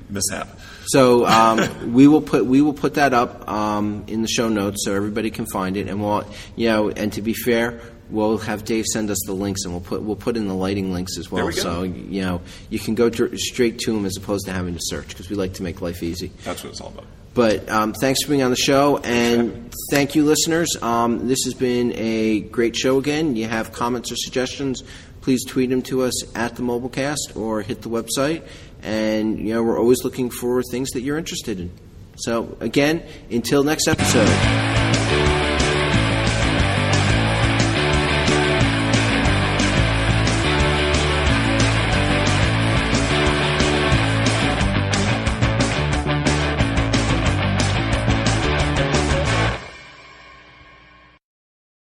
mishap. 0.09 0.59
So 0.85 1.25
um, 1.25 1.93
we 1.93 2.07
will 2.07 2.21
put 2.21 2.45
we 2.45 2.61
will 2.61 2.73
put 2.73 2.95
that 2.95 3.13
up 3.13 3.47
um, 3.49 4.03
in 4.07 4.21
the 4.21 4.27
show 4.27 4.49
notes 4.49 4.85
so 4.85 4.93
everybody 4.93 5.31
can 5.31 5.45
find 5.45 5.77
it, 5.77 5.87
and 5.87 6.01
we'll 6.01 6.25
you 6.55 6.69
know. 6.69 6.89
And 6.89 7.13
to 7.13 7.21
be 7.21 7.33
fair, 7.33 7.79
we'll 8.09 8.37
have 8.39 8.65
Dave 8.65 8.85
send 8.85 9.09
us 9.09 9.19
the 9.25 9.33
links, 9.33 9.63
and 9.63 9.73
we'll 9.73 9.81
put 9.81 10.01
we'll 10.01 10.15
put 10.15 10.37
in 10.37 10.47
the 10.47 10.55
lighting 10.55 10.93
links 10.93 11.17
as 11.17 11.31
well. 11.31 11.45
There 11.45 11.47
we 11.47 11.55
go. 11.55 11.61
So 11.61 11.83
you 11.83 12.21
know 12.21 12.41
you 12.69 12.79
can 12.79 12.95
go 12.95 13.09
dr- 13.09 13.37
straight 13.37 13.79
to 13.79 13.93
them 13.93 14.05
as 14.05 14.17
opposed 14.17 14.45
to 14.45 14.51
having 14.51 14.73
to 14.73 14.81
search 14.83 15.09
because 15.09 15.29
we 15.29 15.35
like 15.35 15.53
to 15.55 15.63
make 15.63 15.81
life 15.81 16.03
easy. 16.03 16.31
That's 16.43 16.63
what 16.63 16.71
it's 16.71 16.81
all 16.81 16.89
about. 16.89 17.05
But 17.33 17.69
um, 17.69 17.93
thanks 17.93 18.23
for 18.23 18.29
being 18.29 18.43
on 18.43 18.51
the 18.51 18.57
show, 18.57 18.97
and 18.97 19.73
thank 19.89 20.15
you, 20.15 20.25
listeners. 20.25 20.75
Um, 20.81 21.29
this 21.29 21.45
has 21.45 21.53
been 21.53 21.93
a 21.95 22.41
great 22.41 22.75
show 22.75 22.97
again. 22.97 23.37
You 23.37 23.47
have 23.47 23.71
comments 23.71 24.11
or 24.11 24.17
suggestions, 24.17 24.83
please 25.21 25.45
tweet 25.45 25.69
them 25.69 25.81
to 25.83 26.01
us 26.01 26.35
at 26.35 26.57
the 26.57 26.61
Mobilecast 26.61 27.35
or 27.35 27.61
hit 27.61 27.83
the 27.83 27.89
website. 27.89 28.45
And 28.83 29.39
you 29.39 29.53
know 29.53 29.63
we're 29.63 29.79
always 29.79 30.03
looking 30.03 30.29
for 30.29 30.63
things 30.63 30.91
that 30.91 31.01
you're 31.01 31.17
interested 31.17 31.59
in. 31.59 31.71
So 32.15 32.57
again, 32.59 33.03
until 33.29 33.63
next 33.63 33.87
episode. 33.87 34.80